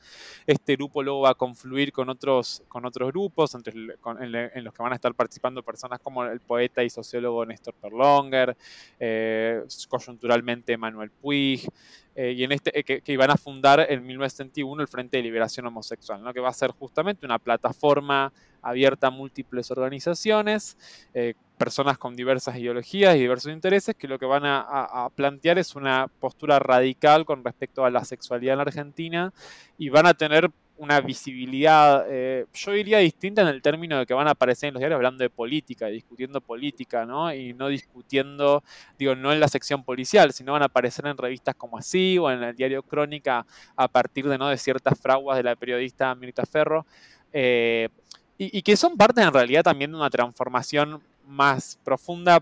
Este 0.47 0.75
grupo 0.75 1.03
luego 1.03 1.21
va 1.21 1.31
a 1.31 1.35
confluir 1.35 1.91
con 1.91 2.09
otros, 2.09 2.63
con 2.67 2.85
otros 2.85 3.09
grupos, 3.09 3.53
entre, 3.53 3.73
en, 3.73 4.63
los 4.63 4.73
que 4.73 4.83
van 4.83 4.93
a 4.93 4.95
estar 4.95 5.13
participando 5.13 5.61
personas 5.61 5.99
como 5.99 6.23
el 6.23 6.39
poeta 6.39 6.83
y 6.83 6.89
sociólogo 6.89 7.45
Néstor 7.45 7.75
Perlonger, 7.75 8.57
eh, 8.99 9.63
coyunturalmente 9.89 10.75
Manuel 10.77 11.11
Puig, 11.11 11.67
eh, 12.15 12.33
y 12.35 12.43
en 12.43 12.51
este, 12.51 12.77
eh, 12.77 12.83
que, 12.83 13.01
que, 13.01 13.13
iban 13.13 13.29
a 13.29 13.37
fundar 13.37 13.79
en 13.89 14.05
1971 14.05 14.81
el 14.81 14.87
Frente 14.87 15.17
de 15.17 15.23
Liberación 15.23 15.65
Homosexual, 15.67 16.21
¿no? 16.23 16.33
que 16.33 16.39
va 16.39 16.49
a 16.49 16.53
ser 16.53 16.71
justamente 16.71 17.25
una 17.25 17.39
plataforma 17.39 18.33
abierta 18.61 19.07
a 19.07 19.09
múltiples 19.11 19.71
organizaciones, 19.71 20.77
eh, 21.13 21.33
personas 21.57 21.97
con 21.97 22.15
diversas 22.15 22.57
ideologías 22.57 23.15
y 23.15 23.19
diversos 23.19 23.51
intereses, 23.51 23.95
que 23.95 24.07
lo 24.07 24.17
que 24.19 24.25
van 24.25 24.45
a, 24.45 24.59
a, 24.59 25.05
a, 25.05 25.09
plantear 25.09 25.59
es 25.59 25.75
una 25.75 26.07
postura 26.19 26.59
radical 26.59 27.25
con 27.25 27.43
respecto 27.43 27.85
a 27.85 27.89
la 27.89 28.03
sexualidad 28.03 28.53
en 28.53 28.57
la 28.57 28.63
Argentina 28.63 29.33
y 29.77 29.89
van 29.89 30.05
a 30.05 30.13
tener 30.13 30.49
una 30.79 31.01
visibilidad, 31.01 32.05
eh, 32.09 32.45
yo 32.53 32.71
diría 32.71 32.99
distinta 32.99 33.41
en 33.41 33.49
el 33.49 33.61
término 33.61 33.99
de 33.99 34.05
que 34.05 34.13
van 34.13 34.27
a 34.27 34.31
aparecer 34.31 34.69
en 34.69 34.75
los 34.75 34.79
diarios 34.79 34.95
hablando 34.95 35.21
de 35.23 35.29
política, 35.29 35.87
discutiendo 35.87 36.39
política, 36.39 37.05
¿no? 37.05 37.33
Y 37.33 37.53
no 37.53 37.67
discutiendo, 37.67 38.63
digo, 38.97 39.13
no 39.13 39.33
en 39.33 39.41
la 39.41 39.49
sección 39.49 39.83
policial, 39.83 40.31
sino 40.31 40.53
van 40.53 40.61
a 40.61 40.65
aparecer 40.65 41.05
en 41.05 41.17
revistas 41.17 41.55
como 41.55 41.77
así 41.77 42.17
o 42.17 42.31
en 42.31 42.41
el 42.43 42.55
diario 42.55 42.81
Crónica 42.81 43.45
a 43.75 43.87
partir 43.89 44.29
de, 44.29 44.37
¿no? 44.37 44.47
de 44.47 44.57
ciertas 44.57 44.97
fraguas 44.97 45.35
de 45.35 45.43
la 45.43 45.55
periodista 45.57 46.15
Mirta 46.15 46.45
Ferro, 46.45 46.85
eh, 47.33 47.89
y, 48.37 48.57
y 48.57 48.61
que 48.61 48.77
son 48.77 48.95
parte 48.95 49.21
en 49.21 49.33
realidad 49.33 49.63
también 49.63 49.91
de 49.91 49.97
una 49.97 50.09
transformación 50.09 51.03
más 51.27 51.77
profunda 51.83 52.41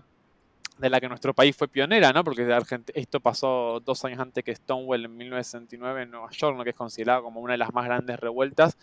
de 0.78 0.90
la 0.90 1.00
que 1.00 1.08
nuestro 1.08 1.34
país 1.34 1.56
fue 1.56 1.68
pionera, 1.68 2.12
¿no? 2.12 2.24
Porque 2.24 2.46
esto 2.94 3.20
pasó 3.20 3.80
dos 3.84 4.04
años 4.04 4.20
antes 4.20 4.44
que 4.44 4.54
Stonewall 4.54 5.04
en 5.04 5.16
1969 5.16 6.02
en 6.02 6.10
Nueva 6.10 6.30
York, 6.30 6.56
¿no? 6.56 6.64
que 6.64 6.70
es 6.70 6.76
considerado 6.76 7.22
como 7.22 7.40
una 7.40 7.52
de 7.52 7.58
las 7.58 7.72
más 7.72 7.84
grandes 7.84 8.18
revueltas, 8.18 8.78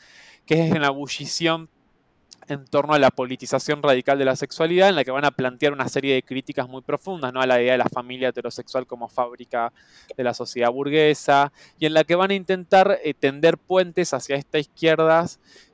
que 0.45 0.65
es 0.65 0.75
en 0.75 0.81
la 0.81 0.89
bullición 0.89 1.69
en 2.47 2.65
torno 2.65 2.93
a 2.93 2.99
la 2.99 3.09
politización 3.09 3.81
radical 3.81 4.19
de 4.19 4.25
la 4.25 4.35
sexualidad, 4.35 4.89
en 4.89 4.95
la 4.95 5.03
que 5.03 5.11
van 5.11 5.25
a 5.25 5.31
plantear 5.31 5.73
una 5.73 5.87
serie 5.87 6.13
de 6.15 6.23
críticas 6.23 6.67
muy 6.67 6.81
profundas 6.81 7.33
¿no? 7.33 7.41
a 7.41 7.47
la 7.47 7.61
idea 7.61 7.71
de 7.71 7.79
la 7.79 7.89
familia 7.89 8.29
heterosexual 8.29 8.85
como 8.85 9.07
fábrica 9.07 9.73
de 10.15 10.23
la 10.23 10.33
sociedad 10.33 10.71
burguesa, 10.71 11.51
y 11.79 11.85
en 11.85 11.93
la 11.93 12.03
que 12.03 12.15
van 12.15 12.31
a 12.31 12.35
intentar 12.35 12.99
eh, 13.03 13.13
tender 13.13 13.57
puentes 13.57 14.13
hacia 14.13 14.35
esta 14.35 14.59
izquierda 14.59 15.25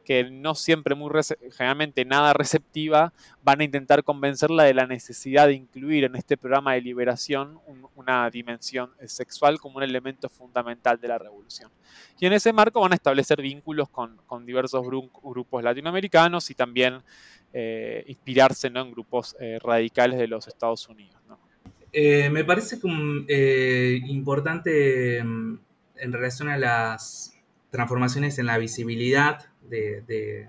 que 0.04 0.30
no 0.30 0.56
siempre 0.56 0.96
muy 0.96 1.12
generalmente 1.52 2.06
nada 2.06 2.34
receptiva, 2.34 3.14
van 3.44 3.62
a 3.62 3.64
intentar 3.64 4.04
convencerla 4.04 4.64
de 4.64 4.74
la 4.74 4.88
necesidad 4.88 5.48
de 5.48 5.54
incluir 5.54 6.04
en 6.04 6.16
este 6.16 6.38
programa 6.38 6.74
de 6.74 6.82
liberación 6.82 7.60
un, 7.68 7.88
una 7.96 8.30
dimensión 8.30 8.92
sexual 9.06 9.60
como 9.60 9.78
un 9.78 9.84
elemento 9.84 10.30
fundamental 10.30 11.00
de 11.00 11.08
la 11.08 11.18
revolución. 11.18 11.72
Y 12.20 12.26
en 12.26 12.34
ese 12.34 12.54
marco 12.54 12.82
van 12.82 12.94
a 12.94 12.96
establecer 12.96 13.42
vínculos 13.42 13.90
con, 13.90 14.18
con 14.26 14.46
diversos 14.46 14.86
gru 14.86 15.10
grupos 15.24 15.64
latinoamericanos 15.64 16.50
y 16.50 16.56
también 16.56 17.02
eh, 17.54 18.04
inspirarse 18.08 18.70
¿no? 18.70 18.82
en 18.82 18.92
grupos 18.92 19.36
eh, 19.40 19.60
radicales 19.62 20.18
de 20.20 20.28
los 20.28 20.48
Estados 20.48 20.88
Unidos. 20.88 21.16
Eh, 21.94 22.30
me 22.30 22.46
parece 22.46 22.80
importante 24.08 25.22
mm, 25.22 25.60
en 25.98 26.14
relación 26.14 26.48
a 26.48 26.58
las 26.58 27.38
transformaciones 27.70 28.40
en 28.40 28.46
la 28.46 28.58
visibilidad 28.58 29.51
de, 29.70 30.48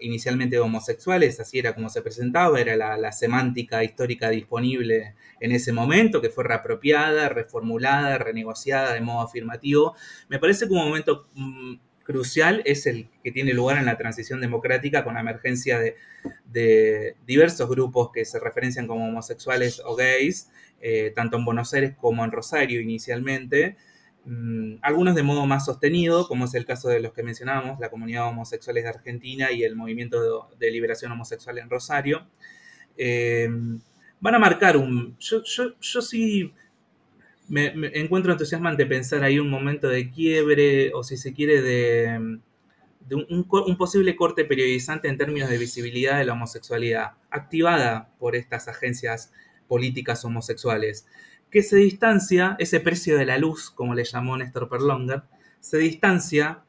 inicialmente 0.00 0.58
homosexuales, 0.58 1.40
así 1.40 1.58
era 1.58 1.74
como 1.74 1.88
se 1.88 2.02
presentaba, 2.02 2.60
era 2.60 2.76
la, 2.76 3.12
semántica 3.12 3.82
histórica 3.82 4.30
disponible 4.30 5.14
en 5.40 5.52
ese 5.52 5.72
momento, 5.72 6.20
que 6.20 6.30
fue 6.30 6.44
reapropiada, 6.44 7.28
reformulada, 7.28 8.18
renegociada 8.18 8.94
de 8.94 9.00
modo 9.00 9.22
afirmativo. 9.22 9.94
Me 10.28 10.38
parece 10.38 10.66
que 10.66 10.72
un 10.72 10.84
momento 10.86 11.28
mmm, 11.34 11.74
crucial 12.04 12.62
es 12.64 12.86
el 12.86 13.08
que 13.24 13.32
tiene 13.32 13.54
lugar 13.54 13.78
en 13.78 13.86
la 13.86 13.96
transición 13.96 14.40
democrática 14.40 15.04
con 15.04 15.14
la 15.14 15.20
emergencia 15.20 15.78
de, 15.78 15.96
de 16.46 17.16
diversos 17.26 17.68
grupos 17.68 18.10
que 18.12 18.24
se 18.24 18.38
referencian 18.38 18.86
como 18.86 19.06
homosexuales 19.06 19.82
o 19.84 19.96
gays, 19.96 20.48
eh, 20.80 21.12
tanto 21.14 21.36
en 21.36 21.44
Buenos 21.44 21.72
Aires 21.74 21.94
como 21.96 22.24
en 22.24 22.32
Rosario 22.32 22.80
inicialmente, 22.80 23.76
Mm, 24.24 24.76
algunos 24.82 25.14
de 25.14 25.22
modo 25.22 25.46
más 25.46 25.64
sostenido, 25.64 26.28
como 26.28 26.44
es 26.44 26.54
el 26.54 26.64
caso 26.64 26.88
de 26.88 27.00
los 27.00 27.12
que 27.12 27.22
mencionábamos, 27.22 27.80
la 27.80 27.90
comunidad 27.90 28.28
homosexuales 28.28 28.84
de 28.84 28.90
Argentina 28.90 29.50
y 29.50 29.64
el 29.64 29.74
movimiento 29.76 30.22
de, 30.22 30.56
de 30.58 30.70
liberación 30.70 31.12
homosexual 31.12 31.58
en 31.58 31.68
Rosario, 31.68 32.26
eh, 32.96 33.48
van 34.20 34.34
a 34.34 34.38
marcar 34.38 34.76
un... 34.76 35.16
Yo, 35.18 35.42
yo, 35.44 35.74
yo 35.80 36.02
sí 36.02 36.52
me, 37.48 37.72
encuentro 37.94 38.32
entusiasmante 38.32 38.86
pensar 38.86 39.22
ahí 39.24 39.38
un 39.38 39.50
momento 39.50 39.88
de 39.88 40.10
quiebre 40.10 40.92
o 40.94 41.02
si 41.02 41.16
se 41.16 41.32
quiere 41.32 41.60
de, 41.60 42.38
de 43.08 43.14
un, 43.16 43.76
posible 43.76 44.16
corte 44.16 44.44
periodizante 44.44 45.08
en 45.08 45.18
términos 45.18 45.50
de 45.50 45.58
visibilidad 45.58 46.18
de 46.18 46.24
la 46.24 46.32
homosexualidad, 46.32 47.12
activada 47.30 48.10
por 48.18 48.36
estas 48.36 48.68
agencias 48.68 49.32
políticas 49.68 50.24
homosexuales 50.24 51.06
que 51.52 51.62
se 51.62 51.76
distancia, 51.76 52.56
ese 52.58 52.80
precio 52.80 53.18
de 53.18 53.26
la 53.26 53.36
luz, 53.36 53.70
como 53.70 53.94
le 53.94 54.04
llamó 54.04 54.36
Néstor 54.36 54.70
Perlonger, 54.70 55.22
se 55.60 55.76
distancia 55.76 56.64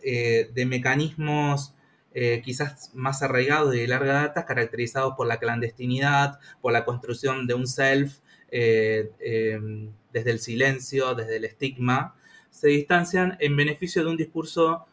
eh, 0.00 0.48
de 0.54 0.64
mecanismos 0.64 1.74
eh, 2.14 2.40
quizás 2.44 2.92
más 2.94 3.20
arraigados 3.22 3.74
y 3.74 3.80
de 3.80 3.88
larga 3.88 4.14
data, 4.14 4.46
caracterizados 4.46 5.14
por 5.16 5.26
la 5.26 5.38
clandestinidad, 5.38 6.38
por 6.60 6.72
la 6.72 6.84
construcción 6.84 7.48
de 7.48 7.54
un 7.54 7.66
self 7.66 8.18
eh, 8.50 9.10
desde 10.12 10.30
el 10.30 10.38
silencio, 10.38 11.14
desde 11.16 11.36
el 11.36 11.44
estigma, 11.44 12.14
se 12.48 12.68
distancian 12.68 13.36
en 13.40 13.56
beneficio 13.56 14.04
de 14.04 14.10
un 14.10 14.16
discurso 14.16 14.86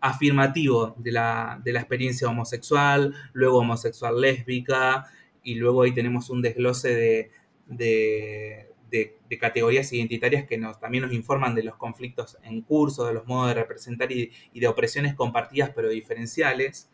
afirmativo 0.00 0.94
de 0.98 1.12
la, 1.12 1.60
de 1.62 1.72
la 1.72 1.80
experiencia 1.80 2.28
homosexual, 2.28 3.14
luego 3.34 3.58
homosexual 3.58 4.20
lésbica, 4.20 5.06
y 5.42 5.54
luego 5.54 5.82
ahí 5.82 5.92
tenemos 5.92 6.30
un 6.30 6.42
desglose 6.42 6.94
de, 6.94 7.30
de, 7.66 8.70
de, 9.28 9.38
categorías 9.38 9.92
identitarias 9.92 10.46
que 10.46 10.58
nos, 10.58 10.78
también 10.80 11.04
nos 11.04 11.12
informan 11.12 11.54
de 11.54 11.62
los 11.62 11.76
conflictos 11.76 12.38
en 12.42 12.62
curso, 12.62 13.06
de 13.06 13.14
los 13.14 13.26
modos 13.26 13.48
de 13.48 13.54
representar 13.54 14.10
y, 14.12 14.30
de 14.52 14.68
opresiones 14.68 15.14
compartidas 15.14 15.70
pero 15.74 15.88
diferenciales. 15.88 16.90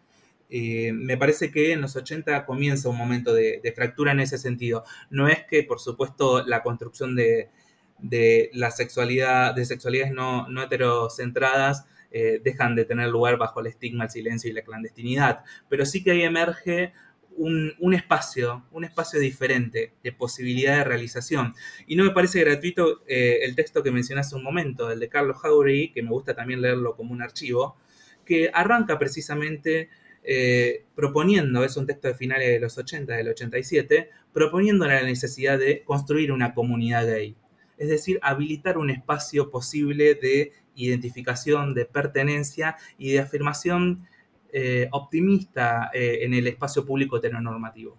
Eh, 0.51 0.93
me 0.93 1.17
parece 1.17 1.51
que 1.51 1.73
en 1.73 1.81
los 1.81 1.97
80 1.97 2.45
comienza 2.45 2.89
un 2.89 2.99
momento 2.99 3.33
de, 3.33 3.73
fractura 3.75 4.13
en 4.13 4.21
ese 4.21 4.39
sentido. 4.39 4.85
No 5.11 5.29
es 5.29 5.45
que, 5.45 5.63
por 5.63 5.81
supuesto, 5.81 6.45
la 6.45 6.63
construcción 6.63 7.17
de, 7.17 7.51
de 7.99 8.51
la 8.53 8.71
sexualidad, 8.71 9.55
de 9.55 9.65
sexualidades 9.65 10.13
no, 10.13 10.49
no 10.49 10.63
heterocentradas 10.63 11.87
eh, 12.15 12.41
dejan 12.45 12.77
de 12.77 12.85
tener 12.85 13.09
lugar 13.09 13.39
bajo 13.39 13.61
el 13.61 13.69
estigma, 13.69 14.05
el 14.05 14.11
silencio 14.11 14.51
y 14.51 14.53
la 14.53 14.61
clandestinidad, 14.61 15.45
pero 15.71 15.87
sí 15.87 16.05
que 16.05 16.11
ahí 16.11 16.23
emerge 16.23 16.93
un, 17.37 17.95
espacio, 17.95 18.65
un 18.73 18.85
espacio 18.85 19.21
diferente 19.21 19.93
de 20.03 20.13
posibilidad 20.13 20.79
de 20.79 20.85
realización. 20.85 21.55
Y 21.87 21.97
no 21.97 22.05
me 22.05 22.11
parece 22.11 22.41
gratuito 22.41 23.03
eh, 23.07 23.41
el 23.43 23.55
texto 23.55 23.83
que 23.83 23.91
mencioné 23.91 24.21
hace 24.21 24.37
un 24.37 24.43
momento, 24.43 24.91
el 24.91 25.01
de 25.01 25.09
Carlos 25.09 25.39
Jauregui, 25.39 25.93
que 25.93 26.03
me 26.03 26.11
gusta 26.11 26.35
también 26.35 26.61
leerlo 26.61 26.97
como 26.97 27.13
un 27.13 27.23
archivo, 27.23 27.77
que 28.25 28.51
arranca 28.53 28.99
precisamente 28.99 29.89
eh, 30.25 30.85
proponiendo, 30.95 31.65
es 31.65 31.77
un 31.77 31.87
texto 31.87 32.09
de 32.09 32.15
finales 32.15 32.49
de 32.49 32.61
los 32.61 32.79
80, 32.79 33.15
del 33.15 33.29
87, 33.29 34.11
proponiendo 34.33 34.87
la 34.87 35.03
necesidad 35.03 35.59
de 35.59 35.83
construir 35.83 36.31
una 36.31 36.55
comunidad 36.55 37.07
gay. 37.07 37.37
Es 37.77 37.89
decir, 37.89 38.21
habilitar 38.23 38.79
un 38.79 38.91
espacio 38.91 39.51
posible 39.51 40.15
de 40.15 40.53
identificación, 40.77 41.75
de 41.75 41.85
pertenencia 41.85 42.77
y 42.99 43.13
de 43.13 43.21
afirmación 43.21 44.07
eh, 44.53 44.89
optimista 44.93 45.91
eh, 45.93 46.19
en 46.23 46.35
el 46.35 46.47
espacio 46.47 46.85
público 46.85 47.17
heteronormativo. 47.17 47.97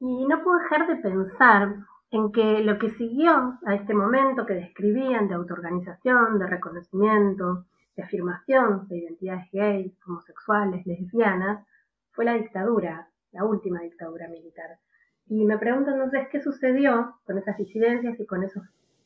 Y 0.00 0.26
no 0.26 0.42
puedo 0.42 0.58
dejar 0.58 0.86
de 0.86 0.96
pensar 0.96 1.74
en 2.10 2.32
que 2.32 2.60
lo 2.60 2.78
que 2.78 2.90
siguió 2.90 3.58
a 3.66 3.74
este 3.74 3.94
momento 3.94 4.46
que 4.46 4.54
describían 4.54 5.28
de 5.28 5.34
autoorganización, 5.34 6.38
de 6.38 6.46
reconocimiento, 6.46 7.66
de 7.96 8.02
afirmación 8.02 8.86
de 8.88 8.98
identidades 8.98 9.48
gays, 9.52 9.92
homosexuales, 10.06 10.86
lesbianas, 10.86 11.66
fue 12.12 12.24
la 12.24 12.34
dictadura, 12.34 13.08
la 13.32 13.44
última 13.44 13.80
dictadura 13.80 14.28
militar. 14.28 14.78
Y 15.26 15.44
me 15.44 15.58
pregunto 15.58 15.90
entonces 15.90 16.28
qué 16.30 16.40
sucedió 16.40 17.18
con 17.24 17.38
esas 17.38 17.58
disidencias 17.58 18.18
y 18.18 18.26
con 18.26 18.44
esos 18.44 18.62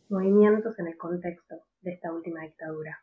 movimientos 0.08 0.78
en 0.78 0.88
el 0.88 0.96
contexto 0.96 1.56
de 1.80 1.92
esta 1.92 2.12
última 2.12 2.42
dictadura. 2.42 3.02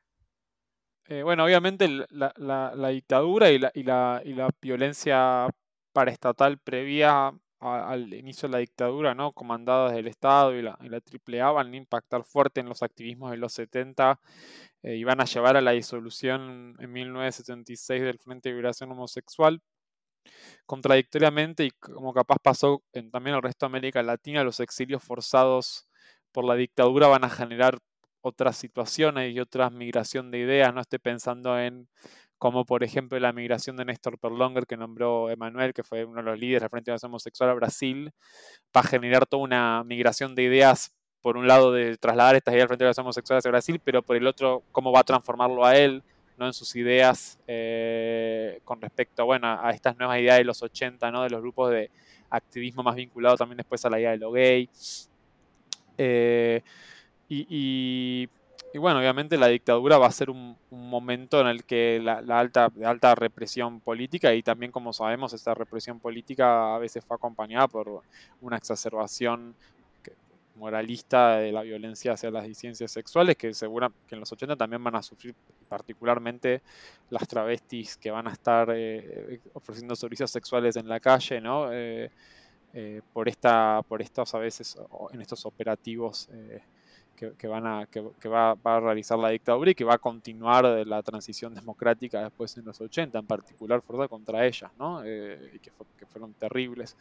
Eh, 1.12 1.24
bueno, 1.24 1.44
obviamente 1.44 1.90
la, 2.12 2.90
dictadura 2.92 3.50
y 3.50 3.58
la, 3.58 3.72
y, 3.74 3.80
y 3.80 4.34
la 4.36 4.50
violencia 4.62 5.50
paraestatal 5.92 6.60
previa 6.60 7.34
al 7.60 8.14
inicio 8.14 8.48
de 8.48 8.54
la 8.54 8.60
dictadura, 8.60 9.16
¿no? 9.16 9.34
comandada 9.34 9.88
desde 9.88 10.02
el 10.02 10.08
Estado 10.08 10.56
y 10.56 10.62
la, 10.62 10.78
y 10.82 10.90
la 10.90 11.52
van 11.52 11.74
a 11.74 11.78
impactar 11.78 12.24
fuerte 12.24 12.60
en 12.62 12.70
los 12.70 12.84
activismos 12.84 13.32
de 13.32 13.38
los 13.38 13.54
70 13.54 14.20
eh, 14.84 14.98
y 14.98 15.04
van 15.04 15.20
a 15.20 15.26
llevar 15.26 15.58
a 15.58 15.62
la 15.62 15.72
disolución 15.72 16.76
en 16.80 16.92
1976 16.92 18.02
del 18.04 18.20
Frente 18.20 18.50
de 18.50 18.56
Liberación 18.56 18.92
Homosexual. 18.92 19.62
contradictoriamente 20.66 21.66
y 21.66 21.72
como 21.72 22.14
capaz 22.14 22.38
pasó 22.42 22.84
en 22.94 23.12
también 23.12 23.36
el 23.36 23.42
resto 23.42 23.66
de 23.66 23.72
América 23.72 24.04
Latina, 24.04 24.44
los 24.44 24.60
exilios 24.60 25.04
forzados 25.04 25.88
por 26.32 26.46
la 26.46 26.56
dictadura 26.56 27.08
van 27.08 27.24
a 27.24 27.30
generar 27.30 27.80
otras 28.22 28.58
situaciones 28.58 29.34
y 29.34 29.40
otra 29.40 29.70
migración 29.70 30.32
de 30.32 30.40
ideas. 30.40 30.74
No 30.74 30.82
estoy 30.82 31.00
pensando 31.00 31.58
en 31.60 31.88
como 32.40 32.66
por 32.66 32.84
ejemplo 32.84 33.20
la 33.20 33.34
migración 33.34 33.76
de 33.76 33.86
Néstor 33.86 34.18
Perlonger 34.18 34.66
que 34.66 34.78
nombró 34.78 35.30
Emanuel, 35.30 35.74
que 35.74 35.84
fue 35.84 36.06
uno 36.06 36.18
de 36.18 36.24
los 36.24 36.40
líderes 36.40 36.70
frente 36.70 36.90
a 36.90 36.96
la 36.96 37.00
homosexual 37.04 37.50
a 37.50 37.54
Brasil, 37.54 38.12
para 38.72 38.88
generar 38.88 39.26
toda 39.26 39.44
una 39.44 39.84
migración 39.84 40.36
de 40.36 40.44
ideas, 40.44 40.96
por 41.22 41.36
un 41.36 41.48
lado 41.48 41.74
de 41.74 41.98
trasladar 41.98 42.38
estas 42.38 42.54
ideas 42.54 42.68
frente 42.68 42.86
a 42.86 42.88
los 42.88 42.98
homosexuales 42.98 43.46
a 43.46 43.50
Brasil, 43.50 43.82
pero 43.84 44.02
por 44.02 44.16
el 44.16 44.26
otro, 44.26 44.64
cómo 44.72 44.92
va 44.94 45.02
a 45.02 45.04
transformarlo 45.04 45.66
a 45.66 45.76
él, 45.76 46.02
¿no? 46.38 46.46
en 46.46 46.54
sus 46.54 46.74
ideas 46.78 47.38
eh, 47.46 48.62
con 48.64 48.80
respecto 48.80 49.26
bueno, 49.26 49.60
a 49.62 49.72
estas 49.72 49.98
nuevas 49.98 50.18
ideas 50.20 50.38
de 50.38 50.46
los 50.46 50.64
80, 50.64 51.12
¿no? 51.12 51.24
de 51.24 51.30
los 51.30 51.42
grupos 51.42 51.72
de 51.72 51.92
activismo 52.30 52.84
más 52.84 52.96
vinculados 52.96 53.40
también 53.40 53.58
después 53.58 53.84
a 53.84 53.90
la 53.90 54.00
idea 54.00 54.12
de 54.12 54.18
lo 54.18 54.32
gay. 54.32 54.70
Eh, 55.98 56.62
y, 57.30 58.28
bueno, 58.76 59.00
obviamente 59.00 59.38
la 59.38 59.48
dictadura 59.48 59.98
va 59.98 60.08
a 60.08 60.12
ser 60.12 60.30
un, 60.30 60.58
momento 60.72 61.40
en 61.40 61.48
el 61.48 61.64
que 61.64 62.00
la, 62.04 62.18
alta, 62.40 62.72
alta 62.84 63.16
represión 63.16 63.80
política 63.80 64.34
y 64.34 64.42
también 64.42 64.72
como 64.72 64.92
sabemos 64.92 65.34
esta 65.34 65.54
represión 65.54 66.00
política 66.00 66.76
a 66.76 66.80
veces 66.80 67.06
fue 67.06 67.16
acompañada 67.16 67.68
por 67.68 68.02
una 68.42 68.58
exacerbación 68.58 69.56
moralista 70.60 71.38
de 71.38 71.52
la 71.52 71.62
violencia 71.62 72.14
hacia 72.14 72.30
las 72.30 72.44
disidencias 72.44 72.92
sexuales, 72.92 73.38
que 73.38 73.54
segura 73.54 73.90
que 74.08 74.16
en 74.16 74.20
los 74.20 74.32
80 74.32 74.56
también 74.56 74.84
van 74.84 74.96
a 74.96 75.02
sufrir 75.02 75.34
particularmente 75.68 76.62
las 77.10 77.28
travestis 77.28 77.98
que 77.98 78.12
van 78.12 78.28
a 78.28 78.34
estar 78.34 78.70
eh, 78.76 79.40
ofreciendo 79.54 79.96
servicios 79.96 80.30
sexuales 80.30 80.76
en 80.76 80.88
la 80.88 81.00
calle, 81.00 81.42
¿no? 81.42 81.72
Eh, 81.72 82.12
eh, 82.74 83.02
por 83.14 83.28
esta, 83.28 83.82
por 83.88 84.02
estos 84.02 84.36
a 84.36 84.38
veces 84.38 84.78
en 85.12 85.22
estos 85.22 85.44
operativos 85.46 86.30
que, 87.38 87.48
van 87.48 87.68
a, 87.68 87.86
que, 87.88 88.30
va, 88.30 88.52
a 88.52 88.80
realizar 88.80 89.20
la 89.20 89.30
dictadura 89.30 89.72
y 89.72 89.76
que 89.76 89.84
va 89.84 89.96
a 89.96 89.98
continuar 89.98 90.66
de 90.66 90.86
la 90.86 91.04
transición 91.04 91.54
democrática 91.54 92.24
después 92.24 92.56
en 92.58 92.66
los 92.66 92.80
80, 92.80 93.20
en 93.20 93.26
particular 93.26 93.82
fuerza 93.82 94.08
contra 94.08 94.46
ellas, 94.46 94.72
¿no? 94.78 95.06
y 95.06 95.60
que, 95.60 95.72
fueron 96.08 96.34
terribles. 96.34 96.96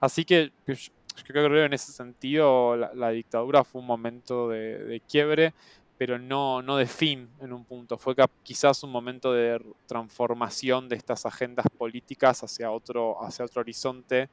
Así 0.00 0.24
que 0.24 0.52
pues, 0.66 0.90
yo 1.16 1.24
creo 1.24 1.48
que 1.48 1.64
en 1.64 1.72
ese 1.72 1.92
sentido 1.92 2.76
la, 2.76 3.10
dictadura 3.10 3.64
fue 3.64 3.80
un 3.80 3.86
momento 3.86 4.48
de, 4.48 5.00
quiebre, 5.08 5.54
pero 5.96 6.18
no, 6.18 6.62
no 6.62 6.76
de 6.76 6.86
fin 6.86 7.28
en 7.40 7.52
un 7.52 7.64
punto. 7.64 7.96
Fue 7.96 8.14
quizás 8.42 8.82
un 8.82 8.90
momento 8.90 9.32
de 9.32 9.62
transformación 9.86 10.88
de 10.88 10.96
estas 10.96 11.26
agendas 11.26 11.66
políticas 11.78 12.42
hacia 12.42 12.70
otro, 12.70 13.22
hacia 13.22 13.44
otro 13.44 13.60
horizonte, 13.60 14.28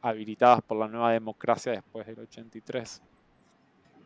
habilitadas 0.00 0.62
por 0.62 0.78
la 0.78 0.88
nueva 0.88 1.12
democracia 1.12 1.72
después 1.72 2.06
del 2.06 2.20
83. 2.20 3.02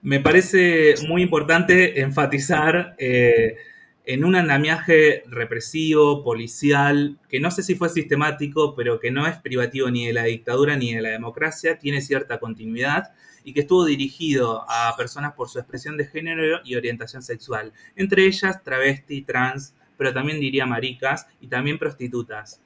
Me 0.04 0.20
parece 0.20 0.96
muy 1.08 1.22
importante 1.22 2.02
enfatizar 2.02 2.94
eh, 2.98 3.56
en 4.04 4.26
un 4.26 4.36
andamiaje 4.36 5.22
represivo, 5.28 6.22
policial, 6.22 7.18
que 7.26 7.40
no 7.40 7.50
sé 7.50 7.62
si 7.62 7.74
fue 7.74 7.88
sistemático, 7.88 8.74
pero 8.74 9.00
que 9.00 9.10
no 9.10 9.26
es 9.26 9.38
privativo 9.38 9.90
ni 9.90 10.06
de 10.06 10.12
la 10.12 10.24
dictadura 10.24 10.76
ni 10.76 10.92
de 10.92 11.00
la 11.00 11.08
democracia, 11.08 11.78
tiene 11.78 12.02
cierta 12.02 12.38
continuidad 12.38 13.14
y 13.44 13.54
que 13.54 13.60
estuvo 13.60 13.86
dirigido 13.86 14.66
a 14.68 14.94
personas 14.94 15.32
por 15.32 15.48
su 15.48 15.58
expresión 15.58 15.96
de 15.96 16.04
género 16.04 16.60
y 16.66 16.76
orientación 16.76 17.22
sexual, 17.22 17.72
entre 17.96 18.26
ellas 18.26 18.62
travesti, 18.62 19.22
trans, 19.22 19.74
pero 19.96 20.12
también 20.12 20.38
diría 20.38 20.66
maricas 20.66 21.28
y 21.40 21.46
también 21.46 21.78
prostitutas. 21.78 22.60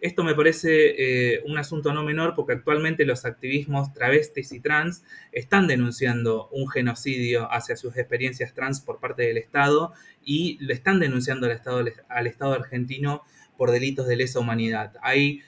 Esto 0.00 0.24
me 0.24 0.34
parece 0.34 1.34
eh, 1.34 1.42
un 1.44 1.58
asunto 1.58 1.92
no 1.92 2.02
menor 2.02 2.34
porque 2.34 2.54
actualmente 2.54 3.04
los 3.04 3.26
activismos 3.26 3.92
travestis 3.92 4.50
y 4.52 4.60
trans 4.60 5.04
están 5.30 5.66
denunciando 5.66 6.48
un 6.48 6.68
genocidio 6.68 7.52
hacia 7.52 7.76
sus 7.76 7.96
experiencias 7.98 8.54
trans 8.54 8.80
por 8.80 8.98
parte 8.98 9.24
del 9.24 9.36
Estado 9.36 9.92
y 10.24 10.56
le 10.64 10.72
están 10.72 11.00
denunciando 11.00 11.46
al 11.46 11.52
Estado, 11.52 11.84
al 12.08 12.26
Estado 12.26 12.54
argentino 12.54 13.22
por 13.58 13.72
delitos 13.72 14.06
de 14.08 14.16
lesa 14.16 14.40
humanidad. 14.40 14.94
Hay 15.02 15.42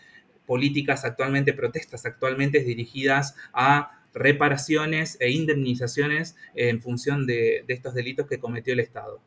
políticas 0.44 1.06
actualmente, 1.06 1.54
protestas 1.54 2.04
actualmente 2.04 2.60
dirigidas 2.60 3.34
a 3.54 4.02
reparaciones 4.12 5.16
e 5.20 5.30
indemnizaciones 5.30 6.36
en 6.54 6.82
función 6.82 7.26
de 7.26 7.64
estos 7.68 7.94
delitos 7.94 8.26
que 8.26 8.38
cometió 8.38 8.74
el 8.74 8.80
Estado. 8.80 9.22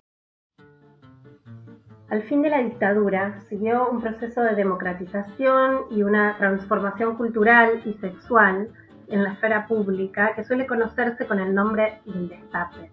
Al 2.10 2.22
fin 2.24 2.43
de 2.43 2.51
la 2.51 2.60
dictadura 2.60 3.41
siguió 3.49 3.89
un 3.89 3.99
proceso 3.99 4.41
de 4.41 4.56
democratización 4.56 5.86
y 5.89 6.03
una 6.03 6.38
transformación 6.38 7.16
cultural 7.16 7.82
y 7.84 7.93
sexual 7.93 8.70
en 9.08 9.24
la 9.24 9.34
esfera 9.34 9.66
pública 9.66 10.34
que 10.36 10.43
suele 10.43 10.68
conocerse 10.68 11.26
con 11.26 11.39
el 11.39 11.56
nombre 11.56 11.99
del 12.06 12.30
destape. 12.30 12.91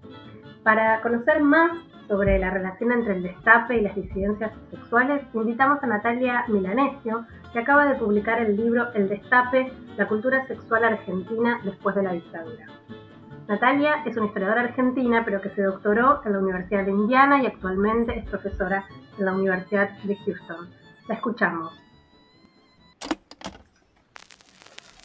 Para 0.63 1.03
conocer 1.03 1.43
más 1.43 1.73
sobre 2.09 2.39
la 2.39 2.51
relación 2.51 2.93
entre 2.93 3.17
el 3.17 3.23
destape 3.23 3.77
y 3.77 3.81
las 3.83 3.95
disidencias 3.95 4.53
sexuales, 4.71 5.23
invitamos 5.35 5.83
a 5.83 5.87
Natalia 5.89 6.45
Milanesio, 6.49 7.27
que 7.53 7.59
acaba 7.59 7.85
de 7.87 7.97
publicar 7.97 8.41
el 8.41 8.57
libro 8.57 8.93
El 8.95 9.11
destape, 9.11 9.73
la 9.99 10.09
cultura 10.09 10.43
sexual 10.47 10.85
argentina 10.85 11.61
después 11.65 11.95
de 11.97 12.03
la 12.03 12.13
dictadura. 12.13 12.67
Natalia 13.49 14.03
es 14.07 14.17
una 14.17 14.27
historiadora 14.27 14.63
argentina, 14.63 15.25
pero 15.25 15.41
que 15.41 15.51
se 15.51 15.63
doctoró 15.63 16.23
en 16.25 16.33
la 16.33 16.39
Universidad 16.39 16.85
de 16.85 16.93
Indiana 16.93 17.43
y 17.43 17.47
actualmente 17.47 18.19
es 18.19 18.25
profesora 18.29 18.87
en 19.19 19.25
la 19.25 19.33
Universidad 19.33 19.91
de 20.05 20.17
Houston. 20.17 20.71
La 21.09 21.17
escuchamos. 21.17 21.73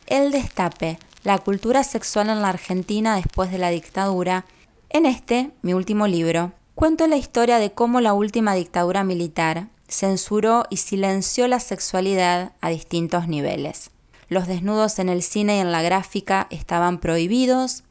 El 0.06 0.32
destape, 0.32 1.00
la 1.24 1.40
cultura 1.40 1.84
sexual 1.84 2.30
en 2.30 2.42
la 2.42 2.50
Argentina 2.50 3.16
después 3.16 3.52
de 3.52 3.58
la 3.58 3.70
dictadura. 3.70 4.46
En 4.90 5.06
este, 5.06 5.52
mi 5.64 5.74
último 5.74 6.08
libro, 6.08 6.54
cuento 6.76 7.08
la 7.08 7.18
historia 7.18 7.58
de 7.58 7.72
cómo 7.72 8.00
la 8.00 8.14
última 8.14 8.54
dictadura 8.54 9.04
militar 9.04 9.68
censuró 9.90 10.66
y 10.70 10.78
silenció 10.78 11.48
la 11.48 11.60
sexualidad 11.60 12.54
a 12.62 12.70
distintos 12.70 13.28
niveles. 13.28 13.92
Los 14.30 14.48
desnudos 14.48 15.00
en 15.00 15.10
el 15.10 15.24
cine 15.24 15.58
y 15.58 15.60
en 15.60 15.72
la 15.72 15.82
gráfica 15.82 16.48
estaban 16.50 17.00
prohibidos, 17.00 17.84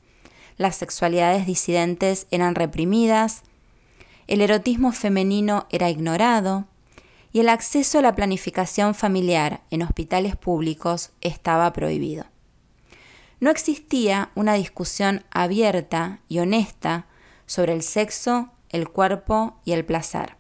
las 0.57 0.77
sexualidades 0.77 1.47
disidentes 1.47 2.27
eran 2.31 2.55
reprimidas, 2.55 3.43
el 4.27 4.41
erotismo 4.41 4.93
femenino 4.93 5.67
era 5.71 5.91
ignorado 5.91 6.67
y 7.33 7.41
el 7.41 7.49
acceso 7.49 7.99
a 7.99 8.03
la 8.03 8.15
planificación 8.15 8.95
familiar 8.95 9.63
en 9.71 9.83
hospitales 9.83 10.37
públicos 10.37 11.11
estaba 11.21 11.73
prohibido. 11.73 12.25
No 13.39 13.51
existía 13.51 14.31
una 14.35 14.55
discusión 14.55 15.25
abierta 15.31 16.21
y 16.29 16.39
honesta 16.39 17.07
sobre 17.45 17.75
el 17.75 17.83
sexo, 17.83 18.51
el 18.71 18.89
cuerpo 18.89 19.61
y 19.65 19.73
el 19.73 19.85
placer. 19.85 20.37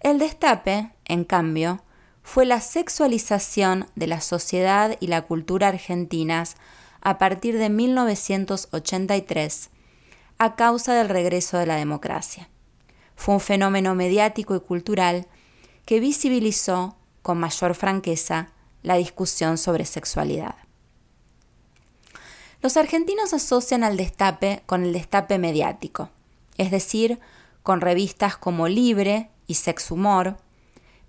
El 0.00 0.18
destape, 0.18 0.92
en 1.06 1.24
cambio, 1.24 1.82
fue 2.22 2.44
la 2.44 2.60
sexualización 2.60 3.86
de 3.96 4.06
la 4.06 4.20
sociedad 4.20 4.96
y 5.00 5.06
la 5.06 5.22
cultura 5.22 5.68
argentinas 5.68 6.56
a 7.00 7.18
partir 7.18 7.58
de 7.58 7.68
1983 7.68 9.70
a 10.38 10.56
causa 10.56 10.94
del 10.94 11.08
regreso 11.08 11.58
de 11.58 11.66
la 11.66 11.76
democracia. 11.76 12.48
Fue 13.16 13.34
un 13.34 13.40
fenómeno 13.40 13.94
mediático 13.94 14.54
y 14.54 14.60
cultural 14.60 15.26
que 15.84 16.00
visibilizó 16.00 16.96
con 17.22 17.38
mayor 17.38 17.74
franqueza 17.74 18.52
la 18.82 18.96
discusión 18.96 19.58
sobre 19.58 19.84
sexualidad. 19.84 20.54
Los 22.60 22.76
argentinos 22.76 23.34
asocian 23.34 23.84
al 23.84 23.96
destape 23.96 24.62
con 24.66 24.84
el 24.84 24.92
destape 24.92 25.38
mediático, 25.38 26.10
es 26.56 26.70
decir, 26.70 27.18
con 27.62 27.80
revistas 27.80 28.36
como 28.36 28.68
Libre 28.68 29.30
y 29.46 29.54
Sex 29.54 29.90
Humor, 29.90 30.38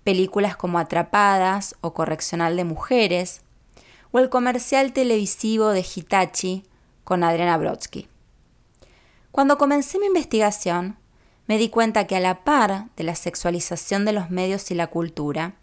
películas 0.04 0.56
como 0.56 0.78
Atrapadas 0.78 1.76
o 1.80 1.92
Correccional 1.92 2.56
de 2.56 2.64
Mujeres, 2.64 3.42
o 4.12 4.18
el 4.18 4.28
comercial 4.28 4.92
televisivo 4.92 5.68
de 5.68 5.80
Hitachi 5.80 6.64
con 7.04 7.24
Adriana 7.24 7.56
Brodsky. 7.56 8.08
Cuando 9.30 9.58
comencé 9.58 9.98
mi 9.98 10.06
investigación, 10.06 10.96
me 11.46 11.58
di 11.58 11.68
cuenta 11.68 12.06
que 12.06 12.16
a 12.16 12.20
la 12.20 12.44
par 12.44 12.88
de 12.96 13.04
la 13.04 13.14
sexualización 13.14 14.04
de 14.04 14.12
los 14.12 14.30
medios 14.30 14.70
y 14.70 14.74
la 14.74 14.88
cultura, 14.88 15.54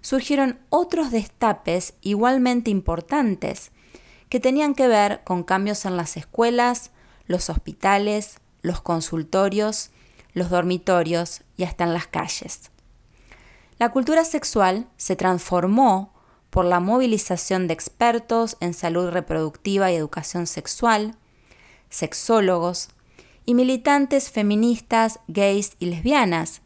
surgieron 0.00 0.58
otros 0.70 1.10
destapes 1.10 1.94
igualmente 2.00 2.70
importantes 2.70 3.70
que 4.28 4.40
tenían 4.40 4.74
que 4.74 4.88
ver 4.88 5.22
con 5.24 5.42
cambios 5.42 5.84
en 5.84 5.96
las 5.96 6.16
escuelas, 6.16 6.90
los 7.26 7.50
hospitales, 7.50 8.38
los 8.62 8.80
consultorios, 8.80 9.90
los 10.32 10.50
dormitorios 10.50 11.42
y 11.56 11.64
hasta 11.64 11.84
en 11.84 11.94
las 11.94 12.06
calles. 12.06 12.70
La 13.78 13.90
cultura 13.90 14.24
sexual 14.24 14.88
se 14.96 15.16
transformó 15.16 16.12
por 16.50 16.64
la 16.64 16.80
movilización 16.80 17.68
de 17.68 17.74
expertos 17.74 18.56
en 18.60 18.74
salud 18.74 19.08
reproductiva 19.10 19.90
y 19.90 19.94
educación 19.94 20.46
sexual, 20.46 21.16
sexólogos 21.88 22.88
y 23.46 23.54
militantes 23.54 24.30
feministas, 24.30 25.20
gays 25.28 25.76
y 25.78 25.86
lesbianas, 25.86 26.62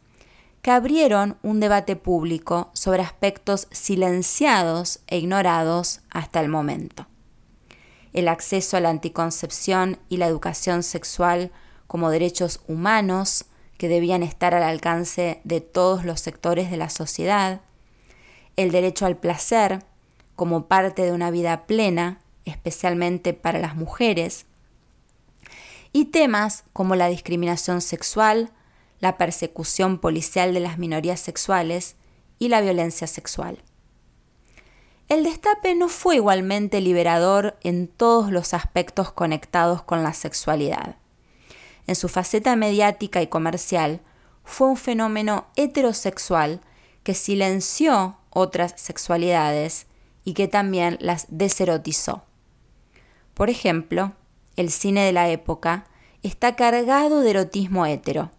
que 0.61 0.71
abrieron 0.71 1.37
un 1.43 1.59
debate 1.59 1.95
público 1.95 2.71
sobre 2.73 3.03
aspectos 3.03 3.67
silenciados 3.69 4.99
e 5.05 5.19
ignorados 5.19 6.01
hasta 6.09 6.41
el 6.41 6.49
momento. 6.49 7.05
El 8.13 8.27
acceso 8.27 8.75
a 8.75 8.79
la 8.79 8.89
anticoncepción 8.89 9.99
y 10.09 10.17
la 10.17 10.25
educación 10.25 10.81
sexual 10.81 11.51
como 11.85 12.09
derechos 12.09 12.61
humanos 12.67 13.45
que 13.77 13.87
debían 13.87 14.23
estar 14.23 14.55
al 14.55 14.63
alcance 14.63 15.41
de 15.43 15.61
todos 15.61 16.03
los 16.03 16.21
sectores 16.21 16.71
de 16.71 16.77
la 16.77 16.89
sociedad, 16.89 17.61
el 18.55 18.71
derecho 18.71 19.05
al 19.05 19.17
placer 19.17 19.83
como 20.35 20.67
parte 20.67 21.03
de 21.03 21.11
una 21.11 21.31
vida 21.31 21.65
plena, 21.65 22.19
especialmente 22.45 23.33
para 23.33 23.59
las 23.59 23.75
mujeres, 23.75 24.45
y 25.91 26.05
temas 26.05 26.65
como 26.73 26.95
la 26.95 27.07
discriminación 27.07 27.81
sexual, 27.81 28.51
la 28.99 29.17
persecución 29.17 29.97
policial 29.99 30.53
de 30.53 30.59
las 30.59 30.77
minorías 30.77 31.19
sexuales 31.19 31.95
y 32.37 32.49
la 32.49 32.61
violencia 32.61 33.07
sexual. 33.07 33.63
El 35.07 35.23
destape 35.23 35.75
no 35.75 35.87
fue 35.87 36.15
igualmente 36.15 36.81
liberador 36.81 37.57
en 37.61 37.87
todos 37.87 38.31
los 38.31 38.53
aspectos 38.53 39.11
conectados 39.11 39.83
con 39.83 40.03
la 40.03 40.13
sexualidad. 40.13 40.95
En 41.87 41.95
su 41.95 42.09
faceta 42.09 42.55
mediática 42.55 43.21
y 43.21 43.27
comercial, 43.27 44.01
fue 44.43 44.67
un 44.67 44.77
fenómeno 44.77 45.45
heterosexual 45.55 46.61
que 47.05 47.13
silenció 47.13 48.17
otras 48.31 48.73
sexualidades 48.77 49.85
y 50.23 50.33
que 50.33 50.47
también 50.47 50.97
las 50.99 51.27
deserotizó. 51.29 52.23
Por 53.35 53.51
ejemplo, 53.51 54.13
el 54.55 54.71
cine 54.71 55.05
de 55.05 55.11
la 55.11 55.29
época 55.29 55.85
está 56.23 56.55
cargado 56.55 57.21
de 57.21 57.29
erotismo 57.29 57.85
hetero, 57.85 58.31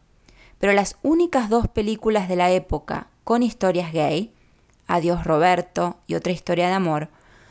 pero 0.58 0.72
las 0.72 0.96
únicas 1.04 1.48
dos 1.48 1.68
películas 1.68 2.28
de 2.28 2.34
la 2.34 2.50
época 2.50 3.06
con 3.22 3.44
historias 3.44 3.92
gay, 3.92 4.34
Adiós 4.88 5.22
Roberto 5.22 5.98
y 6.08 6.16
otra 6.16 6.32
historia 6.32 6.66
de 6.66 6.74
amor, 6.74 7.08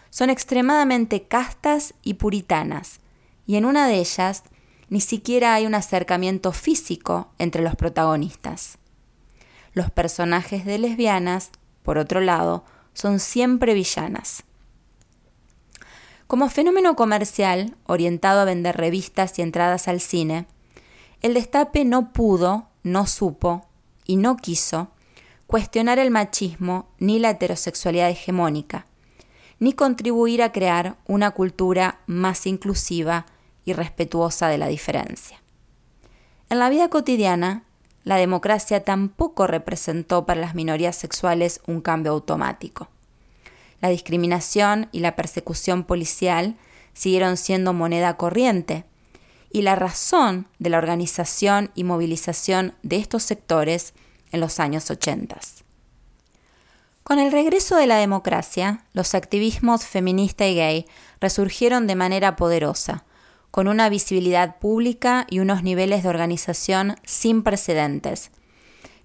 son 0.09 0.30
extremadamente 0.30 1.24
castas 1.24 1.93
y 2.03 2.16
puritanas, 2.16 2.99
y 3.47 3.55
en 3.55 3.63
una 3.63 3.88
de 3.88 3.99
ellas 3.99 4.43
ni 4.89 4.99
siquiera 4.99 5.53
hay 5.53 5.66
un 5.66 5.76
acercamiento 5.76 6.51
físico 6.51 7.30
entre 7.38 7.61
los 7.61 7.78
protagonistas. 7.78 8.80
Los 9.76 9.91
personajes 9.91 10.65
de 10.65 10.80
lesbianas, 10.80 11.51
por 11.84 11.97
otro 11.97 12.21
lado, 12.21 12.63
son 12.93 13.19
siempre 13.19 13.73
villanas. 13.73 14.45
Como 16.28 16.49
fenómeno 16.49 16.95
comercial, 16.95 17.76
orientado 17.86 18.39
a 18.39 18.45
vender 18.45 18.78
revistas 18.78 19.38
y 19.38 19.41
entradas 19.41 19.89
al 19.89 19.99
cine, 19.99 20.47
el 21.21 21.34
destape 21.34 21.84
no 21.84 22.13
pudo 22.13 22.69
no 22.84 23.05
supo 23.05 23.67
y 24.05 24.15
no 24.15 24.38
quiso 24.38 24.91
cuestionar 25.45 25.99
el 25.99 26.09
machismo 26.09 26.88
ni 26.97 27.19
la 27.19 27.32
heterosexualidad 27.32 28.09
hegemónica, 28.09 28.86
ni 29.59 29.73
contribuir 29.73 30.41
a 30.41 30.53
crear 30.53 30.95
una 31.05 31.32
cultura 31.32 31.99
más 32.07 32.47
inclusiva 32.47 33.26
y 33.65 33.73
respetuosa 33.73 34.47
de 34.47 34.57
la 34.57 34.67
diferencia. 34.67 35.41
En 36.49 36.59
la 36.59 36.69
vida 36.69 36.89
cotidiana, 36.89 37.64
la 38.06 38.16
democracia 38.16 38.84
tampoco 38.84 39.47
representó 39.47 40.26
para 40.26 40.39
las 40.39 40.56
minorías 40.56 40.95
sexuales 40.95 41.60
un 41.68 41.82
cambio 41.82 42.14
automático. 42.14 42.88
La 43.82 43.89
discriminación 43.89 44.88
y 44.91 44.99
la 44.99 45.16
persecución 45.16 45.84
policial 45.84 46.56
siguieron 46.93 47.36
siendo 47.36 47.74
moneda 47.74 48.16
corriente, 48.16 48.86
y 49.51 49.62
la 49.62 49.76
razón 49.76 50.47
de 50.60 50.70
la 50.70 50.78
organización 50.78 51.72
y 51.76 51.84
movilización 51.84 52.76
de 52.84 52.97
estos 52.97 53.24
sectores 53.24 53.93
en 54.32 54.39
los 54.39 54.60
años 54.60 54.89
80. 54.91 55.39
Con 57.03 57.20
el 57.20 57.32
regreso 57.32 57.78
de 57.78 57.88
la 57.88 57.97
democracia, 57.97 58.84
los 58.93 59.16
activismos 59.16 59.86
feminista 59.86 60.45
y 60.45 60.56
gay 60.56 60.86
resurgieron 61.22 61.88
de 61.88 61.95
manera 61.95 62.36
poderosa, 62.36 63.06
con 63.56 63.70
una 63.70 63.88
visibilidad 63.88 64.58
pública 64.58 65.26
y 65.30 65.39
unos 65.39 65.64
niveles 65.64 66.03
de 66.03 66.10
organización 66.10 66.97
sin 67.06 67.41
precedentes, 67.41 68.32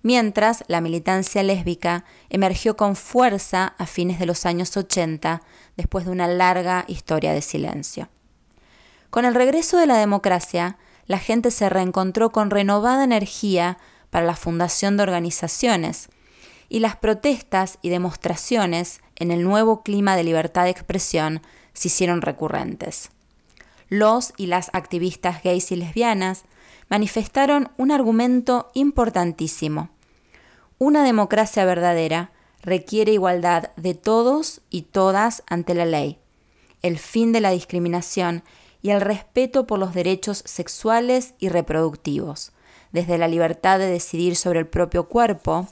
mientras 0.02 0.64
la 0.66 0.80
militancia 0.80 1.44
lésbica 1.44 2.04
emergió 2.30 2.76
con 2.76 2.96
fuerza 2.96 3.76
a 3.78 3.86
fines 3.86 4.18
de 4.18 4.26
los 4.26 4.46
años 4.46 4.76
80 4.76 5.40
después 5.76 6.04
de 6.04 6.10
una 6.10 6.26
larga 6.26 6.84
historia 6.88 7.32
de 7.32 7.42
silencio. 7.42 8.08
Con 9.10 9.24
el 9.24 9.36
regreso 9.36 9.78
de 9.78 9.86
la 9.86 9.98
democracia, 9.98 10.78
la 11.06 11.20
gente 11.20 11.52
se 11.52 11.68
reencontró 11.68 12.30
con 12.30 12.50
renovada 12.50 13.04
energía 13.04 13.78
para 14.10 14.26
la 14.26 14.34
fundación 14.34 14.96
de 14.96 15.04
organizaciones 15.04 16.08
y 16.68 16.80
las 16.80 16.96
protestas 16.96 17.78
y 17.82 17.90
demostraciones 17.90 19.00
en 19.14 19.30
el 19.30 19.44
nuevo 19.44 19.84
clima 19.84 20.16
de 20.16 20.24
libertad 20.24 20.64
de 20.64 20.70
expresión 20.70 21.40
se 21.72 21.86
hicieron 21.86 22.20
recurrentes. 22.20 23.10
Los 23.90 24.32
y 24.36 24.46
las 24.46 24.70
activistas 24.72 25.42
gays 25.42 25.72
y 25.72 25.76
lesbianas 25.76 26.44
manifestaron 26.88 27.70
un 27.76 27.90
argumento 27.90 28.70
importantísimo. 28.72 29.90
Una 30.78 31.04
democracia 31.04 31.64
verdadera 31.64 32.30
requiere 32.62 33.12
igualdad 33.12 33.70
de 33.76 33.94
todos 33.94 34.60
y 34.70 34.82
todas 34.82 35.42
ante 35.48 35.74
la 35.74 35.86
ley, 35.86 36.18
el 36.82 36.98
fin 36.98 37.32
de 37.32 37.40
la 37.40 37.50
discriminación 37.50 38.44
y 38.80 38.90
el 38.90 39.00
respeto 39.00 39.66
por 39.66 39.80
los 39.80 39.92
derechos 39.92 40.44
sexuales 40.46 41.34
y 41.40 41.48
reproductivos, 41.48 42.52
desde 42.92 43.18
la 43.18 43.26
libertad 43.26 43.80
de 43.80 43.86
decidir 43.86 44.36
sobre 44.36 44.60
el 44.60 44.68
propio 44.68 45.08
cuerpo 45.08 45.66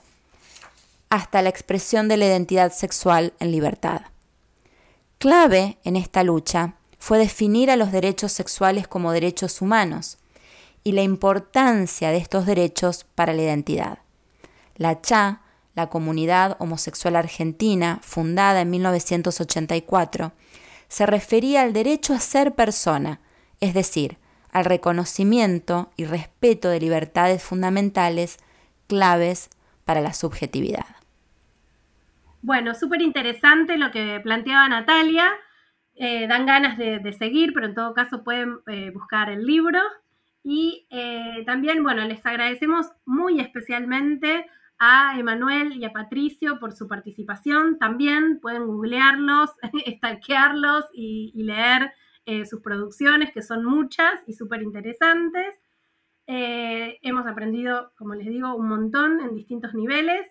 hasta 1.08 1.40
la 1.40 1.50
expresión 1.50 2.08
de 2.08 2.16
la 2.16 2.26
identidad 2.26 2.72
sexual 2.72 3.32
en 3.38 3.52
libertad. 3.52 4.02
Clave 5.18 5.78
en 5.84 5.94
esta 5.94 6.24
lucha 6.24 6.74
fue 7.08 7.16
definir 7.16 7.70
a 7.70 7.76
los 7.76 7.90
derechos 7.90 8.32
sexuales 8.32 8.86
como 8.86 9.12
derechos 9.12 9.62
humanos 9.62 10.18
y 10.84 10.92
la 10.92 11.00
importancia 11.00 12.10
de 12.10 12.18
estos 12.18 12.44
derechos 12.44 13.06
para 13.14 13.32
la 13.32 13.40
identidad. 13.40 14.00
La 14.76 15.00
CHA, 15.00 15.40
la 15.74 15.86
comunidad 15.86 16.58
homosexual 16.58 17.16
argentina, 17.16 17.98
fundada 18.02 18.60
en 18.60 18.68
1984, 18.68 20.32
se 20.88 21.06
refería 21.06 21.62
al 21.62 21.72
derecho 21.72 22.12
a 22.12 22.20
ser 22.20 22.54
persona, 22.54 23.20
es 23.60 23.72
decir, 23.72 24.18
al 24.52 24.66
reconocimiento 24.66 25.90
y 25.96 26.04
respeto 26.04 26.68
de 26.68 26.78
libertades 26.78 27.42
fundamentales 27.42 28.36
claves 28.86 29.48
para 29.86 30.02
la 30.02 30.12
subjetividad. 30.12 30.84
Bueno, 32.42 32.74
súper 32.74 33.00
interesante 33.00 33.78
lo 33.78 33.90
que 33.92 34.20
planteaba 34.22 34.68
Natalia. 34.68 35.32
Eh, 36.00 36.28
dan 36.28 36.46
ganas 36.46 36.78
de, 36.78 37.12
seguir, 37.12 37.52
pero 37.52 37.66
en 37.66 37.74
todo 37.74 37.92
caso 37.92 38.22
pueden 38.22 38.60
eh, 38.68 38.90
buscar 38.90 39.30
el 39.30 39.44
libro. 39.44 39.80
Y 40.44 40.86
eh, 40.90 41.42
también, 41.44 41.82
bueno, 41.82 42.04
les 42.04 42.24
agradecemos 42.24 42.86
muy 43.04 43.40
especialmente 43.40 44.46
a 44.78 45.18
Emanuel 45.18 45.72
y 45.76 45.84
a 45.84 45.92
Patricio 45.92 46.60
por 46.60 46.72
su 46.72 46.86
participación. 46.86 47.78
También 47.80 48.38
pueden 48.40 48.66
googlearlos, 48.68 49.50
stalkearlos 49.96 50.84
y, 50.92 51.32
leer 51.42 51.92
eh, 52.26 52.46
sus 52.46 52.60
producciones, 52.60 53.32
que 53.32 53.42
son 53.42 53.64
muchas 53.64 54.22
y 54.28 54.34
súper 54.34 54.62
interesantes. 54.62 55.56
Hemos 56.30 57.26
aprendido, 57.26 57.92
como 57.96 58.14
les 58.14 58.26
digo, 58.26 58.54
un 58.54 58.68
montón 58.68 59.18
en 59.20 59.34
distintos 59.34 59.72
niveles, 59.72 60.28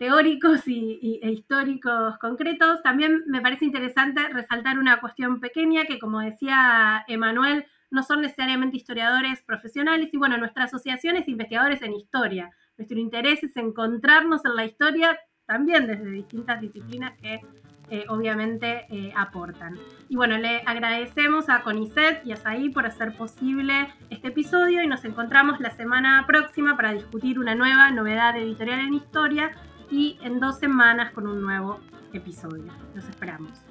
teóricos 0.00 0.66
y, 0.66 1.20
e 1.22 1.30
históricos 1.30 2.16
concretos. 2.18 2.82
También 2.82 3.22
me 3.26 3.42
parece 3.42 3.66
interesante 3.66 4.26
resaltar 4.28 4.78
una 4.78 4.98
cuestión 4.98 5.40
pequeña 5.40 5.84
que, 5.84 5.98
como 5.98 6.20
decía 6.20 7.04
Emanuel, 7.06 7.66
no 7.90 8.02
son 8.02 8.22
necesariamente 8.22 8.78
historiadores 8.78 9.42
profesionales 9.42 10.08
y 10.10 10.16
bueno, 10.16 10.38
nuestra 10.38 10.64
asociación 10.64 11.16
es 11.16 11.28
investigadores 11.28 11.82
en 11.82 11.92
historia. 11.92 12.50
Nuestro 12.78 12.98
interés 12.98 13.42
es 13.42 13.54
encontrarnos 13.58 14.42
en 14.46 14.56
la 14.56 14.64
historia 14.64 15.18
también 15.44 15.86
desde 15.86 16.10
distintas 16.10 16.62
disciplinas 16.62 17.12
que 17.20 17.42
eh, 17.90 18.06
obviamente 18.08 18.86
eh, 18.88 19.12
aportan. 19.14 19.76
Y 20.08 20.16
bueno, 20.16 20.38
le 20.38 20.62
agradecemos 20.64 21.50
a 21.50 21.62
CONICET 21.62 22.24
y 22.24 22.32
a 22.32 22.36
SAI 22.36 22.70
por 22.70 22.86
hacer 22.86 23.14
posible 23.18 23.92
este 24.08 24.28
episodio 24.28 24.82
y 24.82 24.86
nos 24.86 25.04
encontramos 25.04 25.60
la 25.60 25.72
semana 25.72 26.24
próxima 26.26 26.74
para 26.76 26.94
discutir 26.94 27.38
una 27.38 27.54
nueva 27.54 27.90
novedad 27.90 28.34
editorial 28.38 28.80
en 28.80 28.94
historia 28.94 29.50
y 29.90 30.18
en 30.22 30.40
dos 30.40 30.58
semanas 30.58 31.12
con 31.12 31.26
un 31.26 31.40
nuevo 31.42 31.80
episodio. 32.12 32.72
Los 32.94 33.08
esperamos. 33.08 33.64